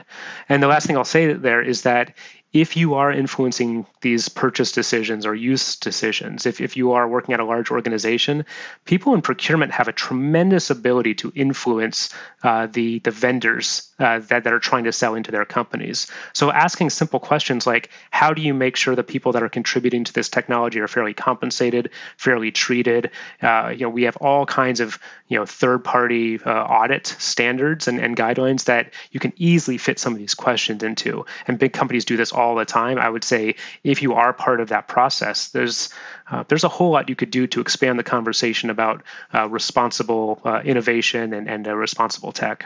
And 0.50 0.62
the 0.62 0.68
last 0.68 0.88
thing 0.88 0.98
I'll 0.98 1.06
say 1.06 1.34
there 1.34 1.62
is 1.62 1.84
that 1.84 2.15
if 2.51 2.75
you 2.75 2.95
are 2.95 3.12
influencing 3.12 3.85
these 4.01 4.27
purchase 4.27 4.71
decisions 4.71 5.25
or 5.25 5.35
use 5.35 5.75
decisions, 5.75 6.45
if, 6.45 6.59
if 6.62 6.75
you 6.75 6.93
are 6.93 7.07
working 7.07 7.33
at 7.33 7.39
a 7.39 7.45
large 7.45 7.69
organization, 7.69 8.45
people 8.85 9.13
in 9.13 9.21
procurement 9.21 9.71
have 9.71 9.88
a 9.88 9.93
tremendous 9.93 10.71
ability 10.71 11.13
to 11.13 11.31
influence 11.35 12.12
uh, 12.41 12.65
the, 12.67 12.99
the 12.99 13.12
vendors 13.12 13.93
uh, 13.99 14.19
that, 14.19 14.45
that 14.45 14.53
are 14.53 14.59
trying 14.59 14.85
to 14.85 14.91
sell 14.91 15.13
into 15.13 15.31
their 15.31 15.45
companies. 15.45 16.07
So 16.33 16.51
asking 16.51 16.89
simple 16.89 17.19
questions 17.19 17.67
like, 17.67 17.89
how 18.09 18.33
do 18.33 18.41
you 18.41 18.53
make 18.53 18.75
sure 18.75 18.95
the 18.95 19.03
people 19.03 19.33
that 19.33 19.43
are 19.43 19.49
contributing 19.49 20.03
to 20.05 20.13
this 20.13 20.29
technology 20.29 20.79
are 20.79 20.88
fairly 20.88 21.13
compensated, 21.13 21.91
fairly 22.17 22.51
treated? 22.51 23.12
Uh, 23.41 23.69
you 23.69 23.81
know, 23.81 23.89
we 23.89 24.03
have 24.03 24.17
all 24.17 24.45
kinds 24.45 24.79
of, 24.79 24.97
you 25.27 25.38
know, 25.38 25.45
third-party 25.45 26.39
uh, 26.43 26.49
audit 26.49 27.05
standards 27.05 27.88
and, 27.88 27.99
and 27.99 28.17
guidelines 28.17 28.65
that 28.65 28.93
you 29.12 29.19
can 29.19 29.33
easily 29.35 29.77
fit 29.77 29.99
some 29.99 30.13
of 30.13 30.19
these 30.19 30.33
questions 30.33 30.81
into. 30.81 31.25
And 31.45 31.59
big 31.59 31.73
companies 31.73 32.05
do 32.05 32.17
this 32.17 32.31
all 32.39 32.56
the 32.56 32.65
time. 32.65 32.97
I 32.97 33.10
would 33.10 33.23
say 33.23 33.56
if 33.84 34.02
you 34.02 34.13
are 34.13 34.34
part 34.34 34.62
of 34.62 34.69
that 34.69 34.88
process, 34.88 35.49
there's 35.49 35.89
uh, 36.32 36.43
there's 36.47 36.63
a 36.63 36.69
whole 36.69 36.91
lot 36.91 37.10
you 37.10 37.15
could 37.15 37.32
do 37.32 37.47
to 37.47 37.62
expand 37.62 37.99
the 37.99 38.04
conversation 38.04 38.69
about 38.69 39.04
uh, 39.34 39.47
responsible 39.49 40.41
uh, 40.43 40.62
innovation 40.63 41.34
and, 41.34 41.49
and 41.49 41.67
responsible 41.67 42.32
tech. 42.32 42.65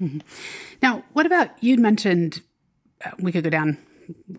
Mm-hmm. 0.00 0.18
Now, 0.82 1.02
what 1.12 1.26
about 1.26 1.50
you'd 1.60 1.80
mentioned 1.80 2.42
uh, 3.04 3.10
we 3.18 3.32
could 3.32 3.44
go 3.44 3.50
down 3.50 3.78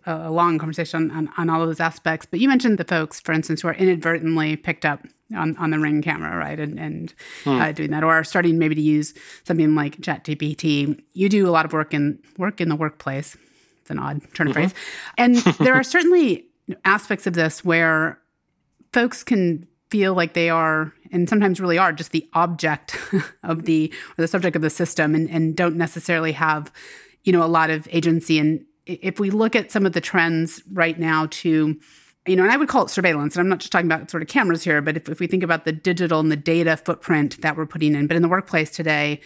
a 0.06 0.32
long 0.32 0.58
conversation 0.58 1.12
on, 1.12 1.30
on 1.38 1.50
all 1.50 1.62
of 1.62 1.68
those 1.68 1.80
aspects, 1.80 2.26
but 2.30 2.40
you 2.40 2.48
mentioned 2.48 2.78
the 2.78 2.86
folks, 2.86 3.20
for 3.20 3.34
instance, 3.34 3.62
who 3.62 3.68
are 3.68 3.74
inadvertently 3.74 4.56
picked 4.56 4.86
up 4.86 5.06
on, 5.36 5.58
on 5.58 5.72
the 5.72 5.80
ring 5.80 6.02
camera, 6.02 6.38
right? 6.38 6.60
And, 6.60 6.80
and 6.80 7.14
hmm. 7.44 7.62
uh, 7.62 7.72
doing 7.72 7.92
that, 7.92 8.04
or 8.04 8.14
are 8.14 8.24
starting 8.24 8.58
maybe 8.58 8.76
to 8.76 8.82
use 8.82 9.14
something 9.44 9.76
like 9.76 9.98
ChatGPT. 9.98 11.02
You 11.14 11.30
do 11.30 11.48
a 11.48 11.52
lot 11.52 11.66
of 11.66 11.74
work 11.74 11.94
in 11.94 12.20
work 12.38 12.62
in 12.62 12.70
the 12.70 12.76
workplace. 12.76 13.36
It's 13.88 13.92
an 13.92 14.00
odd 14.00 14.22
turn 14.34 14.48
of 14.48 14.54
mm-hmm. 14.54 14.68
phrase. 14.68 14.74
And 15.18 15.36
there 15.60 15.74
are 15.74 15.84
certainly 15.84 16.46
aspects 16.84 17.26
of 17.26 17.36
this 17.36 17.64
where 17.64 18.20
folks 18.92 19.24
can 19.24 19.66
feel 19.90 20.14
like 20.14 20.34
they 20.34 20.50
are 20.50 20.92
and 21.14 21.30
sometimes 21.30 21.62
really 21.62 21.78
are 21.78 21.94
just 21.94 22.12
the 22.12 22.28
object 22.34 22.98
of 23.44 23.64
the 23.64 23.94
or 24.18 24.22
the 24.22 24.28
subject 24.28 24.58
of 24.58 24.62
the 24.62 24.70
system 24.70 25.16
and, 25.16 25.30
and 25.30 25.56
don't 25.56 25.78
necessarily 25.78 26.34
have 26.34 26.70
you 27.24 27.32
know 27.32 27.42
a 27.42 27.48
lot 27.48 27.70
of 27.70 27.88
agency 27.92 28.38
and 28.38 28.66
if 28.86 29.18
we 29.18 29.30
look 29.30 29.56
at 29.56 29.72
some 29.72 29.86
of 29.86 29.94
the 29.94 30.02
trends 30.02 30.62
right 30.74 31.00
now 31.00 31.28
to 31.28 31.80
you 32.28 32.36
know 32.36 32.44
and 32.44 32.52
i 32.52 32.58
would 32.58 32.68
call 32.68 32.84
it 32.84 32.90
surveillance 32.90 33.34
and 33.36 33.40
i'm 33.40 33.48
not 33.48 33.60
just 33.60 33.72
talking 33.72 33.90
about 33.90 34.12
sort 34.12 34.22
of 34.22 34.28
cameras 34.28 34.62
here 34.62 34.82
but 34.82 34.98
if, 34.98 35.08
if 35.08 35.22
we 35.22 35.28
think 35.28 35.44
about 35.44 35.64
the 35.64 35.72
digital 35.72 36.20
and 36.20 36.30
the 36.30 36.36
data 36.36 36.76
footprint 36.76 37.42
that 37.42 37.56
we're 37.56 37.66
putting 37.66 37.96
in 37.96 38.08
but 38.08 38.18
in 38.18 38.22
the 38.22 38.28
workplace 38.28 38.72
today 38.72 39.22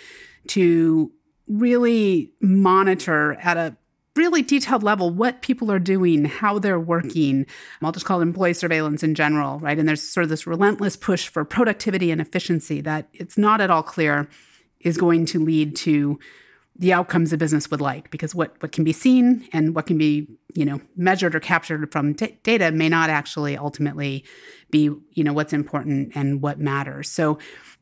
to 0.48 1.12
really 1.48 2.32
monitor 2.40 3.34
at 3.42 3.58
a 3.58 3.76
really 4.16 4.42
detailed 4.42 4.84
level 4.84 5.10
what 5.10 5.42
people 5.42 5.72
are 5.72 5.80
doing, 5.80 6.26
how 6.26 6.60
they're 6.60 6.80
working. 6.80 7.46
I'll 7.82 7.92
just 7.92 8.06
call 8.06 8.20
it 8.20 8.24
employee 8.24 8.54
surveillance 8.54 9.04
in 9.04 9.16
general, 9.16 9.60
right? 9.60 9.80
And 9.80 9.88
there's 9.88 10.02
sort 10.02 10.24
of 10.24 10.30
this 10.30 10.46
relentless 10.46 10.96
push 10.96 11.30
for 11.30 11.46
productivity 11.46 12.12
and 12.12 12.20
efficiency 12.20 12.82
that 12.82 13.08
it's 13.14 13.38
not 13.38 13.62
at 13.62 13.70
all 13.70 13.84
clear 13.84 14.28
is 14.82 14.98
going 14.98 15.26
to 15.28 15.40
lead 15.40 15.76
to 15.78 16.20
the 16.78 16.94
outcomes 16.94 17.32
a 17.32 17.38
business 17.38 17.70
would 17.70 17.82
like 17.82 18.10
because 18.10 18.34
what, 18.34 18.56
what 18.62 18.72
can 18.72 18.84
be 18.84 18.94
seen 18.94 19.48
and 19.54 19.76
what 19.76 19.86
can 19.86 19.98
be 19.98 20.28
you 20.56 20.66
know 20.66 20.82
measured 20.96 21.36
or 21.36 21.40
captured 21.40 21.92
from 21.92 22.14
data 22.14 22.72
may 22.72 22.90
not 22.90 23.10
actually 23.10 23.56
ultimately 23.58 24.26
be 24.72 24.90
you 25.12 25.24
know 25.24 25.34
what's 25.34 25.54
important 25.54 26.12
and 26.16 26.42
what 26.42 26.60
matters 26.60 27.10
so 27.10 27.38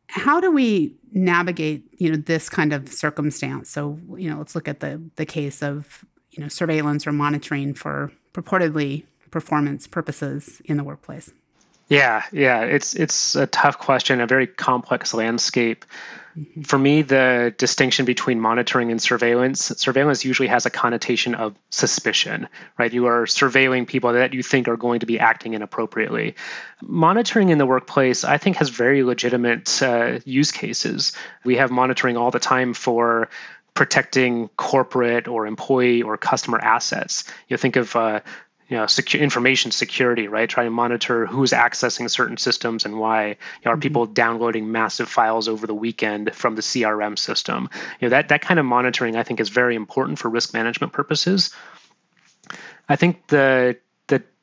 how 0.08 0.40
do 0.40 0.52
we 0.52 0.96
navigate 1.12 1.84
you 1.98 2.12
know 2.12 2.18
this 2.18 2.50
kind 2.50 2.74
of 2.74 2.90
circumstance 2.90 3.70
so 3.70 3.98
you 4.18 4.30
know 4.30 4.38
let's 4.38 4.54
look 4.54 4.68
at 4.68 4.82
the 4.82 5.02
the 5.16 5.26
case 5.26 5.64
of 5.64 6.04
you 6.40 6.46
know 6.46 6.48
surveillance 6.48 7.06
or 7.06 7.12
monitoring 7.12 7.74
for 7.74 8.14
purportedly 8.34 9.04
performance 9.30 9.88
purposes 9.88 10.62
in 10.64 10.78
the 10.78 10.84
workplace 10.86 11.32
yeah 11.90 12.24
yeah 12.32 12.62
it's 12.62 12.96
it's 12.96 13.36
a 13.36 13.46
tough 13.46 13.78
question 13.78 14.22
a 14.22 14.26
very 14.26 14.48
complex 14.48 15.14
landscape 15.14 15.84
for 16.64 16.78
me, 16.78 17.02
the 17.02 17.54
distinction 17.58 18.06
between 18.06 18.40
monitoring 18.40 18.92
and 18.92 19.02
surveillance, 19.02 19.66
surveillance 19.78 20.24
usually 20.24 20.48
has 20.48 20.66
a 20.66 20.70
connotation 20.70 21.36
of 21.36 21.56
suspicion, 21.70 22.48
right? 22.78 22.94
You 22.94 23.08
are 23.08 23.26
surveilling 23.26 23.88
people 23.88 24.14
that 24.14 24.34
you 24.34 24.44
think 24.44 24.68
are 24.68 24.78
going 24.78 25.02
to 25.02 25.06
be 25.06 25.20
acting 25.20 25.54
inappropriately. 25.54 26.36
Monitoring 26.82 27.50
in 27.50 27.58
the 27.58 27.66
workplace, 27.66 28.24
I 28.24 28.38
think, 28.38 28.58
has 28.58 28.70
very 28.70 29.04
legitimate 29.04 29.82
uh, 29.82 30.20
use 30.24 30.52
cases. 30.52 31.14
We 31.44 31.58
have 31.58 31.72
monitoring 31.72 32.16
all 32.16 32.32
the 32.32 32.40
time 32.40 32.74
for 32.74 33.30
protecting 33.74 34.50
corporate 34.58 35.28
or 35.28 35.48
employee 35.48 36.02
or 36.02 36.18
customer 36.18 36.60
assets. 36.60 37.24
You 37.48 37.58
think 37.58 37.76
of 37.76 37.96
uh, 37.96 38.22
you 38.70 38.78
know, 38.78 38.86
secure 38.86 39.22
information 39.22 39.72
security, 39.72 40.28
right? 40.28 40.48
Trying 40.48 40.68
to 40.68 40.72
monitor 40.72 41.26
who's 41.26 41.52
accessing 41.52 42.10
certain 42.10 42.38
systems 42.38 42.86
and 42.86 43.00
why. 43.00 43.30
You 43.30 43.36
know, 43.66 43.72
are 43.72 43.74
mm-hmm. 43.74 43.82
people 43.82 44.06
downloading 44.06 44.72
massive 44.72 45.10
files 45.10 45.48
over 45.48 45.66
the 45.66 45.74
weekend 45.74 46.36
from 46.36 46.56
the 46.56 46.62
CRM 46.62 47.18
system? 47.18 47.70
You 48.00 48.08
know, 48.08 48.10
that 48.10 48.30
that 48.30 48.42
kind 48.42 48.60
of 48.60 48.66
monitoring 48.66 49.16
I 49.16 49.24
think 49.24 49.40
is 49.40 49.50
very 49.50 49.76
important 49.76 50.20
for 50.20 50.30
risk 50.30 50.54
management 50.54 50.94
purposes. 50.94 51.54
I 52.88 52.96
think 52.96 53.28
the 53.28 53.78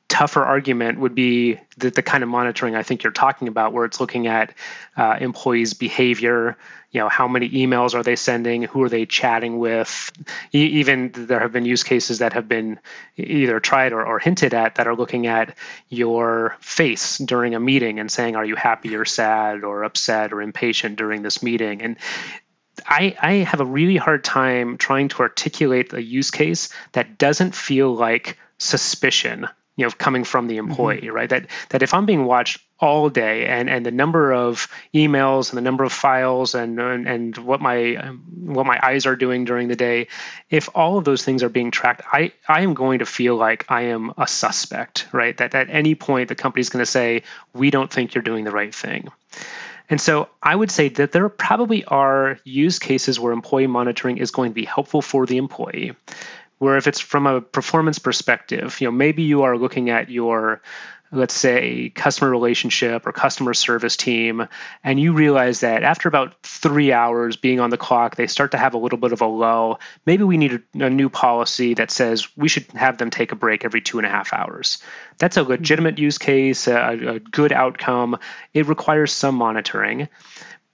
tougher 0.07 0.43
argument 0.43 0.99
would 0.99 1.15
be 1.15 1.59
that 1.77 1.95
the 1.95 2.01
kind 2.01 2.23
of 2.23 2.29
monitoring 2.29 2.75
I 2.75 2.83
think 2.83 3.03
you're 3.03 3.11
talking 3.11 3.47
about, 3.47 3.73
where 3.73 3.85
it's 3.85 3.99
looking 3.99 4.27
at 4.27 4.53
uh, 4.95 5.17
employees' 5.19 5.73
behavior, 5.73 6.57
you 6.91 7.01
know 7.01 7.09
how 7.09 7.27
many 7.27 7.49
emails 7.49 7.93
are 7.93 8.03
they 8.03 8.15
sending 8.15 8.63
who 8.63 8.81
are 8.81 8.89
they 8.89 9.05
chatting 9.05 9.59
with 9.59 10.11
e- 10.53 10.79
even 10.79 11.11
there 11.13 11.39
have 11.39 11.51
been 11.51 11.65
use 11.65 11.83
cases 11.83 12.19
that 12.19 12.33
have 12.33 12.47
been 12.47 12.79
either 13.17 13.59
tried 13.59 13.91
or, 13.91 14.05
or 14.05 14.19
hinted 14.19 14.53
at 14.53 14.75
that 14.75 14.87
are 14.87 14.95
looking 14.95 15.27
at 15.27 15.57
your 15.89 16.55
face 16.61 17.17
during 17.17 17.55
a 17.55 17.59
meeting 17.59 17.99
and 17.99 18.09
saying 18.09 18.35
are 18.35 18.45
you 18.45 18.55
happy 18.55 18.95
or 18.95 19.05
sad 19.05 19.63
or 19.63 19.83
upset 19.83 20.31
or 20.31 20.41
impatient 20.41 20.95
during 20.95 21.21
this 21.21 21.43
meeting? 21.43 21.81
And 21.81 21.97
I, 22.85 23.15
I 23.21 23.33
have 23.33 23.59
a 23.59 23.65
really 23.65 23.97
hard 23.97 24.23
time 24.23 24.77
trying 24.77 25.09
to 25.09 25.19
articulate 25.19 25.93
a 25.93 26.01
use 26.01 26.31
case 26.31 26.69
that 26.93 27.17
doesn't 27.17 27.53
feel 27.53 27.93
like 27.93 28.37
suspicion 28.59 29.47
you 29.77 29.85
know 29.85 29.91
coming 29.91 30.25
from 30.25 30.47
the 30.47 30.57
mm-hmm. 30.57 30.69
employee 30.69 30.97
mm-hmm. 31.01 31.15
right 31.15 31.29
that 31.29 31.47
that 31.69 31.81
if 31.81 31.93
i'm 31.93 32.05
being 32.05 32.25
watched 32.25 32.59
all 32.79 33.09
day 33.09 33.45
and 33.45 33.69
and 33.69 33.85
the 33.85 33.91
number 33.91 34.33
of 34.33 34.67
emails 34.93 35.49
and 35.49 35.57
the 35.57 35.61
number 35.61 35.85
of 35.85 35.93
files 35.93 36.53
and 36.53 36.77
and, 36.79 37.07
and 37.07 37.37
what 37.37 37.61
my 37.61 37.93
what 38.35 38.65
my 38.65 38.77
eyes 38.83 39.05
are 39.05 39.15
doing 39.15 39.45
during 39.45 39.69
the 39.69 39.75
day 39.75 40.07
if 40.49 40.67
all 40.75 40.97
of 40.97 41.05
those 41.05 41.23
things 41.23 41.43
are 41.43 41.49
being 41.49 41.71
tracked 41.71 42.01
i 42.11 42.31
i 42.49 42.61
am 42.61 42.73
going 42.73 42.99
to 42.99 43.05
feel 43.05 43.37
like 43.37 43.65
i 43.69 43.83
am 43.83 44.11
a 44.17 44.27
suspect 44.27 45.07
right 45.13 45.37
that 45.37 45.55
at 45.55 45.69
any 45.69 45.95
point 45.95 46.27
the 46.27 46.35
company's 46.35 46.69
going 46.69 46.83
to 46.83 46.91
say 46.91 47.23
we 47.53 47.71
don't 47.71 47.91
think 47.91 48.13
you're 48.13 48.21
doing 48.21 48.43
the 48.43 48.51
right 48.51 48.75
thing 48.75 49.09
and 49.89 50.01
so 50.01 50.27
I 50.43 50.53
would 50.53 50.69
say 50.69 50.89
that 50.89 51.13
there 51.13 51.29
probably 51.29 51.85
are 51.85 52.39
use 52.43 52.77
cases 52.77 53.19
where 53.19 53.31
employee 53.31 53.67
monitoring 53.67 54.17
is 54.17 54.31
going 54.31 54.51
to 54.51 54.53
be 54.53 54.65
helpful 54.65 55.01
for 55.01 55.25
the 55.25 55.37
employee 55.37 55.93
where 56.59 56.77
if 56.77 56.87
it's 56.87 56.99
from 56.99 57.27
a 57.27 57.41
performance 57.41 57.99
perspective 57.99 58.79
you 58.81 58.87
know 58.87 58.91
maybe 58.91 59.23
you 59.23 59.43
are 59.43 59.57
looking 59.57 59.89
at 59.89 60.09
your 60.09 60.61
let's 61.11 61.33
say 61.33 61.89
customer 61.95 62.29
relationship 62.29 63.07
or 63.07 63.13
customer 63.13 63.53
service 63.53 63.95
team 63.95 64.47
and 64.83 64.99
you 64.99 65.13
realize 65.13 65.61
that 65.61 65.83
after 65.83 66.09
about 66.09 66.35
three 66.43 66.91
hours 66.91 67.37
being 67.37 67.59
on 67.59 67.69
the 67.69 67.77
clock 67.77 68.15
they 68.15 68.27
start 68.27 68.51
to 68.51 68.57
have 68.57 68.73
a 68.73 68.77
little 68.77 68.97
bit 68.97 69.13
of 69.13 69.21
a 69.21 69.25
low 69.25 69.79
maybe 70.05 70.23
we 70.23 70.37
need 70.37 70.61
a, 70.75 70.85
a 70.85 70.89
new 70.89 71.09
policy 71.09 71.73
that 71.75 71.91
says 71.91 72.27
we 72.35 72.49
should 72.49 72.65
have 72.73 72.97
them 72.97 73.09
take 73.09 73.31
a 73.31 73.35
break 73.35 73.63
every 73.63 73.81
two 73.81 73.97
and 73.97 74.05
a 74.05 74.09
half 74.09 74.33
hours. 74.33 74.79
That's 75.17 75.37
a 75.37 75.41
mm-hmm. 75.41 75.51
legitimate 75.51 75.97
use 75.97 76.17
case 76.17 76.67
a, 76.67 77.15
a 77.15 77.19
good 77.19 77.51
outcome. 77.51 78.19
It 78.53 78.67
requires 78.67 79.11
some 79.11 79.35
monitoring. 79.35 80.09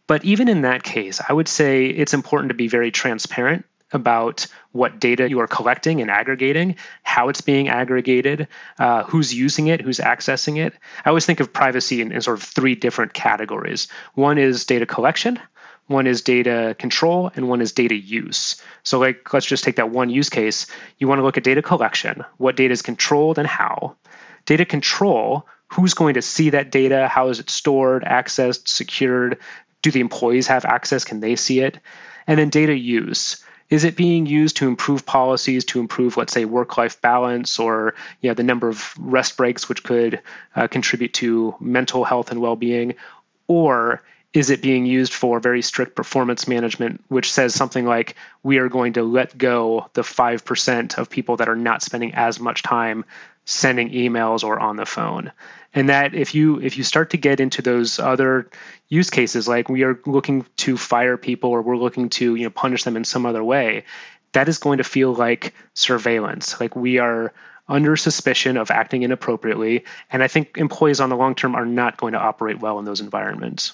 But 0.06 0.26
even 0.26 0.50
in 0.50 0.62
that 0.64 0.84
case, 0.84 1.22
I 1.28 1.32
would 1.32 1.48
say 1.48 1.86
it's 1.86 2.14
important 2.14 2.50
to 2.50 2.56
be 2.56 2.68
very 2.68 2.92
transparent 2.92 3.66
about 3.94 4.48
what 4.72 5.00
data 5.00 5.30
you 5.30 5.40
are 5.40 5.48
collecting 5.48 6.02
and 6.02 6.10
aggregating, 6.10 6.76
how 7.04 7.30
it's 7.30 7.42
being 7.42 7.70
aggregated, 7.70 8.48
uh, 8.80 9.04
who's 9.04 9.34
using 9.34 9.68
it, 9.68 9.82
who's 9.82 10.00
accessing 10.00 10.58
it. 10.58 10.74
I 11.06 11.10
always 11.10 11.26
think 11.26 11.40
of 11.40 11.54
privacy 11.54 12.02
in, 12.02 12.12
in 12.12 12.22
sort 12.22 12.38
of 12.38 12.44
three 12.44 12.76
different 12.76 13.14
categories. 13.14 13.88
One 14.16 14.38
is 14.38 14.66
data 14.66 14.86
collection, 14.86 15.40
one 15.88 16.08
is 16.08 16.22
data 16.22 16.76
control, 16.80 17.32
and 17.36 17.48
one 17.48 17.62
is 17.62 17.74
data 17.74 17.96
use. 17.96 18.62
So, 18.84 19.00
like, 19.00 19.34
let's 19.34 19.46
just 19.46 19.64
take 19.64 19.76
that 19.76 19.90
one 19.90 20.10
use 20.10 20.30
case. 20.30 20.68
You 20.98 21.08
want 21.08 21.20
to 21.20 21.24
look 21.24 21.38
at 21.38 21.44
data 21.44 21.62
collection, 21.62 22.24
what 22.38 22.56
data 22.56 22.72
is 22.72 22.82
controlled 22.82 23.38
and 23.38 23.48
how. 23.48 23.96
Data 24.46 24.66
control, 24.66 25.48
who's 25.68 25.94
going 25.94 26.16
to 26.16 26.22
see 26.22 26.52
that 26.52 26.72
data? 26.72 27.08
How 27.08 27.30
is 27.30 27.40
it 27.40 27.50
stored, 27.50 28.04
accessed, 28.04 28.68
secured? 28.68 29.40
Do 29.82 29.92
the 29.92 30.00
employees 30.00 30.48
have 30.48 30.66
access? 30.66 31.04
Can 31.04 31.20
they 31.20 31.36
see 31.36 31.60
it? 31.60 31.80
And 32.28 32.40
then 32.40 32.50
data 32.50 32.76
use 32.76 33.44
is 33.74 33.86
it 33.86 33.96
being 33.96 34.28
used 34.28 34.58
to 34.58 34.68
improve 34.68 35.04
policies 35.04 35.66
to 35.66 35.80
improve 35.80 36.16
let's 36.16 36.32
say 36.32 36.46
work-life 36.46 37.02
balance 37.02 37.58
or 37.58 37.96
you 38.22 38.30
know 38.30 38.36
the 38.36 38.44
number 38.44 38.68
of 38.70 38.94
rest 39.00 39.36
breaks 39.36 39.68
which 39.68 39.84
could 39.84 40.22
uh, 40.56 40.68
contribute 40.68 41.12
to 41.12 41.56
mental 41.60 42.04
health 42.04 42.30
and 42.30 42.40
well-being? 42.40 42.94
Or 43.48 44.04
is 44.32 44.52
it 44.52 44.62
being 44.62 44.86
used 44.86 45.12
for 45.12 45.40
very 45.40 45.64
strict 45.64 45.96
performance 45.96 46.48
management 46.48 47.04
which 47.08 47.32
says 47.32 47.56
something 47.56 47.84
like 47.84 48.16
we 48.44 48.60
are 48.60 48.70
going 48.70 48.94
to 48.94 49.02
let 49.02 49.36
go 49.36 49.90
the 49.94 50.04
5% 50.04 50.98
of 51.00 51.10
people 51.10 51.38
that 51.38 51.50
are 51.50 51.56
not 51.56 51.82
spending 51.82 52.14
as 52.14 52.40
much 52.40 52.62
time 52.62 53.06
sending 53.46 53.90
emails 53.90 54.44
or 54.44 54.60
on 54.60 54.76
the 54.76 54.86
phone 54.86 55.32
and 55.74 55.90
that 55.90 56.14
if 56.14 56.36
you 56.36 56.60
if 56.60 56.78
you 56.78 56.84
start 56.84 57.10
to 57.12 57.18
get 57.18 57.40
into 57.40 57.62
those 57.62 58.00
other 58.00 58.50
use 58.90 59.10
cases 59.10 59.48
like 59.48 59.70
we 59.70 59.84
are 59.84 60.00
looking 60.06 60.46
to 60.58 60.78
fire 60.78 61.18
people 61.18 61.50
or 61.50 61.62
we're 61.62 61.78
looking 61.78 62.10
to 62.10 62.36
you 62.36 62.44
know 62.44 62.50
punish 62.50 62.84
them 62.84 62.96
in 62.96 63.04
some 63.04 63.26
other 63.26 63.44
way 63.44 63.84
that 64.34 64.50
is 64.50 64.58
going 64.58 64.80
to 64.80 64.84
feel 64.84 65.14
like 65.14 65.54
surveillance. 65.74 66.60
Like 66.60 66.76
we 66.76 66.98
are 66.98 67.34
under 67.70 67.96
suspicion 67.96 68.58
of 68.58 68.70
acting 68.72 69.04
inappropriately. 69.04 69.86
And 70.12 70.22
i 70.22 70.28
think 70.28 70.58
employees 70.58 71.00
on 71.00 71.10
the 71.10 71.16
long 71.16 71.34
term 71.34 71.56
are 71.56 71.66
not 71.66 71.98
going 71.98 72.14
to 72.14 72.20
operate 72.20 72.60
well 72.60 72.78
in 72.78 72.86
those 72.86 73.00
environments. 73.00 73.74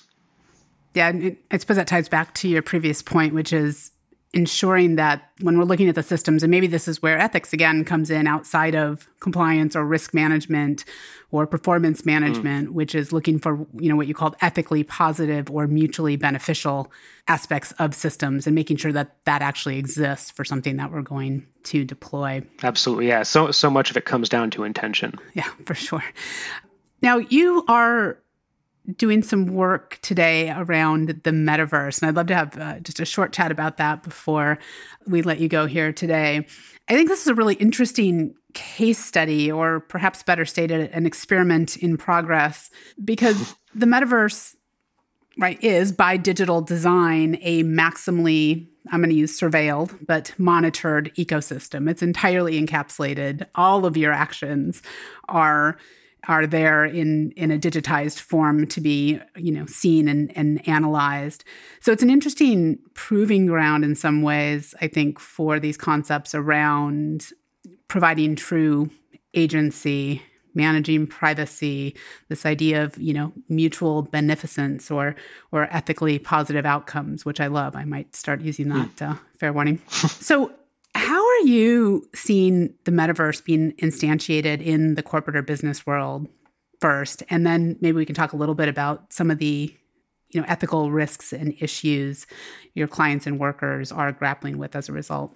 Yeah 0.93 1.11
i 1.51 1.57
suppose 1.57 1.77
that 1.77 1.87
ties 1.87 2.07
back 2.07 2.35
to 2.35 2.47
your 2.47 2.61
previous 2.61 3.01
point 3.01 3.33
which 3.33 3.51
is 3.51 3.91
ensuring 4.33 4.95
that 4.95 5.31
when 5.41 5.57
we're 5.57 5.65
looking 5.65 5.89
at 5.89 5.95
the 5.95 6.03
systems, 6.03 6.43
and 6.43 6.51
maybe 6.51 6.67
this 6.67 6.87
is 6.87 7.01
where 7.01 7.17
ethics 7.17 7.51
again 7.51 7.83
comes 7.83 8.11
in 8.11 8.27
outside 8.27 8.75
of 8.75 9.07
compliance 9.19 9.75
or 9.75 9.83
risk 9.85 10.13
management 10.13 10.85
or 11.31 11.47
performance 11.47 12.05
management, 12.05 12.69
mm. 12.69 12.73
which 12.73 12.93
is 12.93 13.11
looking 13.11 13.39
for 13.39 13.65
you 13.79 13.89
know 13.89 13.95
what 13.95 14.07
you 14.07 14.13
called 14.13 14.35
ethically 14.41 14.83
positive 14.83 15.49
or 15.49 15.65
mutually 15.65 16.15
beneficial 16.15 16.91
aspects 17.27 17.71
of 17.73 17.95
systems 17.95 18.45
and 18.45 18.55
making 18.55 18.77
sure 18.77 18.91
that 18.91 19.15
that 19.25 19.41
actually 19.41 19.79
exists 19.79 20.29
for 20.29 20.45
something 20.45 20.77
that 20.77 20.91
we're 20.91 21.01
going 21.01 21.47
to 21.63 21.83
deploy. 21.83 22.43
Absolutely, 22.61 23.07
yeah. 23.07 23.23
So 23.23 23.49
so 23.49 23.69
much 23.71 23.89
of 23.89 23.97
it 23.97 24.05
comes 24.05 24.29
down 24.29 24.51
to 24.51 24.63
intention. 24.63 25.15
Yeah, 25.33 25.49
for 25.65 25.73
sure. 25.73 26.03
Now 27.01 27.17
you 27.17 27.65
are 27.67 28.19
doing 28.95 29.21
some 29.21 29.47
work 29.47 29.99
today 30.01 30.51
around 30.51 31.21
the 31.23 31.31
metaverse. 31.31 32.01
And 32.01 32.09
I'd 32.09 32.15
love 32.15 32.27
to 32.27 32.35
have 32.35 32.57
uh, 32.57 32.79
just 32.79 32.99
a 32.99 33.05
short 33.05 33.33
chat 33.33 33.51
about 33.51 33.77
that 33.77 34.03
before 34.03 34.57
we 35.07 35.21
let 35.21 35.39
you 35.39 35.47
go 35.47 35.65
here 35.65 35.93
today. 35.93 36.45
I 36.87 36.93
think 36.93 37.07
this 37.07 37.21
is 37.21 37.27
a 37.27 37.35
really 37.35 37.55
interesting 37.55 38.33
case 38.53 39.03
study, 39.03 39.51
or 39.51 39.79
perhaps 39.81 40.23
better 40.23 40.45
stated, 40.45 40.89
an 40.91 41.05
experiment 41.05 41.77
in 41.77 41.97
progress, 41.97 42.71
because 43.03 43.55
the 43.75 43.85
metaverse, 43.85 44.55
right, 45.37 45.63
is 45.63 45.91
by 45.91 46.17
digital 46.17 46.61
design 46.61 47.37
a 47.41 47.63
maximally 47.63 48.67
I'm 48.91 49.01
going 49.01 49.09
to 49.09 49.15
use 49.15 49.39
surveilled, 49.39 50.05
but 50.07 50.33
monitored 50.37 51.13
ecosystem. 51.15 51.89
It's 51.89 52.01
entirely 52.01 52.59
encapsulated. 52.59 53.45
All 53.53 53.85
of 53.85 53.97
your 53.97 54.11
actions 54.11 54.81
are 55.27 55.77
are 56.27 56.45
there 56.45 56.85
in 56.85 57.31
in 57.31 57.51
a 57.51 57.57
digitized 57.57 58.19
form 58.19 58.67
to 58.67 58.81
be 58.81 59.19
you 59.35 59.51
know 59.51 59.65
seen 59.65 60.07
and, 60.07 60.35
and 60.37 60.67
analyzed 60.67 61.43
so 61.79 61.91
it's 61.91 62.03
an 62.03 62.09
interesting 62.09 62.77
proving 62.93 63.45
ground 63.45 63.83
in 63.83 63.95
some 63.95 64.21
ways 64.21 64.75
i 64.81 64.87
think 64.87 65.19
for 65.19 65.59
these 65.59 65.77
concepts 65.77 66.35
around 66.35 67.29
providing 67.87 68.35
true 68.35 68.89
agency 69.33 70.21
managing 70.53 71.07
privacy, 71.07 71.95
this 72.27 72.45
idea 72.45 72.83
of, 72.83 72.97
you 72.97 73.13
know, 73.13 73.31
mutual 73.47 74.03
beneficence 74.03 74.91
or 74.91 75.15
or 75.51 75.63
ethically 75.73 76.19
positive 76.19 76.65
outcomes, 76.65 77.25
which 77.25 77.39
I 77.39 77.47
love. 77.47 77.75
I 77.75 77.85
might 77.85 78.15
start 78.15 78.41
using 78.41 78.69
that. 78.69 78.95
Mm. 78.97 79.11
Uh, 79.11 79.15
fair 79.37 79.53
warning. 79.53 79.79
so, 79.87 80.51
how 80.95 81.25
are 81.25 81.39
you 81.41 82.07
seeing 82.13 82.73
the 82.85 82.91
metaverse 82.91 83.43
being 83.43 83.73
instantiated 83.73 84.61
in 84.61 84.95
the 84.95 85.03
corporate 85.03 85.35
or 85.35 85.41
business 85.41 85.85
world 85.85 86.27
first, 86.81 87.23
and 87.29 87.45
then 87.45 87.77
maybe 87.81 87.97
we 87.97 88.05
can 88.05 88.15
talk 88.15 88.33
a 88.33 88.37
little 88.37 88.55
bit 88.55 88.67
about 88.67 89.11
some 89.11 89.29
of 89.31 89.39
the 89.39 89.73
you 90.29 90.39
know 90.39 90.45
ethical 90.47 90.91
risks 90.91 91.33
and 91.33 91.55
issues 91.59 92.27
your 92.75 92.87
clients 92.87 93.25
and 93.25 93.39
workers 93.39 93.91
are 93.91 94.11
grappling 94.11 94.57
with 94.57 94.75
as 94.75 94.89
a 94.89 94.93
result. 94.93 95.35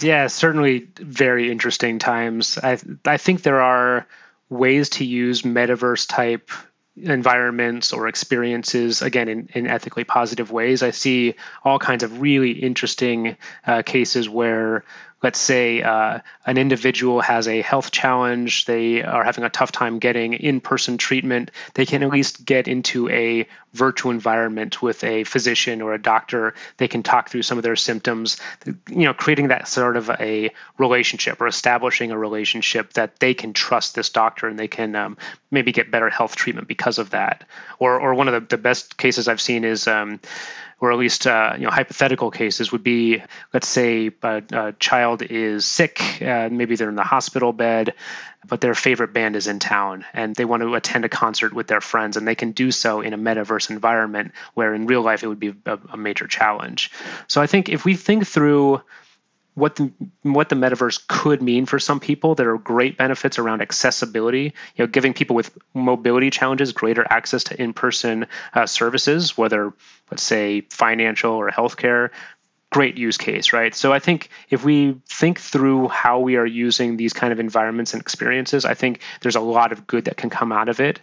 Yeah 0.00 0.26
certainly 0.26 0.88
very 0.98 1.50
interesting 1.50 1.98
times. 1.98 2.58
I 2.62 2.78
i 3.04 3.16
think 3.16 3.42
there 3.42 3.60
are 3.60 4.06
ways 4.48 4.90
to 4.90 5.04
use 5.04 5.42
metaverse 5.42 6.08
type 6.08 6.50
environments 6.96 7.92
or 7.92 8.06
experiences 8.06 9.02
again 9.02 9.28
in, 9.28 9.48
in 9.52 9.66
ethically 9.66 10.04
positive 10.04 10.50
ways. 10.50 10.82
I 10.82 10.90
see 10.90 11.34
all 11.64 11.78
kinds 11.78 12.02
of 12.02 12.20
really 12.20 12.52
interesting 12.52 13.36
uh, 13.66 13.82
cases 13.82 14.28
where 14.28 14.84
let's 15.24 15.38
say 15.38 15.80
uh, 15.80 16.18
an 16.44 16.58
individual 16.58 17.22
has 17.22 17.48
a 17.48 17.62
health 17.62 17.90
challenge, 17.90 18.66
they 18.66 19.02
are 19.02 19.24
having 19.24 19.42
a 19.42 19.48
tough 19.48 19.72
time 19.72 19.98
getting 19.98 20.34
in 20.34 20.60
person 20.60 20.98
treatment, 20.98 21.50
they 21.72 21.86
can 21.86 22.02
at 22.02 22.10
least 22.10 22.44
get 22.44 22.68
into 22.68 23.08
a 23.08 23.48
virtual 23.72 24.10
environment 24.12 24.82
with 24.82 25.02
a 25.02 25.24
physician 25.24 25.80
or 25.80 25.94
a 25.94 25.98
doctor. 26.00 26.52
They 26.76 26.88
can 26.88 27.02
talk 27.02 27.30
through 27.30 27.40
some 27.40 27.56
of 27.56 27.64
their 27.64 27.74
symptoms, 27.74 28.36
you 28.66 29.06
know, 29.06 29.14
creating 29.14 29.48
that 29.48 29.66
sort 29.66 29.96
of 29.96 30.10
a 30.10 30.50
relationship 30.76 31.40
or 31.40 31.46
establishing 31.46 32.10
a 32.10 32.18
relationship 32.18 32.92
that 32.92 33.18
they 33.18 33.32
can 33.32 33.54
trust 33.54 33.94
this 33.94 34.10
doctor 34.10 34.46
and 34.46 34.58
they 34.58 34.68
can 34.68 34.94
um, 34.94 35.16
maybe 35.50 35.72
get 35.72 35.90
better 35.90 36.10
health 36.10 36.36
treatment 36.36 36.68
because 36.68 36.98
of 36.98 37.10
that. 37.10 37.44
Or, 37.78 37.98
or 37.98 38.14
one 38.14 38.28
of 38.28 38.34
the, 38.34 38.56
the 38.56 38.62
best 38.62 38.98
cases 38.98 39.26
I've 39.26 39.40
seen 39.40 39.64
is. 39.64 39.88
Um, 39.88 40.20
or 40.84 40.92
at 40.92 40.98
least 40.98 41.26
uh, 41.26 41.54
you 41.56 41.64
know 41.64 41.70
hypothetical 41.70 42.30
cases 42.30 42.70
would 42.70 42.82
be 42.82 43.22
let's 43.54 43.68
say 43.68 44.10
a, 44.22 44.42
a 44.52 44.72
child 44.72 45.22
is 45.22 45.64
sick 45.64 46.20
uh, 46.20 46.48
maybe 46.50 46.76
they're 46.76 46.90
in 46.90 46.94
the 46.94 47.02
hospital 47.02 47.52
bed 47.52 47.94
but 48.46 48.60
their 48.60 48.74
favorite 48.74 49.14
band 49.14 49.34
is 49.34 49.46
in 49.46 49.58
town 49.58 50.04
and 50.12 50.36
they 50.36 50.44
want 50.44 50.62
to 50.62 50.74
attend 50.74 51.06
a 51.06 51.08
concert 51.08 51.54
with 51.54 51.66
their 51.66 51.80
friends 51.80 52.18
and 52.18 52.28
they 52.28 52.34
can 52.34 52.52
do 52.52 52.70
so 52.70 53.00
in 53.00 53.14
a 53.14 53.18
metaverse 53.18 53.70
environment 53.70 54.32
where 54.52 54.74
in 54.74 54.86
real 54.86 55.00
life 55.00 55.22
it 55.22 55.28
would 55.28 55.40
be 55.40 55.54
a, 55.64 55.78
a 55.92 55.96
major 55.96 56.26
challenge. 56.26 56.90
So 57.28 57.40
i 57.40 57.46
think 57.46 57.70
if 57.70 57.86
we 57.86 57.96
think 57.96 58.26
through 58.26 58.82
what 59.54 59.76
the 59.76 59.92
what 60.22 60.48
the 60.48 60.56
metaverse 60.56 61.06
could 61.06 61.40
mean 61.40 61.66
for 61.66 61.78
some 61.78 62.00
people. 62.00 62.34
There 62.34 62.50
are 62.50 62.58
great 62.58 62.96
benefits 62.96 63.38
around 63.38 63.62
accessibility. 63.62 64.54
You 64.76 64.84
know, 64.84 64.86
giving 64.86 65.14
people 65.14 65.36
with 65.36 65.56
mobility 65.72 66.30
challenges 66.30 66.72
greater 66.72 67.06
access 67.08 67.44
to 67.44 67.60
in-person 67.60 68.26
uh, 68.52 68.66
services, 68.66 69.38
whether 69.38 69.72
let's 70.10 70.22
say 70.22 70.62
financial 70.62 71.32
or 71.32 71.50
healthcare 71.50 72.10
great 72.74 72.98
use 72.98 73.18
case, 73.18 73.52
right? 73.52 73.72
So 73.72 73.92
I 73.92 74.00
think 74.00 74.30
if 74.50 74.64
we 74.64 74.96
think 75.06 75.38
through 75.38 75.86
how 75.86 76.18
we 76.18 76.34
are 76.34 76.44
using 76.44 76.96
these 76.96 77.12
kind 77.12 77.32
of 77.32 77.38
environments 77.38 77.94
and 77.94 78.02
experiences, 78.02 78.64
I 78.64 78.74
think 78.74 79.00
there's 79.20 79.36
a 79.36 79.40
lot 79.40 79.70
of 79.70 79.86
good 79.86 80.06
that 80.06 80.16
can 80.16 80.28
come 80.28 80.50
out 80.50 80.68
of 80.68 80.80
it. 80.80 80.98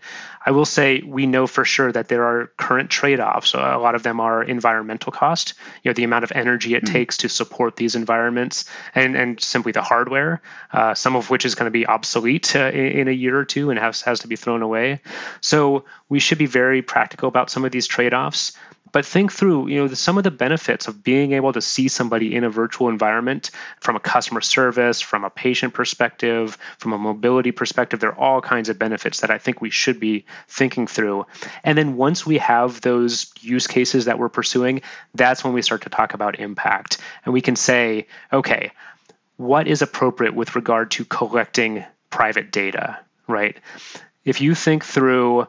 I 0.46 0.52
will 0.52 0.66
say 0.66 1.02
we 1.02 1.28
know 1.28 1.48
for 1.48 1.64
sure 1.64 1.90
that 1.90 2.10
there 2.10 2.26
are 2.26 2.48
current 2.58 2.90
trade-offs. 2.90 3.54
A 3.54 3.78
lot 3.78 3.96
of 3.96 4.04
them 4.04 4.20
are 4.20 4.44
environmental 4.44 5.14
cost, 5.14 5.54
you 5.82 5.90
know, 5.90 5.94
the 5.94 6.04
amount 6.04 6.26
of 6.26 6.34
energy 6.36 6.76
it 6.76 6.84
mm-hmm. 6.84 6.94
takes 6.94 7.16
to 7.18 7.30
support 7.30 7.78
these 7.78 7.96
environments, 7.96 8.66
and 8.94 9.16
and 9.16 9.40
simply 9.40 9.72
the 9.72 9.82
hardware, 9.82 10.42
uh, 10.74 10.94
some 10.94 11.16
of 11.16 11.30
which 11.30 11.46
is 11.46 11.56
going 11.56 11.68
to 11.68 11.72
be 11.72 11.88
obsolete 11.88 12.54
uh, 12.54 12.70
in, 12.74 13.00
in, 13.00 13.08
a 13.08 13.12
year 13.12 13.38
or 13.38 13.46
two 13.46 13.70
and 13.70 13.80
has 13.80 14.02
has 14.02 14.20
to 14.20 14.28
be 14.28 14.36
thrown 14.36 14.62
away. 14.62 15.00
So 15.40 15.86
we 16.10 16.20
should 16.20 16.38
be 16.38 16.48
very 16.48 16.82
practical 16.82 17.30
about 17.30 17.50
some 17.50 17.64
of 17.64 17.72
these 17.72 17.88
trade-offs 17.88 18.52
but 18.92 19.06
think 19.06 19.32
through 19.32 19.68
you 19.68 19.78
know 19.78 19.88
the, 19.88 19.96
some 19.96 20.18
of 20.18 20.24
the 20.24 20.32
benefits 20.32 20.88
of 20.88 21.04
being 21.04 21.34
able 21.34 21.54
to 21.54 21.62
see 21.62 21.88
somebody 21.88 22.36
in 22.36 22.44
a 22.44 22.50
virtual 22.50 22.90
environment 22.90 23.52
from 23.80 23.96
a 23.96 24.00
customer 24.00 24.42
service 24.42 25.02
from 25.02 25.24
a 25.24 25.30
patient 25.30 25.74
perspective 25.74 26.58
from 26.78 26.94
a 26.94 26.98
mobility 26.98 27.52
perspective 27.52 28.00
there 28.00 28.12
are 28.12 28.20
all 28.20 28.42
kinds 28.42 28.70
of 28.70 28.78
benefits 28.78 29.22
that 29.22 29.32
i 29.32 29.38
think 29.38 29.62
we 29.62 29.70
should 29.70 30.00
be 30.00 30.26
thinking 30.48 30.88
through. 30.88 31.26
And 31.64 31.78
then 31.78 31.96
once 31.96 32.26
we 32.26 32.38
have 32.38 32.82
those 32.82 33.32
use 33.40 33.68
cases 33.68 34.06
that 34.06 34.20
we're 34.20 34.30
pursuing 34.30 34.82
that's 35.16 35.44
when 35.44 35.54
we 35.54 35.62
start 35.62 35.84
to 35.84 35.90
talk 35.90 36.14
about 36.14 36.40
impact. 36.40 36.98
And 37.26 37.34
we 37.34 37.42
can 37.42 37.56
say 37.56 38.08
okay 38.32 38.72
what 39.38 39.68
is 39.68 39.82
appropriate 39.82 40.36
with 40.36 40.56
regard 40.56 40.92
to 40.92 41.06
collecting 41.06 41.84
private 42.10 42.52
data 42.52 43.00
right? 43.28 43.58
If 44.24 44.42
you 44.42 44.54
think 44.54 44.86
through 44.86 45.48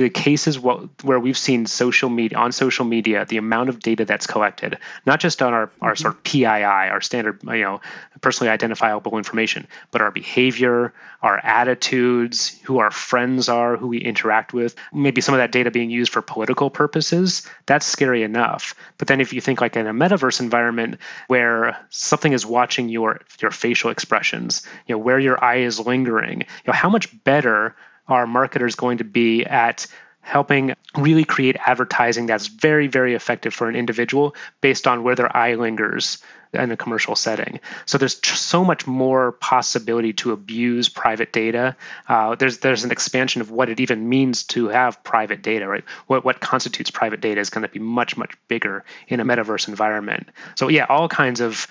the 0.00 0.08
cases 0.08 0.58
where 0.58 1.20
we've 1.20 1.36
seen 1.36 1.66
social 1.66 2.08
media 2.08 2.38
on 2.38 2.52
social 2.52 2.86
media, 2.86 3.26
the 3.26 3.36
amount 3.36 3.68
of 3.68 3.80
data 3.80 4.06
that's 4.06 4.26
collected, 4.26 4.78
not 5.04 5.20
just 5.20 5.42
on 5.42 5.52
our, 5.52 5.70
our 5.82 5.92
mm-hmm. 5.92 6.02
sort 6.02 6.14
of 6.14 6.22
PII, 6.22 6.44
our 6.46 7.02
standard, 7.02 7.40
you 7.44 7.60
know, 7.60 7.80
personally 8.22 8.50
identifiable 8.50 9.18
information, 9.18 9.66
but 9.90 10.00
our 10.00 10.10
behavior, 10.10 10.94
our 11.20 11.38
attitudes, 11.38 12.58
who 12.62 12.78
our 12.78 12.90
friends 12.90 13.50
are, 13.50 13.76
who 13.76 13.88
we 13.88 13.98
interact 13.98 14.54
with, 14.54 14.74
maybe 14.92 15.20
some 15.20 15.34
of 15.34 15.38
that 15.38 15.52
data 15.52 15.70
being 15.70 15.90
used 15.90 16.12
for 16.12 16.22
political 16.22 16.70
purposes, 16.70 17.46
that's 17.66 17.84
scary 17.84 18.22
enough. 18.22 18.74
But 18.96 19.08
then 19.08 19.20
if 19.20 19.34
you 19.34 19.42
think 19.42 19.60
like 19.60 19.76
in 19.76 19.86
a 19.86 19.92
metaverse 19.92 20.40
environment 20.40 20.96
where 21.26 21.78
something 21.90 22.32
is 22.32 22.46
watching 22.46 22.88
your 22.88 23.20
your 23.40 23.50
facial 23.50 23.90
expressions, 23.90 24.66
you 24.86 24.94
know, 24.94 24.98
where 24.98 25.18
your 25.18 25.42
eye 25.44 25.58
is 25.58 25.78
lingering, 25.78 26.40
you 26.40 26.66
know, 26.66 26.72
how 26.72 26.88
much 26.88 27.22
better 27.22 27.76
are 28.10 28.26
marketers 28.26 28.74
going 28.74 28.98
to 28.98 29.04
be 29.04 29.44
at 29.44 29.86
helping 30.20 30.74
really 30.96 31.24
create 31.24 31.56
advertising 31.66 32.26
that's 32.26 32.46
very, 32.46 32.86
very 32.86 33.14
effective 33.14 33.54
for 33.54 33.68
an 33.68 33.76
individual 33.76 34.34
based 34.60 34.86
on 34.86 35.02
where 35.02 35.14
their 35.14 35.34
eye 35.34 35.54
lingers 35.54 36.18
in 36.52 36.70
a 36.72 36.76
commercial 36.76 37.14
setting. 37.14 37.60
So 37.86 37.96
there's 37.96 38.18
so 38.26 38.64
much 38.64 38.86
more 38.86 39.32
possibility 39.32 40.12
to 40.14 40.32
abuse 40.32 40.88
private 40.88 41.32
data. 41.32 41.76
Uh, 42.08 42.34
there's 42.34 42.58
there's 42.58 42.84
an 42.84 42.90
expansion 42.90 43.40
of 43.40 43.50
what 43.50 43.68
it 43.68 43.78
even 43.78 44.08
means 44.08 44.44
to 44.44 44.68
have 44.68 45.02
private 45.04 45.42
data, 45.42 45.68
right? 45.68 45.84
What 46.08 46.24
what 46.24 46.40
constitutes 46.40 46.90
private 46.90 47.20
data 47.20 47.40
is 47.40 47.50
going 47.50 47.62
to 47.62 47.68
be 47.68 47.78
much 47.78 48.16
much 48.16 48.34
bigger 48.48 48.84
in 49.06 49.20
a 49.20 49.24
metaverse 49.24 49.68
environment. 49.68 50.28
So 50.56 50.68
yeah, 50.68 50.86
all 50.88 51.08
kinds 51.08 51.40
of 51.40 51.68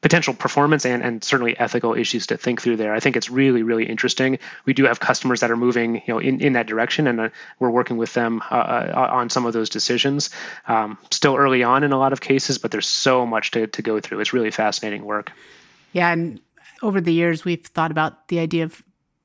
potential 0.00 0.32
performance 0.32 0.86
and, 0.86 1.02
and 1.02 1.22
certainly 1.22 1.58
ethical 1.58 1.94
issues 1.94 2.26
to 2.28 2.36
think 2.36 2.62
through 2.62 2.76
there. 2.76 2.94
I 2.94 3.00
think 3.00 3.16
it's 3.16 3.30
really, 3.30 3.62
really 3.62 3.84
interesting. 3.84 4.38
We 4.64 4.72
do 4.72 4.84
have 4.84 4.98
customers 4.98 5.40
that 5.40 5.50
are 5.50 5.56
moving 5.56 5.96
you 5.96 6.14
know, 6.14 6.18
in, 6.18 6.40
in 6.40 6.54
that 6.54 6.66
direction, 6.66 7.06
and 7.06 7.20
uh, 7.20 7.28
we're 7.58 7.70
working 7.70 7.98
with 7.98 8.14
them 8.14 8.42
uh, 8.50 8.54
uh, 8.54 9.08
on 9.12 9.28
some 9.28 9.44
of 9.44 9.52
those 9.52 9.68
decisions. 9.68 10.30
Um, 10.66 10.98
still 11.10 11.36
early 11.36 11.62
on 11.62 11.84
in 11.84 11.92
a 11.92 11.98
lot 11.98 12.12
of 12.12 12.20
cases, 12.20 12.58
but 12.58 12.70
there's 12.70 12.88
so 12.88 13.26
much 13.26 13.50
to, 13.52 13.66
to 13.66 13.82
go 13.82 14.00
through. 14.00 14.20
It's 14.20 14.32
really 14.32 14.50
fascinating 14.50 15.04
work. 15.04 15.32
Yeah, 15.92 16.10
and 16.10 16.40
over 16.82 17.00
the 17.00 17.12
years, 17.12 17.44
we've 17.44 17.66
thought 17.66 17.90
about 17.90 18.28
the 18.28 18.38
idea 18.38 18.64
of 18.64 18.82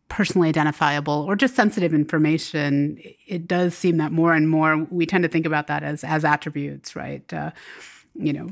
personally 0.10 0.50
identifiable 0.50 1.26
or 1.28 1.36
just 1.36 1.56
sensitive 1.56 1.94
information. 1.94 3.00
It 3.28 3.48
does 3.48 3.76
seem 3.76 3.98
that 3.98 4.12
more 4.12 4.34
and 4.34 4.50
more 4.50 4.86
we 4.90 5.06
tend 5.06 5.24
to 5.24 5.30
think 5.30 5.46
about 5.46 5.68
that 5.68 5.84
as 5.84 6.04
as 6.04 6.26
attributes, 6.26 6.96
right? 6.96 7.32
You 8.18 8.34
know, 8.34 8.44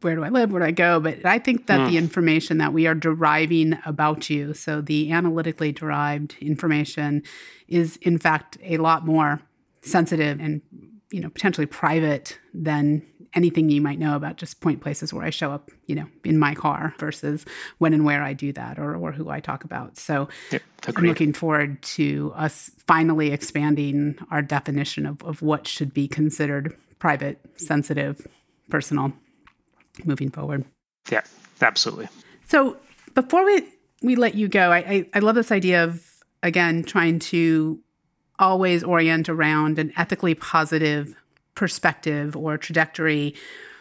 where 0.00 0.14
do 0.14 0.22
I 0.22 0.28
live? 0.28 0.52
Where 0.52 0.60
do 0.60 0.66
I 0.66 0.70
go? 0.70 1.00
But 1.00 1.24
I 1.24 1.38
think 1.38 1.66
that 1.66 1.80
mm. 1.80 1.90
the 1.90 1.98
information 1.98 2.58
that 2.58 2.72
we 2.72 2.86
are 2.86 2.94
deriving 2.94 3.76
about 3.84 4.30
you, 4.30 4.54
so 4.54 4.80
the 4.80 5.10
analytically 5.10 5.72
derived 5.72 6.36
information, 6.40 7.22
is 7.66 7.96
in 7.96 8.18
fact 8.18 8.58
a 8.62 8.76
lot 8.76 9.04
more 9.04 9.40
sensitive 9.82 10.38
and, 10.40 10.62
you 11.10 11.20
know, 11.20 11.30
potentially 11.30 11.66
private 11.66 12.38
than 12.54 13.02
anything 13.34 13.70
you 13.70 13.80
might 13.80 13.98
know 13.98 14.16
about 14.16 14.36
just 14.36 14.60
point 14.60 14.80
places 14.80 15.12
where 15.12 15.24
I 15.24 15.30
show 15.30 15.50
up, 15.50 15.70
you 15.86 15.94
know, 15.94 16.06
in 16.24 16.38
my 16.38 16.54
car 16.54 16.94
versus 16.98 17.44
when 17.78 17.92
and 17.92 18.04
where 18.04 18.22
I 18.22 18.32
do 18.32 18.52
that 18.52 18.78
or, 18.78 18.96
or 18.96 19.12
who 19.12 19.28
I 19.28 19.40
talk 19.40 19.64
about. 19.64 19.96
So 19.96 20.28
I'm 20.52 21.04
looking 21.04 21.32
forward 21.32 21.82
to 21.82 22.32
us 22.34 22.70
finally 22.86 23.32
expanding 23.32 24.16
our 24.30 24.42
definition 24.42 25.06
of, 25.06 25.22
of 25.22 25.42
what 25.42 25.66
should 25.66 25.92
be 25.92 26.08
considered 26.08 26.76
private, 26.98 27.38
sensitive, 27.56 28.26
personal 28.70 29.12
moving 30.04 30.30
forward. 30.30 30.64
Yeah, 31.10 31.22
absolutely. 31.60 32.08
So 32.46 32.76
before 33.14 33.44
we 33.44 33.68
we 34.02 34.14
let 34.14 34.34
you 34.34 34.48
go, 34.48 34.70
I, 34.70 34.78
I, 34.78 35.08
I 35.14 35.18
love 35.18 35.34
this 35.34 35.50
idea 35.50 35.84
of 35.84 36.04
again 36.42 36.84
trying 36.84 37.18
to 37.18 37.80
always 38.38 38.84
orient 38.84 39.28
around 39.28 39.78
an 39.78 39.92
ethically 39.96 40.34
positive 40.34 41.14
perspective 41.54 42.36
or 42.36 42.56
trajectory. 42.56 43.34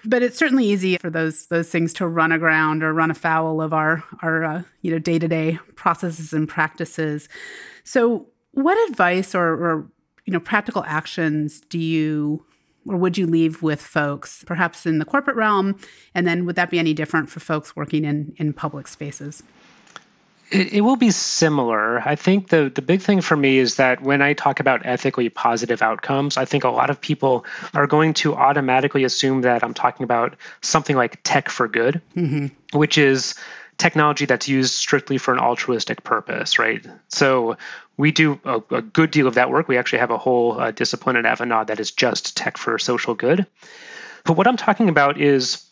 But 0.04 0.24
it's 0.24 0.38
certainly 0.38 0.66
easy 0.66 0.98
for 0.98 1.10
those 1.10 1.48
those 1.48 1.70
things 1.70 1.94
to 1.94 2.08
run 2.08 2.32
aground 2.32 2.84
or 2.84 2.94
run 2.94 3.12
afoul 3.12 3.62
of 3.62 3.74
our 3.74 4.04
our 4.22 4.44
uh, 4.44 4.64
you 4.82 4.92
know 4.92 5.00
day 5.00 5.20
to 5.20 5.28
day 5.28 5.60
processes 5.76 6.34
and 6.34 6.48
practices. 6.48 7.30
So, 7.84 8.28
what 8.52 8.90
advice 8.90 9.36
or, 9.36 9.44
or 9.44 9.92
you 10.26 10.34
know 10.34 10.40
practical 10.40 10.84
actions 10.86 11.62
do 11.62 11.78
you 11.78 12.46
or 12.88 12.98
would 12.98 13.18
you 13.18 13.28
leave 13.28 13.62
with 13.62 13.82
folks, 13.82 14.44
perhaps 14.46 14.86
in 14.86 15.00
the 15.00 15.06
corporate 15.06 15.36
realm? 15.36 15.78
And 16.16 16.26
then 16.28 16.46
would 16.46 16.56
that 16.56 16.70
be 16.70 16.80
any 16.80 16.94
different 16.94 17.30
for 17.30 17.40
folks 17.40 17.76
working 17.76 18.06
in, 18.06 18.34
in 18.38 18.54
public 18.54 18.88
spaces? 18.88 19.44
It, 20.50 20.74
it, 20.74 20.82
will 20.82 20.96
be 20.96 21.12
similar. 21.12 22.00
I 22.00 22.16
think 22.16 22.50
the 22.50 22.72
the 22.74 22.82
big 22.82 23.02
thing 23.02 23.20
for 23.20 23.36
me 23.36 23.58
is 23.58 23.76
that 23.76 24.02
when 24.02 24.22
I 24.22 24.32
talk 24.32 24.62
about 24.62 24.86
ethically 24.86 25.28
positive 25.28 25.82
outcomes, 25.82 26.38
I 26.38 26.46
think 26.46 26.64
a 26.64 26.70
lot 26.70 26.90
of 26.90 27.02
people 27.02 27.46
are 27.74 27.86
going 27.86 28.14
to 28.16 28.34
automatically 28.34 29.04
assume 29.04 29.42
that 29.42 29.62
I'm 29.62 29.74
talking 29.74 30.06
about 30.06 30.38
something 30.62 30.96
like 30.96 31.20
tech 31.24 31.50
for 31.50 31.68
good, 31.68 32.02
mm-hmm. 32.16 32.48
which 32.78 32.98
is 32.98 33.36
technology 33.78 34.26
that's 34.26 34.48
used 34.48 34.74
strictly 34.74 35.18
for 35.18 35.34
an 35.34 35.40
altruistic 35.40 36.04
purpose, 36.04 36.58
right? 36.58 36.86
So 37.10 37.58
we 37.98 38.12
do 38.12 38.40
a, 38.46 38.62
a 38.72 38.82
good 38.82 39.12
deal 39.12 39.28
of 39.28 39.36
that 39.36 39.50
work. 39.50 39.68
We 39.68 39.78
actually 39.78 40.00
have 40.00 40.12
a 40.12 40.18
whole 40.18 40.60
uh, 40.60 40.72
discipline 40.72 41.16
at 41.16 41.26
Avanade 41.26 41.68
that 41.68 41.80
is 41.80 41.92
just 41.92 42.38
tech 42.38 42.58
for 42.58 42.78
social 42.78 43.16
good. 43.16 43.46
But 44.24 44.38
what 44.38 44.48
I'm 44.48 44.58
talking 44.58 44.90
about 44.90 45.20
is 45.20 45.64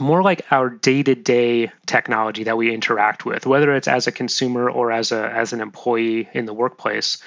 more 0.00 0.22
like 0.22 0.44
our 0.50 0.70
day-to-day 0.70 1.70
technology 1.86 2.44
that 2.44 2.56
we 2.56 2.72
interact 2.72 3.24
with 3.24 3.46
whether 3.46 3.74
it's 3.74 3.88
as 3.88 4.06
a 4.06 4.12
consumer 4.12 4.68
or 4.68 4.90
as 4.90 5.12
a 5.12 5.30
as 5.30 5.52
an 5.52 5.60
employee 5.60 6.28
in 6.32 6.46
the 6.46 6.54
workplace 6.54 7.22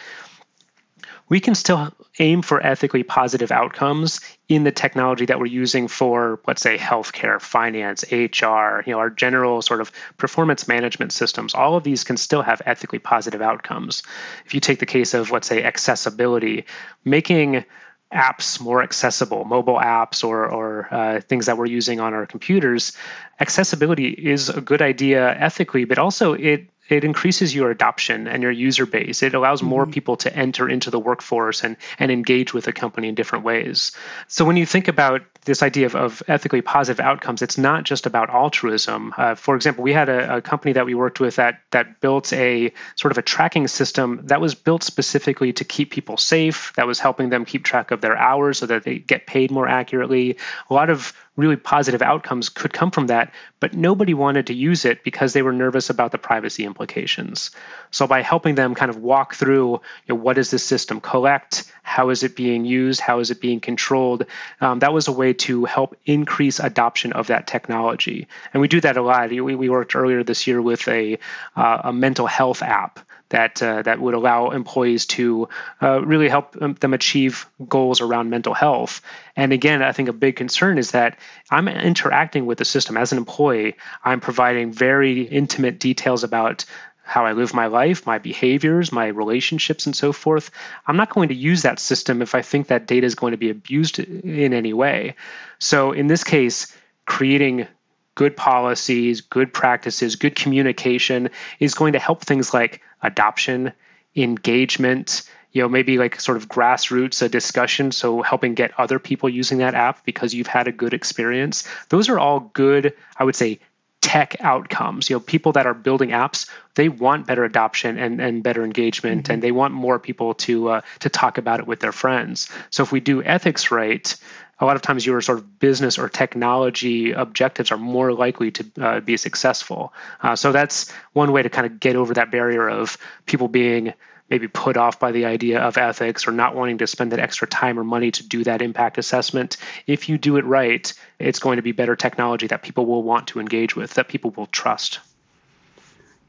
we 1.30 1.40
can 1.40 1.56
still 1.56 1.94
aim 2.20 2.42
for 2.42 2.66
ethically 2.66 3.04
positive 3.04 3.52
outcomes 3.52 4.22
in 4.48 4.64
the 4.64 4.72
technology 4.72 5.26
that 5.26 5.40
we're 5.40 5.46
using 5.46 5.88
for 5.88 6.40
let's 6.48 6.62
say 6.62 6.78
healthcare 6.78 7.40
finance 7.40 8.04
hr 8.12 8.82
you 8.86 8.94
know 8.94 9.00
our 9.00 9.10
general 9.10 9.62
sort 9.62 9.82
of 9.82 9.92
performance 10.18 10.68
management 10.68 11.12
systems. 11.12 11.54
All 11.54 11.76
of 11.76 11.84
these 11.84 12.04
can 12.04 12.18
still 12.18 12.42
have 12.42 12.62
ethically 12.66 13.00
positive 13.00 13.42
outcomes. 13.42 14.04
If 14.46 14.54
you 14.54 14.60
take 14.60 14.80
the 14.80 14.86
case 14.86 15.14
of 15.14 15.32
let's 15.32 15.48
say 15.48 15.64
accessibility 15.64 16.66
making 17.04 17.66
apps 18.12 18.62
more 18.62 18.82
accessible, 18.82 19.44
mobile 19.44 19.78
apps 19.78 20.24
or, 20.24 20.48
or 20.48 20.88
uh, 20.92 21.20
things 21.22 21.48
that 21.48 21.58
we're 21.58 21.66
using 21.66 22.00
on 22.00 22.14
our 22.14 22.26
computers, 22.26 22.96
accessibility 23.40 24.08
is 24.08 24.50
a 24.50 24.62
good 24.62 24.82
idea 24.82 25.30
ethically, 25.30 25.84
but 25.84 25.98
also 25.98 26.34
it 26.34 26.70
it 26.90 27.04
increases 27.04 27.54
your 27.54 27.72
adoption 27.72 28.28
and 28.28 28.44
your 28.44 28.52
user 28.52 28.86
base. 28.86 29.24
It 29.24 29.34
allows 29.34 29.62
more 29.62 29.84
mm-hmm. 29.84 29.92
people 29.92 30.18
to 30.18 30.36
enter 30.36 30.70
into 30.70 30.90
the 30.90 31.00
workforce 31.00 31.64
and, 31.64 31.78
and 32.00 32.12
engage 32.12 32.54
with 32.54 32.68
a 32.68 32.74
company 32.74 33.10
in 33.10 33.16
different 33.16 33.46
ways. 33.46 33.92
So 34.28 34.46
when 34.46 34.58
you 34.58 34.66
think 34.66 34.88
about 34.88 35.22
this 35.48 35.64
idea 35.64 35.88
of, 35.88 35.96
of 35.96 36.24
ethically 36.28 36.62
positive 36.62 37.04
outcomes, 37.04 37.42
it's 37.42 37.58
not 37.58 37.84
just 37.84 38.06
about 38.06 38.30
altruism. 38.30 39.14
Uh, 39.18 39.34
for 39.34 39.56
example, 39.56 39.84
we 39.84 39.94
had 39.94 40.10
a, 40.10 40.38
a, 40.38 40.42
company 40.42 40.74
that 40.74 40.86
we 40.86 40.94
worked 40.94 41.20
with 41.20 41.38
that 41.38 41.62
that 41.72 42.00
built 42.00 42.32
a 42.34 42.72
sort 42.96 43.12
of 43.12 43.18
a 43.18 43.22
tracking 43.24 43.68
system 43.68 44.22
that 44.26 44.40
was 44.40 44.54
built 44.54 44.84
specifically 44.84 45.54
to 45.54 45.64
keep 45.64 45.90
people 45.90 46.18
safe, 46.18 46.74
that 46.76 46.86
was 46.86 47.00
helping 47.00 47.30
them 47.30 47.46
keep 47.46 47.64
track 47.64 47.92
of 47.92 48.02
their 48.02 48.16
hours 48.16 48.60
so 48.60 48.68
that 48.68 48.84
they 48.84 49.00
get 49.00 49.26
paid 49.26 49.50
more 49.50 49.68
accurately. 49.68 50.38
A 50.70 50.74
lot 50.74 50.90
of 50.90 51.14
really 51.38 51.56
positive 51.56 52.02
outcomes 52.02 52.50
could 52.50 52.74
come 52.74 52.92
from 52.92 53.08
that, 53.08 53.32
but 53.60 53.74
nobody 53.74 54.14
wanted 54.14 54.48
to 54.48 54.54
use 54.54 54.86
it 54.86 55.04
because 55.04 55.34
they 55.34 55.44
were 55.44 55.54
nervous 55.54 55.90
about 55.90 56.12
the 56.12 56.18
privacy 56.18 56.66
implications. 56.66 57.52
So 57.92 58.08
by 58.08 58.24
helping 58.24 58.56
them 58.56 58.76
kind 58.76 58.90
of 58.90 58.98
walk 58.98 59.36
through, 59.36 59.74
you 59.74 59.82
know, 60.10 60.16
what 60.16 60.36
does 60.36 60.52
this 60.52 60.64
system 60.64 61.00
collect? 61.00 61.72
How 61.84 62.10
is 62.10 62.24
it 62.24 62.36
being 62.36 62.66
used? 62.66 63.00
How 63.00 63.20
is 63.20 63.30
it 63.32 63.40
being 63.40 63.60
controlled? 63.60 64.26
Um, 64.60 64.80
that 64.80 64.92
was 64.92 65.08
a 65.08 65.12
way 65.12 65.34
to 65.40 65.66
help 65.66 65.96
increase 66.06 66.60
adoption 66.60 67.14
of 67.14 67.28
that 67.28 67.48
technology. 67.48 68.28
And 68.54 68.62
we 68.62 68.68
do 68.68 68.82
that 68.82 68.98
a 68.98 69.02
lot. 69.02 69.30
We, 69.30 69.42
we 69.42 69.70
worked 69.70 69.96
earlier 69.96 70.24
this 70.24 70.48
year 70.48 70.62
with 70.62 70.88
a, 70.88 71.18
uh, 71.56 71.82
a 71.86 71.94
mental 71.94 72.28
health 72.28 72.62
app 72.62 73.00
that 73.30 73.62
uh, 73.62 73.82
that 73.82 74.00
would 74.00 74.14
allow 74.14 74.52
employees 74.52 75.06
to 75.06 75.50
uh, 75.82 76.02
really 76.02 76.30
help 76.30 76.54
them 76.54 76.94
achieve 76.94 77.46
goals 77.68 78.00
around 78.02 78.30
mental 78.30 78.54
health. 78.54 79.02
And 79.36 79.52
again, 79.52 79.84
I 79.84 79.92
think 79.92 80.10
a 80.10 80.14
big 80.14 80.36
concern 80.36 80.78
is 80.78 80.92
that 80.92 81.20
I'm 81.52 81.68
interacting 81.68 82.46
with 82.46 82.58
the 82.58 82.66
system 82.66 82.98
as 82.98 83.12
an 83.12 83.18
employee. 83.18 83.76
I'm 84.04 84.22
providing 84.22 84.72
very 84.72 85.22
intimate 85.22 85.80
details 85.80 86.24
about 86.24 86.66
how 87.08 87.26
I 87.26 87.32
live 87.32 87.54
my 87.54 87.68
life, 87.68 88.06
my 88.06 88.18
behaviors, 88.18 88.92
my 88.92 89.08
relationships, 89.08 89.86
and 89.86 89.96
so 89.96 90.12
forth. 90.12 90.52
I'm 90.86 90.98
not 90.98 91.10
going 91.10 91.30
to 91.30 91.36
use 91.36 91.62
that 91.62 91.80
system 91.80 92.22
if 92.22 92.36
I 92.36 92.42
think 92.42 92.68
that 92.68 92.86
data 92.86 93.08
is 93.08 93.16
going 93.16 93.32
to 93.32 93.38
be 93.38 93.50
abused 93.50 94.00
in 94.00 94.54
any 94.54 94.74
way. 94.74 95.16
So 95.58 95.94
in 95.94 96.08
this 96.08 96.26
case, 96.26 96.76
creating 97.06 97.68
good 98.16 98.36
policies, 98.36 99.22
good 99.22 99.54
practices, 99.54 100.18
good 100.18 100.36
communication 100.36 101.30
is 101.60 101.76
going 101.76 101.94
to 101.94 102.00
help 102.00 102.24
things 102.24 102.54
like 102.54 102.82
adoption, 103.02 103.72
engagement, 104.16 105.30
you 105.54 105.62
know, 105.62 105.70
maybe 105.70 105.98
like 105.98 106.20
sort 106.20 106.38
of 106.38 106.50
grassroots 106.50 107.22
a 107.22 107.30
discussion. 107.30 107.92
So 107.92 108.22
helping 108.22 108.54
get 108.54 108.78
other 108.78 109.00
people 109.00 109.30
using 109.30 109.60
that 109.60 109.76
app 109.76 110.04
because 110.04 110.34
you've 110.34 110.48
had 110.48 110.68
a 110.68 110.72
good 110.72 110.94
experience. 110.94 111.68
Those 111.90 112.10
are 112.10 112.20
all 112.20 112.52
good, 112.54 112.94
I 113.18 113.24
would 113.24 113.36
say, 113.36 113.60
tech 114.02 114.36
outcomes. 114.40 115.10
You 115.10 115.16
know, 115.16 115.20
people 115.20 115.52
that 115.54 115.66
are 115.66 115.74
building 115.74 116.10
apps, 116.10 116.50
they 116.76 116.90
want 116.90 117.28
better 117.28 117.44
adoption 117.44 117.98
and, 117.98 118.22
and 118.22 118.44
better 118.44 118.64
engagement, 118.64 119.24
mm-hmm. 119.24 119.34
and 119.34 119.44
they 119.44 119.52
want 119.52 119.74
more 119.74 120.00
people 120.00 120.34
to 120.36 120.70
uh, 120.70 120.82
to 121.00 121.10
talk 121.10 121.38
about 121.38 121.60
it 121.60 121.68
with 121.68 121.80
their 121.80 121.92
friends. 121.92 122.50
So 122.70 122.84
if 122.84 122.92
we 122.92 123.00
do 123.00 123.24
ethics 123.24 123.72
right, 123.72 124.16
a 124.60 124.66
lot 124.66 124.76
of 124.76 124.82
times 124.82 125.06
your 125.06 125.22
sort 125.22 125.38
of 125.40 125.60
business 125.60 125.98
or 125.98 126.10
technology 126.10 127.12
objectives 127.12 127.72
are 127.72 127.78
more 127.78 128.14
likely 128.14 128.52
to 128.52 128.66
uh, 128.80 129.00
be 129.00 129.18
successful. 129.18 129.94
Uh, 130.22 130.36
so 130.36 130.52
that's 130.52 130.92
one 131.14 131.32
way 131.32 131.44
to 131.44 131.50
kind 131.50 131.66
of 131.68 131.80
get 131.80 131.96
over 131.96 132.14
that 132.14 132.32
barrier 132.32 132.68
of 132.70 132.98
people 133.26 133.48
being 133.48 133.94
maybe 134.30 134.48
put 134.48 134.78
off 134.78 135.00
by 135.00 135.12
the 135.12 135.26
idea 135.26 135.60
of 135.60 135.78
ethics 135.78 136.28
or 136.28 136.32
not 136.32 136.56
wanting 136.56 136.80
to 136.80 136.88
spend 136.88 137.12
that 137.12 137.20
extra 137.20 137.48
time 137.48 137.80
or 137.80 137.84
money 137.84 138.12
to 138.12 138.28
do 138.28 138.44
that 138.44 138.62
impact 138.62 138.98
assessment. 138.98 139.58
If 139.86 140.10
you 140.10 140.18
do 140.18 140.38
it 140.38 140.46
right, 140.46 140.92
it's 141.20 141.40
going 141.40 141.56
to 141.58 141.62
be 141.62 141.72
better 141.72 141.96
technology 141.96 142.48
that 142.48 142.64
people 142.64 142.86
will 142.86 143.04
want 143.04 143.28
to 143.30 143.40
engage 143.40 143.76
with, 143.76 143.94
that 143.94 144.08
people 144.08 144.32
will 144.32 144.48
trust. 144.48 145.00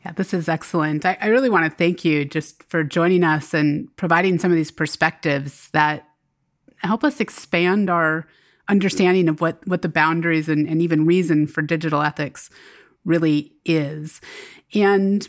Yeah, 0.05 0.13
this 0.13 0.33
is 0.33 0.49
excellent. 0.49 1.05
I, 1.05 1.19
I 1.21 1.27
really 1.27 1.51
want 1.51 1.65
to 1.65 1.77
thank 1.77 2.05
you 2.05 2.25
just 2.25 2.63
for 2.65 2.85
joining 2.85 3.25
us 3.25 3.53
and 3.53 3.95
providing 3.97 4.39
some 4.39 4.53
of 4.53 4.57
these 4.57 4.71
perspectives 4.71 5.69
that 5.71 6.09
help 6.79 7.03
us 7.03 7.21
expand 7.21 7.91
our 7.91 8.27
understanding 8.69 9.29
of 9.29 9.41
what, 9.41 9.67
what 9.67 9.83
the 9.83 9.89
boundaries 9.89 10.49
and, 10.49 10.69
and 10.69 10.81
even 10.81 11.07
reason 11.07 11.47
for 11.47 11.63
digital 11.63 12.03
ethics 12.03 12.51
really 13.05 13.53
is. 13.65 14.21
And 14.75 15.27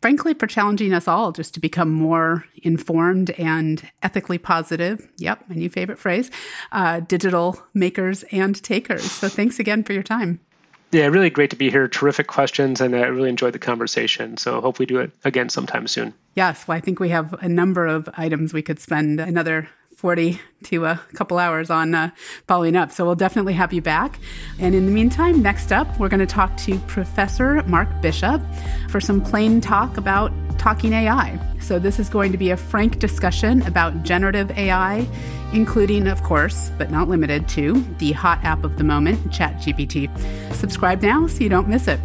frankly, 0.00 0.34
for 0.34 0.46
challenging 0.46 0.92
us 0.92 1.08
all 1.08 1.32
just 1.32 1.54
to 1.54 1.60
become 1.60 1.90
more 1.90 2.44
informed 2.62 3.30
and 3.30 3.90
ethically 4.02 4.38
positive. 4.38 5.08
Yep, 5.18 5.44
my 5.48 5.56
new 5.56 5.68
favorite 5.68 5.98
phrase 5.98 6.30
uh, 6.72 7.00
digital 7.00 7.60
makers 7.74 8.24
and 8.30 8.62
takers. 8.62 9.10
So 9.10 9.28
thanks 9.28 9.58
again 9.58 9.84
for 9.84 9.92
your 9.92 10.02
time. 10.02 10.40
Yeah, 10.90 11.06
really 11.06 11.28
great 11.28 11.50
to 11.50 11.56
be 11.56 11.70
here. 11.70 11.86
Terrific 11.86 12.28
questions, 12.28 12.80
and 12.80 12.96
I 12.96 13.00
really 13.06 13.28
enjoyed 13.28 13.52
the 13.52 13.58
conversation. 13.58 14.38
So, 14.38 14.58
hope 14.60 14.78
we 14.78 14.86
do 14.86 14.98
it 14.98 15.10
again 15.22 15.50
sometime 15.50 15.86
soon. 15.86 16.14
Yes, 16.34 16.66
well, 16.66 16.78
I 16.78 16.80
think 16.80 16.98
we 16.98 17.10
have 17.10 17.34
a 17.42 17.48
number 17.48 17.86
of 17.86 18.08
items 18.14 18.54
we 18.54 18.62
could 18.62 18.80
spend 18.80 19.20
another 19.20 19.68
40 19.98 20.40
to 20.62 20.84
a 20.84 21.00
couple 21.14 21.40
hours 21.40 21.70
on 21.70 21.92
uh, 21.92 22.10
following 22.46 22.76
up. 22.76 22.92
So 22.92 23.04
we'll 23.04 23.16
definitely 23.16 23.54
have 23.54 23.72
you 23.72 23.82
back. 23.82 24.20
And 24.60 24.72
in 24.72 24.86
the 24.86 24.92
meantime, 24.92 25.42
next 25.42 25.72
up, 25.72 25.88
we're 25.98 26.08
going 26.08 26.20
to 26.20 26.26
talk 26.26 26.56
to 26.58 26.78
Professor 26.86 27.64
Mark 27.64 27.88
Bishop 28.00 28.40
for 28.90 29.00
some 29.00 29.20
plain 29.20 29.60
talk 29.60 29.96
about 29.96 30.30
talking 30.56 30.92
AI. 30.92 31.36
So 31.60 31.80
this 31.80 31.98
is 31.98 32.08
going 32.08 32.30
to 32.30 32.38
be 32.38 32.50
a 32.50 32.56
frank 32.56 33.00
discussion 33.00 33.62
about 33.62 34.04
generative 34.04 34.52
AI, 34.52 35.04
including, 35.52 36.06
of 36.06 36.22
course, 36.22 36.70
but 36.78 36.92
not 36.92 37.08
limited 37.08 37.48
to, 37.48 37.84
the 37.98 38.12
hot 38.12 38.38
app 38.44 38.62
of 38.62 38.78
the 38.78 38.84
moment, 38.84 39.18
ChatGPT. 39.32 40.54
Subscribe 40.54 41.02
now 41.02 41.26
so 41.26 41.40
you 41.40 41.48
don't 41.48 41.66
miss 41.66 41.88
it. 41.88 41.98